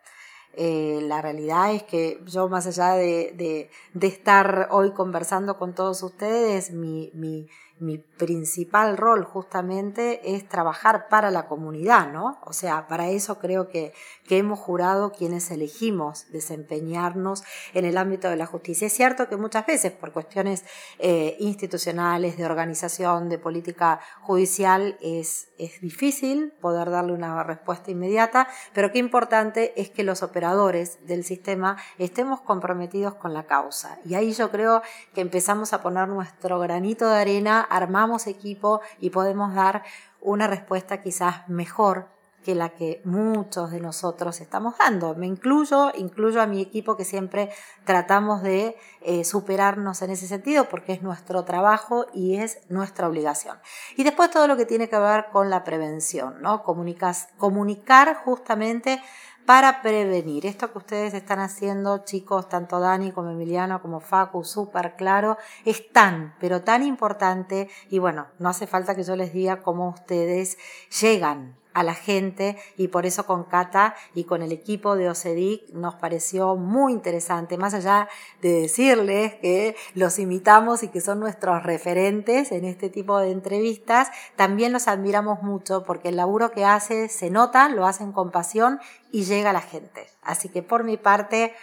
Eh, 0.60 1.02
la 1.04 1.22
realidad 1.22 1.72
es 1.72 1.84
que 1.84 2.20
yo, 2.26 2.50
más 2.50 2.66
allá 2.66 2.94
de, 2.94 3.70
de, 3.94 4.08
estar 4.08 4.70
hoy 4.72 4.92
conversando 4.92 5.56
con 5.60 5.76
todos 5.76 6.02
ustedes, 6.02 6.72
mi, 6.72 7.12
mi, 7.14 7.48
mi 7.80 7.98
principal 7.98 8.98
rol 8.98 9.24
justamente 9.24 10.36
es 10.36 10.48
trabajar 10.48 11.08
para 11.10 11.32
la 11.32 11.48
comunidad, 11.48 12.12
¿no? 12.12 12.40
O 12.44 12.54
sea, 12.54 12.88
para 12.88 13.10
eso 13.10 13.40
creo 13.40 13.70
que, 13.70 13.94
que 14.28 14.38
hemos 14.38 14.60
jurado 14.60 15.12
quienes 15.12 15.52
elegimos 15.52 16.32
desempeñarnos 16.32 17.44
en 17.74 17.86
el 17.86 17.98
ámbito 17.98 18.30
de 18.30 18.36
la 18.36 18.46
justicia. 18.46 18.88
Es 18.88 18.94
cierto 18.94 19.30
que 19.30 19.38
muchas 19.38 19.66
veces 19.66 19.92
por 19.92 20.12
cuestiones 20.12 20.66
eh, 21.00 21.38
institucionales, 21.40 22.38
de 22.38 22.46
organización, 22.46 23.30
de 23.30 23.38
política 23.38 24.00
judicial, 24.22 24.98
es, 25.02 25.50
es 25.58 25.80
difícil 25.82 26.54
poder 26.62 26.90
darle 26.90 27.14
una 27.14 27.44
respuesta 27.44 27.92
inmediata, 27.92 28.48
pero 28.74 28.92
qué 28.92 29.00
importante 29.00 29.80
es 29.80 29.90
que 29.90 30.04
los 30.04 30.24
operadores 30.24 31.06
del 31.06 31.24
sistema 31.24 31.78
estemos 31.98 32.42
comprometidos 32.42 33.16
con 33.16 33.34
la 33.34 33.46
causa. 33.46 34.00
Y 34.06 34.16
ahí 34.16 34.34
yo 34.34 34.50
creo 34.52 34.82
que 35.14 35.22
empezamos 35.22 35.74
a 35.74 35.82
poner 35.82 36.08
nuestro 36.08 36.60
granito 36.60 37.08
de 37.08 37.18
arena 37.18 37.67
armamos 37.70 38.28
equipo 38.28 38.82
y 39.00 39.10
podemos 39.10 39.54
dar 39.54 39.84
una 40.22 40.48
respuesta 40.48 41.02
quizás 41.02 41.48
mejor 41.48 42.08
que 42.48 42.56
la 42.56 42.70
que 42.70 43.02
muchos 43.04 43.72
de 43.72 43.82
nosotros 43.82 44.40
estamos 44.40 44.78
dando. 44.78 45.16
Me 45.16 45.28
incluyo, 45.28 45.92
incluyo 45.96 46.42
a 46.42 46.48
mi 46.48 46.62
equipo 46.62 46.96
que 46.96 47.04
siempre 47.04 47.50
tratamos 47.84 48.42
de 48.42 48.78
eh, 49.02 49.26
superarnos 49.26 50.02
en 50.02 50.12
ese 50.12 50.28
sentido 50.28 50.70
porque 50.70 50.94
es 50.94 51.02
nuestro 51.02 51.44
trabajo 51.44 52.06
y 52.14 52.38
es 52.38 52.60
nuestra 52.70 53.10
obligación. 53.10 53.58
Y 53.98 54.06
después 54.06 54.32
todo 54.32 54.48
lo 54.48 54.56
que 54.56 54.66
tiene 54.66 54.88
que 54.88 54.98
ver 54.98 55.26
con 55.34 55.50
la 55.50 55.66
prevención, 55.66 56.42
¿no? 56.42 56.64
comunicar 56.64 58.16
justamente 58.24 59.02
para 59.48 59.82
prevenir. 59.82 60.46
Esto 60.46 60.74
que 60.74 60.78
ustedes 60.78 61.14
están 61.14 61.40
haciendo, 61.40 62.00
chicos, 62.00 62.50
tanto 62.50 62.82
Dani 62.82 63.14
como 63.14 63.32
Emiliano 63.32 63.82
como 63.82 64.02
Facu, 64.02 64.44
súper 64.44 64.98
claro, 64.98 65.38
es 65.64 65.90
tan, 65.94 66.36
pero 66.42 66.64
tan 66.64 66.84
importante 66.84 67.70
y 67.90 68.00
bueno, 68.00 68.28
no 68.40 68.50
hace 68.50 68.68
falta 68.68 68.94
que 68.94 69.04
yo 69.04 69.16
les 69.16 69.32
diga 69.32 69.62
cómo 69.62 69.88
ustedes 69.88 70.58
llegan 71.00 71.56
a 71.78 71.84
la 71.84 71.94
gente 71.94 72.58
y 72.76 72.88
por 72.88 73.06
eso 73.06 73.28
con 73.28 73.44
Cata 73.44 73.96
y 74.16 74.24
con 74.24 74.42
el 74.42 74.52
equipo 74.52 74.96
de 74.96 75.10
OCEDIC 75.10 75.74
nos 75.74 75.94
pareció 75.94 76.56
muy 76.56 76.92
interesante, 76.92 77.56
más 77.56 77.76
allá 77.76 78.10
de 78.42 78.62
decirles 78.62 79.36
que 79.36 79.76
los 79.94 80.18
imitamos 80.18 80.82
y 80.82 80.88
que 80.88 81.02
son 81.02 81.20
nuestros 81.20 81.62
referentes 81.62 82.52
en 82.52 82.66
este 82.66 82.90
tipo 82.90 83.20
de 83.20 83.30
entrevistas, 83.30 84.10
también 84.36 84.74
los 84.74 84.88
admiramos 84.88 85.44
mucho 85.44 85.84
porque 85.84 86.10
el 86.10 86.16
laburo 86.16 86.50
que 86.50 86.66
hace 86.66 87.10
se 87.10 87.30
nota, 87.30 87.70
lo 87.70 87.86
hacen 87.86 88.12
con 88.12 88.32
pasión 88.32 88.80
y 89.12 89.26
llega 89.26 89.52
a 89.52 89.54
la 89.54 89.62
gente. 89.62 90.08
Así 90.24 90.50
que 90.50 90.64
por 90.64 90.84
mi 90.84 90.98
parte, 90.98 91.54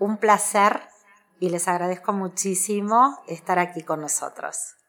un 0.00 0.16
placer 0.16 0.80
y 1.38 1.50
les 1.50 1.68
agradezco 1.68 2.12
muchísimo 2.12 3.20
estar 3.28 3.60
aquí 3.60 3.82
con 3.84 4.00
nosotros. 4.00 4.79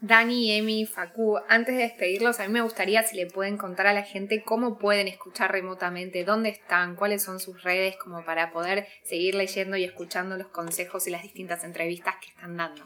Dani, 0.00 0.52
Emi, 0.52 0.86
Facu, 0.86 1.38
antes 1.48 1.76
de 1.76 1.82
despedirlos, 1.82 2.38
a 2.38 2.46
mí 2.46 2.52
me 2.52 2.60
gustaría 2.60 3.02
si 3.02 3.16
le 3.16 3.26
pueden 3.26 3.56
contar 3.56 3.88
a 3.88 3.92
la 3.92 4.02
gente 4.02 4.44
cómo 4.44 4.78
pueden 4.78 5.08
escuchar 5.08 5.50
remotamente, 5.50 6.24
dónde 6.24 6.50
están, 6.50 6.94
cuáles 6.94 7.22
son 7.22 7.40
sus 7.40 7.64
redes, 7.64 7.96
como 7.96 8.24
para 8.24 8.52
poder 8.52 8.86
seguir 9.02 9.34
leyendo 9.34 9.76
y 9.76 9.82
escuchando 9.82 10.36
los 10.36 10.46
consejos 10.48 11.08
y 11.08 11.10
las 11.10 11.22
distintas 11.22 11.64
entrevistas 11.64 12.14
que 12.22 12.30
están 12.30 12.56
dando. 12.56 12.82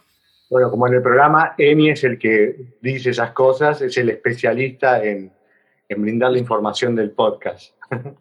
Bueno, 0.49 0.71
como 0.71 0.87
en 0.87 0.95
el 0.95 1.03
programa, 1.03 1.55
Emi 1.59 1.91
es 1.91 2.03
el 2.05 2.19
que 2.19 2.57
dice 2.81 3.11
esas 3.11 3.33
cosas, 3.33 3.83
es 3.83 3.95
el 3.99 4.09
especialista 4.09 5.05
en, 5.05 5.31
en 5.89 6.03
brindar 6.03 6.33
la 6.33 6.39
información 6.39 6.97
del 6.97 7.11
podcast. 7.11 7.75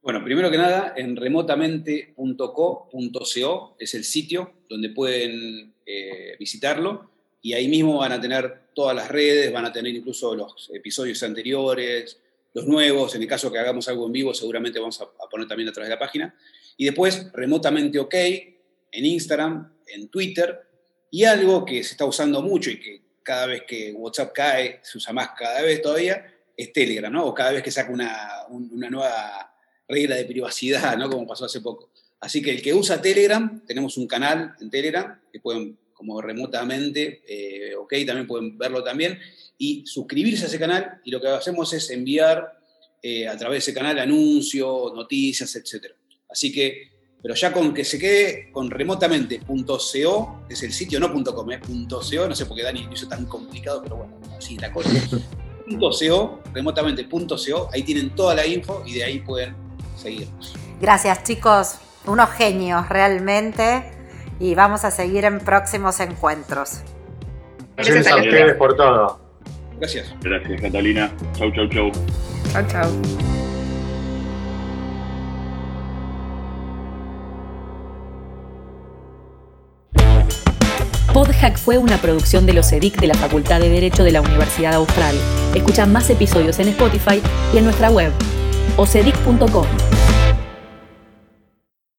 Bueno, 0.00 0.24
primero 0.24 0.50
que 0.50 0.56
nada, 0.56 0.94
en 0.96 1.16
remotamente.co.co 1.16 3.76
es 3.78 3.94
el 3.94 4.04
sitio 4.04 4.52
donde 4.66 4.88
pueden 4.88 5.74
eh, 5.84 6.34
visitarlo 6.38 7.10
y 7.42 7.52
ahí 7.52 7.68
mismo 7.68 7.98
van 7.98 8.12
a 8.12 8.20
tener 8.20 8.68
todas 8.74 8.94
las 8.94 9.08
redes, 9.08 9.52
van 9.52 9.64
a 9.64 9.72
tener 9.72 9.94
incluso 9.94 10.34
los 10.34 10.70
episodios 10.72 11.22
anteriores, 11.22 12.18
los 12.54 12.66
nuevos, 12.66 13.14
en 13.14 13.22
el 13.22 13.28
caso 13.28 13.52
que 13.52 13.58
hagamos 13.58 13.88
algo 13.88 14.06
en 14.06 14.12
vivo 14.12 14.34
seguramente 14.34 14.78
vamos 14.80 15.00
a, 15.00 15.08
poner 15.28 15.46
también 15.46 15.68
a 15.68 15.72
través 15.72 15.88
de 15.88 15.94
la 15.94 15.98
página. 15.98 16.34
Y 16.76 16.84
después, 16.84 17.30
remotamente 17.32 17.98
OK, 17.98 18.14
en 18.14 19.04
Instagram, 19.04 19.72
en 19.86 20.08
Twitter, 20.08 20.60
y 21.10 21.24
algo 21.24 21.64
que 21.64 21.82
se 21.84 21.92
está 21.92 22.04
usando 22.04 22.42
mucho 22.42 22.70
y 22.70 22.80
que 22.80 23.02
cada 23.22 23.46
vez 23.46 23.62
que 23.66 23.92
WhatsApp 23.92 24.32
cae, 24.32 24.80
se 24.82 24.98
usa 24.98 25.12
más 25.12 25.30
cada 25.36 25.62
vez 25.62 25.82
todavía, 25.82 26.34
es 26.56 26.72
Telegram. 26.72 27.14
O 27.16 27.34
cada 27.34 27.52
vez 27.52 27.62
que 27.62 27.70
saca 27.70 27.92
una, 27.92 28.46
una 28.48 28.90
nueva 28.90 29.54
regla 29.86 30.16
de 30.16 30.24
privacidad, 30.24 30.96
¿no? 30.96 31.08
Como 31.08 31.26
pasó 31.26 31.44
hace 31.44 31.60
poco. 31.60 31.90
Así 32.20 32.42
que 32.42 32.50
el 32.50 32.62
que 32.62 32.74
usa 32.74 33.00
Telegram, 33.00 33.64
tenemos 33.66 33.96
un 33.96 34.06
canal 34.06 34.54
en 34.60 34.70
Telegram 34.70 35.20
que 35.32 35.40
pueden 35.40 35.78
como 35.98 36.22
remotamente, 36.22 37.22
eh, 37.26 37.74
ok, 37.74 37.92
también 38.06 38.28
pueden 38.28 38.56
verlo 38.56 38.84
también, 38.84 39.18
y 39.58 39.84
suscribirse 39.84 40.44
a 40.44 40.46
ese 40.46 40.58
canal, 40.58 41.00
y 41.04 41.10
lo 41.10 41.20
que 41.20 41.26
hacemos 41.26 41.72
es 41.72 41.90
enviar 41.90 42.56
eh, 43.02 43.26
a 43.26 43.36
través 43.36 43.56
de 43.56 43.70
ese 43.70 43.74
canal 43.74 43.98
anuncios, 43.98 44.94
noticias, 44.94 45.56
etc. 45.56 45.86
Así 46.30 46.52
que, 46.52 46.88
pero 47.20 47.34
ya 47.34 47.52
con 47.52 47.74
que 47.74 47.84
se 47.84 47.98
quede 47.98 48.48
con 48.52 48.70
remotamente.co, 48.70 50.44
es 50.48 50.62
el 50.62 50.72
sitio, 50.72 51.00
no 51.00 51.12
.com, 51.12 51.50
eh, 51.50 51.58
.co, 51.60 52.28
no 52.28 52.34
sé 52.36 52.46
por 52.46 52.56
qué 52.56 52.62
Dani 52.62 52.88
hizo 52.94 53.08
tan 53.08 53.26
complicado, 53.26 53.82
pero 53.82 53.96
bueno, 53.96 54.20
así 54.38 54.56
la 54.56 54.72
cosa. 54.72 54.90
.co, 55.80 56.42
remotamente.co, 56.54 57.70
ahí 57.72 57.82
tienen 57.82 58.14
toda 58.14 58.36
la 58.36 58.46
info 58.46 58.84
y 58.86 58.94
de 58.94 59.02
ahí 59.02 59.18
pueden 59.18 59.56
seguirnos. 60.00 60.54
Gracias 60.80 61.24
chicos, 61.24 61.74
unos 62.06 62.30
genios 62.30 62.88
realmente 62.88 63.97
y 64.40 64.54
vamos 64.54 64.84
a 64.84 64.90
seguir 64.90 65.24
en 65.24 65.40
próximos 65.40 66.00
encuentros. 66.00 66.82
Gracias 67.76 68.06
a 68.08 68.16
ustedes 68.16 68.56
por 68.56 68.76
todo. 68.76 69.20
Gracias. 69.78 70.14
Gracias, 70.20 70.60
Catalina. 70.60 71.10
Chau, 71.34 71.50
chau, 71.52 71.68
chau. 71.68 71.92
Chau, 72.52 72.66
chau. 72.66 72.90
Podhack 81.12 81.56
fue 81.56 81.78
una 81.78 81.96
producción 81.96 82.46
de 82.46 82.52
los 82.52 82.70
EDIC 82.70 83.00
de 83.00 83.08
la 83.08 83.14
Facultad 83.14 83.60
de 83.60 83.68
Derecho 83.68 84.04
de 84.04 84.12
la 84.12 84.20
Universidad 84.20 84.74
Austral. 84.74 85.16
Escucha 85.54 85.86
más 85.86 86.10
episodios 86.10 86.58
en 86.60 86.68
Spotify 86.68 87.20
y 87.52 87.58
en 87.58 87.64
nuestra 87.64 87.90
web, 87.90 88.12
ocedic.com. 88.76 89.97